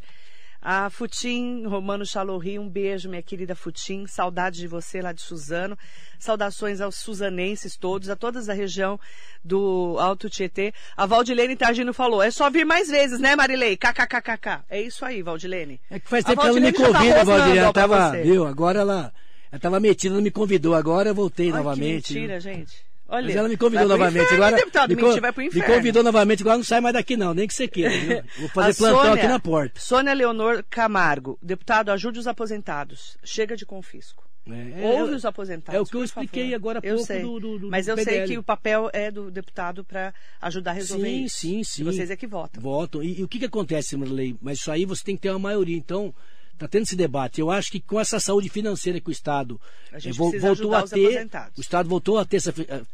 A 0.61 0.91
Futim, 0.91 1.65
Romano 1.65 2.05
Chalorri, 2.05 2.59
um 2.59 2.69
beijo, 2.69 3.09
minha 3.09 3.23
querida 3.23 3.55
Futim. 3.55 4.05
Saudade 4.05 4.59
de 4.59 4.67
você 4.67 5.01
lá 5.01 5.11
de 5.11 5.21
Suzano. 5.21 5.75
Saudações 6.19 6.79
aos 6.79 6.97
suzanenses 6.97 7.75
todos, 7.75 8.09
a 8.09 8.15
todas 8.15 8.45
da 8.45 8.53
região 8.53 8.99
do 9.43 9.97
Alto 9.99 10.29
Tietê. 10.29 10.71
A 10.95 11.07
Valdilene 11.07 11.55
Targino 11.55 11.93
falou, 11.93 12.21
é 12.21 12.29
só 12.29 12.47
vir 12.51 12.63
mais 12.63 12.89
vezes, 12.89 13.19
né, 13.19 13.35
Marilei? 13.35 13.75
KKKKK. 13.75 14.63
É 14.69 14.79
isso 14.79 15.03
aí, 15.03 15.23
Valdilene. 15.23 15.81
É 15.89 15.99
que 15.99 16.07
faz 16.07 16.23
tempo 16.23 16.39
que 16.39 16.47
ela 16.47 16.59
não 16.59 16.67
me 16.67 16.73
convida, 16.73 17.15
tá 17.15 17.23
Valdilene. 17.23 17.57
Ela 17.57 17.73
tava, 17.73 18.11
viu, 18.11 18.45
agora 18.45 18.81
ela, 18.81 19.13
ela 19.51 19.59
tava 19.59 19.79
metida, 19.79 20.13
não 20.13 20.21
me 20.21 20.29
convidou. 20.29 20.75
Agora 20.75 21.09
eu 21.09 21.15
voltei 21.15 21.47
Ai, 21.47 21.57
novamente. 21.57 22.13
Mentira, 22.13 22.39
gente. 22.39 22.90
Olha, 23.11 23.27
Mas 23.27 23.35
ela 23.35 23.49
me 23.49 23.57
convidou 23.57 23.89
novamente. 23.89 24.23
Inferno, 24.23 24.43
agora, 24.45 24.55
deputado, 24.55 24.95
me, 24.95 25.19
vai 25.19 25.33
pro 25.33 25.43
inferno. 25.43 25.67
me 25.67 25.75
convidou 25.75 26.01
novamente, 26.01 26.43
agora 26.43 26.55
não 26.55 26.63
sai 26.63 26.79
mais 26.79 26.93
daqui 26.93 27.17
não, 27.17 27.33
nem 27.33 27.45
que 27.45 27.53
você 27.53 27.67
queira. 27.67 27.89
Viu? 27.89 28.23
Vou 28.39 28.49
fazer 28.49 28.77
plantão 28.77 28.99
Sônia, 29.01 29.13
aqui 29.15 29.27
na 29.27 29.39
porta. 29.39 29.81
Sônia 29.81 30.13
Leonor 30.13 30.63
Camargo, 30.69 31.37
deputado, 31.41 31.91
ajude 31.91 32.19
os 32.19 32.25
aposentados. 32.25 33.17
Chega 33.21 33.57
de 33.57 33.65
confisco. 33.65 34.23
É, 34.47 34.87
Ouve 34.87 35.11
é, 35.11 35.15
os 35.17 35.25
aposentados. 35.25 35.77
É 35.77 35.81
o 35.81 35.85
que 35.85 35.95
eu 35.95 36.03
expliquei 36.05 36.43
favor. 36.43 36.55
agora 36.55 36.79
há 36.79 36.81
pouco 36.81 37.13
do, 37.13 37.39
do, 37.39 37.59
do, 37.59 37.69
Mas 37.69 37.89
eu 37.89 37.95
PDL. 37.95 38.17
sei 38.17 38.27
que 38.27 38.37
o 38.37 38.43
papel 38.43 38.89
é 38.93 39.11
do 39.11 39.29
deputado 39.29 39.83
para 39.83 40.13
ajudar 40.41 40.71
a 40.71 40.73
resolver 40.73 41.09
sim, 41.09 41.23
isso. 41.25 41.37
Sim, 41.37 41.63
sim, 41.63 41.63
sim. 41.63 41.83
Vocês 41.83 42.09
é 42.09 42.15
que 42.15 42.25
votam. 42.25 42.63
Votam. 42.63 43.03
E, 43.03 43.19
e 43.19 43.23
o 43.23 43.27
que, 43.27 43.39
que 43.39 43.45
acontece, 43.45 43.97
Marley? 43.97 44.37
Mas 44.41 44.59
isso 44.59 44.71
aí 44.71 44.85
você 44.85 45.03
tem 45.03 45.17
que 45.17 45.23
ter 45.23 45.31
uma 45.31 45.39
maioria. 45.39 45.77
Então, 45.77 46.15
Está 46.61 46.67
tendo 46.67 46.83
esse 46.83 46.95
debate. 46.95 47.41
Eu 47.41 47.49
acho 47.49 47.71
que 47.71 47.79
com 47.79 47.99
essa 47.99 48.19
saúde 48.19 48.47
financeira 48.47 49.01
que 49.01 49.09
o 49.09 49.11
Estado 49.11 49.59
eh, 49.91 50.11
voltou 50.13 50.75
a 50.75 50.87
ter, 50.87 51.27
o 51.57 51.61
Estado 51.61 51.89
voltou 51.89 52.19
a 52.19 52.25
ter 52.25 52.37
essa 52.37 52.53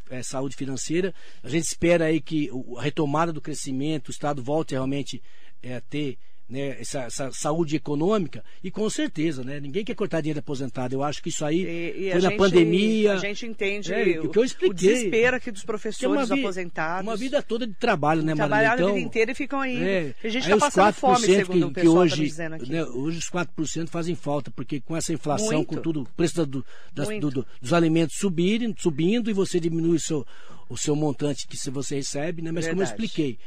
é, 0.09 0.23
saúde 0.23 0.55
financeira. 0.55 1.13
A 1.43 1.49
gente 1.49 1.65
espera 1.65 2.05
aí 2.05 2.21
que 2.21 2.49
a 2.77 2.81
retomada 2.81 3.33
do 3.33 3.41
crescimento, 3.41 4.07
o 4.07 4.11
Estado 4.11 4.41
volte 4.41 4.71
realmente 4.73 5.21
é, 5.61 5.75
a 5.75 5.81
ter 5.81 6.17
né, 6.49 6.79
essa, 6.79 7.01
essa, 7.01 7.31
saúde 7.31 7.75
econômica 7.75 8.43
e 8.63 8.71
com 8.71 8.89
certeza, 8.89 9.43
né, 9.43 9.59
ninguém 9.59 9.83
quer 9.83 9.95
cortar 9.95 10.21
dinheiro 10.21 10.39
aposentado. 10.39 10.95
Eu 10.95 11.03
acho 11.03 11.21
que 11.21 11.29
isso 11.29 11.43
aí 11.43 11.63
e, 11.63 12.07
e 12.07 12.11
foi 12.11 12.21
na 12.21 12.29
gente, 12.29 12.37
pandemia. 12.37 13.13
A 13.13 13.17
gente 13.17 13.45
entende 13.45 13.93
é, 13.93 14.19
o, 14.21 14.29
que 14.29 14.39
eu 14.39 14.43
expliquei, 14.43 14.69
o 14.69 14.73
desespero 14.73 15.37
aqui 15.37 15.51
dos 15.51 15.63
professores 15.63 16.29
uma 16.29 16.39
aposentados. 16.39 17.07
Uma 17.07 17.17
vida 17.17 17.41
toda 17.41 17.67
de 17.67 17.73
trabalho, 17.73 18.23
né, 18.23 18.33
Trabalharam 18.33 18.75
então, 18.75 18.89
a 18.89 18.93
vida 18.93 19.05
inteira 19.05 19.31
e 19.31 19.35
ficam 19.35 19.59
aí. 19.59 19.77
É, 19.77 20.13
a 20.23 20.29
gente 20.29 20.43
está 20.43 20.57
passando 20.57 20.93
fome, 20.93 21.25
segundo 21.25 21.65
que, 21.65 21.65
o 21.65 21.71
pessoal 21.71 21.95
que 21.95 21.99
hoje, 21.99 22.15
tá 22.15 22.23
dizendo 22.23 22.55
aqui. 22.55 22.71
Né, 22.71 22.83
hoje 22.85 23.17
os 23.17 23.29
4% 23.29 23.89
fazem 23.89 24.15
falta, 24.15 24.49
porque 24.51 24.79
com 24.79 24.95
essa 24.95 25.11
inflação, 25.11 25.57
Muito. 25.57 25.67
com 25.67 25.81
tudo, 25.81 26.01
o 26.01 26.05
preço 26.15 26.45
do, 26.45 26.65
das, 26.93 27.07
do, 27.07 27.29
do, 27.29 27.47
dos 27.61 27.73
alimentos 27.73 28.17
subirem, 28.17 28.73
subindo 28.77 29.29
e 29.29 29.33
você 29.33 29.59
diminui 29.59 29.97
o 29.97 29.99
seu, 29.99 30.25
o 30.69 30.77
seu 30.77 30.95
montante 30.95 31.47
que 31.47 31.57
você 31.69 31.95
recebe, 31.95 32.41
né? 32.41 32.51
Mas 32.51 32.65
Verdade. 32.65 32.69
como 32.69 32.81
eu 32.81 32.85
expliquei, 32.85 33.37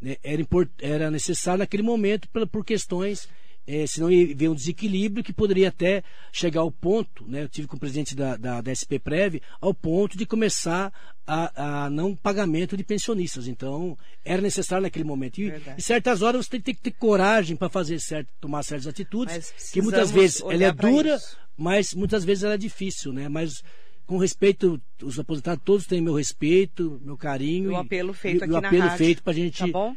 né, 0.00 0.16
era, 0.22 0.40
import, 0.40 0.68
era 0.80 1.10
necessário 1.10 1.58
naquele 1.58 1.82
momento 1.82 2.28
por, 2.28 2.46
por 2.46 2.64
questões, 2.64 3.28
é, 3.66 3.86
senão 3.86 4.10
ia 4.10 4.32
haver 4.32 4.48
um 4.48 4.54
desequilíbrio 4.54 5.22
que 5.22 5.32
poderia 5.32 5.68
até 5.68 6.02
chegar 6.32 6.62
ao 6.62 6.70
ponto, 6.70 7.24
né, 7.28 7.42
eu 7.42 7.48
tive 7.48 7.68
com 7.68 7.76
o 7.76 7.80
presidente 7.80 8.16
da, 8.16 8.36
da, 8.36 8.60
da 8.60 8.74
SP 8.74 8.98
Prev, 8.98 9.40
ao 9.60 9.72
ponto 9.72 10.16
de 10.16 10.26
começar 10.26 10.92
a, 11.26 11.84
a, 11.84 11.90
não 11.90 12.16
pagamento 12.16 12.76
de 12.76 12.82
pensionistas. 12.82 13.46
Então, 13.46 13.96
era 14.24 14.42
necessário 14.42 14.82
naquele 14.82 15.04
momento. 15.04 15.40
E, 15.40 15.52
em 15.76 15.80
certas 15.80 16.22
horas 16.22 16.46
você 16.46 16.52
tem, 16.52 16.60
tem 16.60 16.74
que 16.74 16.80
ter 16.80 16.90
coragem 16.92 17.56
para 17.56 17.68
fazer 17.68 18.00
certo, 18.00 18.28
tomar 18.40 18.64
certas 18.64 18.88
atitudes, 18.88 19.52
que 19.72 19.80
muitas 19.80 20.10
vezes 20.10 20.40
ela 20.40 20.64
é 20.64 20.72
dura, 20.72 21.14
isso. 21.14 21.36
mas 21.56 21.94
muitas 21.94 22.24
vezes 22.24 22.42
ela 22.42 22.54
é 22.54 22.58
difícil, 22.58 23.12
né? 23.12 23.28
Mas 23.28 23.62
com 24.10 24.18
respeito, 24.18 24.82
os 25.04 25.20
aposentados 25.20 25.62
todos 25.64 25.86
têm 25.86 26.00
meu 26.00 26.14
respeito, 26.14 27.00
meu 27.04 27.16
carinho. 27.16 27.70
O 27.70 27.76
apelo 27.76 28.12
feito 28.12 28.40
e, 28.40 28.42
aqui 28.42 28.52
o 28.52 28.60
na 28.60 28.66
apelo 28.66 28.82
rádio. 28.82 28.98
feito 28.98 29.22
para 29.22 29.32
a 29.32 29.36
gente 29.36 29.58
tá 29.60 29.66
bom? 29.68 29.96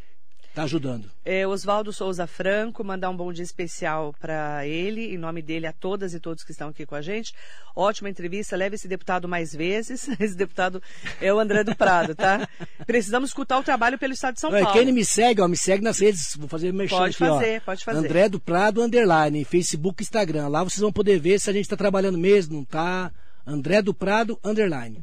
tá 0.53 0.63
ajudando. 0.65 1.09
É, 1.25 1.47
Oswaldo 1.47 1.91
Souza 1.91 2.27
Franco, 2.27 2.83
mandar 2.83 3.09
um 3.09 3.17
bom 3.17 3.33
dia 3.33 3.43
especial 3.43 4.13
para 4.21 4.67
ele, 4.67 5.15
em 5.15 5.17
nome 5.17 5.41
dele 5.41 5.65
a 5.65 5.73
todas 5.73 6.13
e 6.13 6.19
todos 6.19 6.43
que 6.43 6.51
estão 6.51 6.69
aqui 6.69 6.85
com 6.85 6.93
a 6.93 7.01
gente. 7.01 7.33
Ótima 7.75 8.07
entrevista, 8.07 8.55
leve 8.55 8.75
esse 8.75 8.87
deputado 8.87 9.27
mais 9.27 9.51
vezes. 9.51 10.07
Esse 10.21 10.35
deputado 10.35 10.79
é 11.19 11.33
o 11.33 11.39
André 11.39 11.63
do 11.63 11.75
Prado, 11.75 12.13
tá? 12.13 12.47
Precisamos 12.85 13.31
escutar 13.31 13.57
o 13.57 13.63
trabalho 13.63 13.97
pelo 13.97 14.13
Estado 14.13 14.35
de 14.35 14.41
São 14.41 14.51
Paulo. 14.51 14.73
Quem 14.73 14.91
me 14.91 15.03
segue, 15.03 15.41
ó, 15.41 15.47
me 15.47 15.57
segue 15.57 15.83
nas 15.83 15.97
redes, 15.97 16.35
vou 16.37 16.47
fazer 16.47 16.71
merchan 16.71 16.97
Pode 16.97 17.15
aqui, 17.15 17.25
fazer, 17.25 17.57
ó. 17.57 17.65
pode 17.65 17.83
fazer. 17.83 17.97
André 17.97 18.29
do 18.29 18.39
Prado, 18.39 18.83
underline, 18.83 19.43
Facebook, 19.43 20.03
Instagram. 20.03 20.49
Lá 20.49 20.63
vocês 20.63 20.81
vão 20.81 20.93
poder 20.93 21.19
ver 21.19 21.39
se 21.39 21.49
a 21.49 21.53
gente 21.53 21.63
está 21.63 21.75
trabalhando 21.75 22.19
mesmo, 22.19 22.57
não 22.57 22.63
tá? 22.63 23.11
André 23.45 23.81
do 23.81 23.93
Prado, 23.93 24.39
underline. 24.43 25.01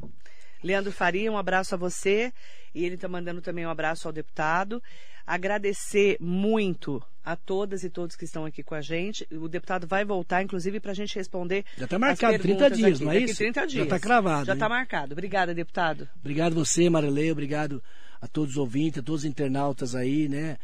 Leandro 0.63 0.91
Faria, 0.91 1.31
um 1.31 1.37
abraço 1.37 1.75
a 1.75 1.77
você. 1.77 2.31
E 2.73 2.85
ele 2.85 2.95
está 2.95 3.07
mandando 3.07 3.41
também 3.41 3.65
um 3.65 3.69
abraço 3.69 4.07
ao 4.07 4.13
deputado. 4.13 4.81
Agradecer 5.25 6.17
muito 6.19 7.03
a 7.23 7.35
todas 7.35 7.83
e 7.83 7.89
todos 7.89 8.15
que 8.15 8.25
estão 8.25 8.45
aqui 8.45 8.63
com 8.63 8.73
a 8.73 8.81
gente. 8.81 9.27
O 9.31 9.47
deputado 9.47 9.85
vai 9.85 10.03
voltar, 10.03 10.41
inclusive, 10.41 10.79
para 10.79 10.91
a 10.91 10.95
gente 10.95 11.15
responder. 11.15 11.65
Já 11.77 11.85
está 11.85 11.99
marcado 11.99 12.39
30 12.39 12.69
dias, 12.71 12.95
aqui. 12.95 13.05
não 13.05 13.11
é 13.11 13.19
isso? 13.19 13.35
30 13.35 13.67
dias. 13.67 13.73
Já 13.73 13.83
está 13.83 13.99
cravado. 13.99 14.45
Já 14.45 14.53
está 14.53 14.69
marcado. 14.69 15.13
Obrigada, 15.13 15.53
deputado. 15.53 16.09
Obrigado 16.19 16.55
você, 16.55 16.89
Marilei. 16.89 17.31
Obrigado 17.31 17.83
a 18.19 18.27
todos 18.27 18.51
os 18.51 18.57
ouvintes, 18.57 18.99
a 18.99 19.03
todos 19.03 19.21
os 19.21 19.25
internautas 19.25 19.95
aí, 19.95 20.27
né? 20.27 20.57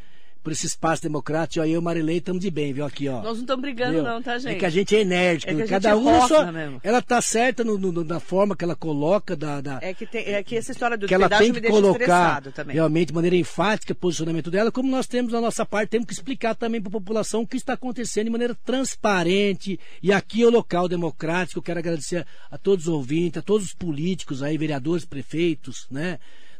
Por 0.48 0.54
esse 0.54 0.66
espaço 0.66 1.04
democrático. 1.04 1.66
Eu 1.66 1.82
e 1.82 1.84
Marilei 1.84 2.20
estamos 2.20 2.42
de 2.42 2.50
bem, 2.50 2.72
viu? 2.72 2.86
Aqui, 2.86 3.10
ó. 3.10 3.22
Nós 3.22 3.34
não 3.34 3.42
estamos 3.42 3.62
brigando, 3.62 3.96
viu? 3.96 4.04
não, 4.04 4.22
tá, 4.22 4.38
gente? 4.38 4.56
É 4.56 4.58
que 4.58 4.66
a 4.66 4.70
gente 4.70 4.96
é 4.96 5.02
enérgico. 5.02 5.52
É 5.52 5.68
Cada 5.68 5.98
um 5.98 6.26
só. 6.26 6.50
Mesmo. 6.50 6.80
Ela 6.82 7.02
tá 7.02 7.22
certa 7.22 7.66
no, 7.66 7.78
no, 7.78 8.02
na 8.06 8.22
forma 8.22 8.56
que 8.56 8.64
ela 8.64 8.74
coloca. 8.74 9.36
Da, 9.36 9.60
da, 9.60 9.80
é, 9.82 9.94
que 9.94 10.06
tem, 10.06 10.24
é 10.24 10.42
que 10.42 10.56
essa 10.56 10.72
história 10.72 10.98
do 10.98 11.06
que 11.06 11.14
ela 11.14 11.28
tem 11.28 11.52
que 11.52 11.60
colocar 11.64 12.42
realmente 12.70 13.08
de 13.08 13.14
maneira 13.14 13.36
enfática 13.36 13.92
o 13.92 13.96
posicionamento 13.96 14.50
dela, 14.50 14.72
como 14.72 14.90
nós 14.90 15.06
temos 15.06 15.34
na 15.34 15.42
nossa 15.42 15.66
parte, 15.66 15.90
temos 15.90 16.08
que 16.08 16.14
explicar 16.14 16.56
também 16.56 16.80
para 16.80 16.88
a 16.88 16.94
população 16.94 17.42
o 17.42 17.48
que 17.48 17.58
está 17.58 17.74
acontecendo 17.74 18.28
de 18.28 18.32
maneira 18.32 18.56
transparente. 18.56 19.78
E 20.02 20.14
aqui 20.14 20.44
é 20.44 20.46
o 20.46 20.50
local 20.50 20.88
democrático. 20.88 21.60
Eu 21.60 21.64
quero 21.64 21.80
agradecer 21.80 22.26
a 22.50 22.58
todos 22.58 22.88
os 22.88 22.94
ouvintes, 22.94 23.40
a 23.40 23.42
todos 23.42 23.68
os 23.68 23.74
políticos 23.74 24.42
aí, 24.42 24.58
vereadores, 24.58 25.04
prefeitos, 25.04 25.88
né? 25.92 26.18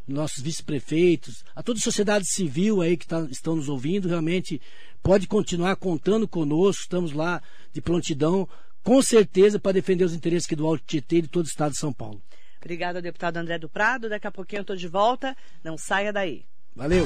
Nossos 0.08 0.42
vice-prefeitos, 0.42 1.44
a 1.56 1.62
toda 1.62 1.80
a 1.80 1.82
sociedade 1.82 2.26
civil 2.32 2.82
aí 2.82 2.96
que 2.96 3.06
tá, 3.06 3.28
estão 3.30 3.56
nos 3.56 3.68
ouvindo, 3.68 4.08
realmente 4.08 4.62
pode 5.04 5.28
continuar 5.28 5.76
contando 5.76 6.28
conosco, 6.28 6.84
estamos 6.84 7.12
lá 7.12 7.42
de 7.74 7.82
prontidão, 7.82 8.48
com 8.84 9.02
certeza, 9.02 9.60
para 9.60 9.74
defender 9.74 10.06
os 10.06 10.14
interesses 10.14 10.46
aqui 10.46 10.56
do 10.56 10.66
Alto 10.66 10.84
Tietê 10.86 11.18
e 11.18 11.22
de 11.24 11.28
todo 11.28 11.46
o 11.46 11.50
estado 11.50 11.72
de 11.74 11.80
São 11.80 11.92
Paulo. 11.92 12.22
Obrigada, 12.60 13.02
deputado 13.02 13.38
André 13.38 13.60
do 13.60 13.70
Prado. 13.70 14.10
Daqui 14.10 14.28
a 14.28 14.32
pouquinho 14.32 14.60
eu 14.60 14.62
estou 14.62 14.76
de 14.76 14.88
volta. 14.88 15.36
Não 15.64 15.78
saia 15.78 16.12
daí. 16.12 16.46
Valeu. 16.76 17.06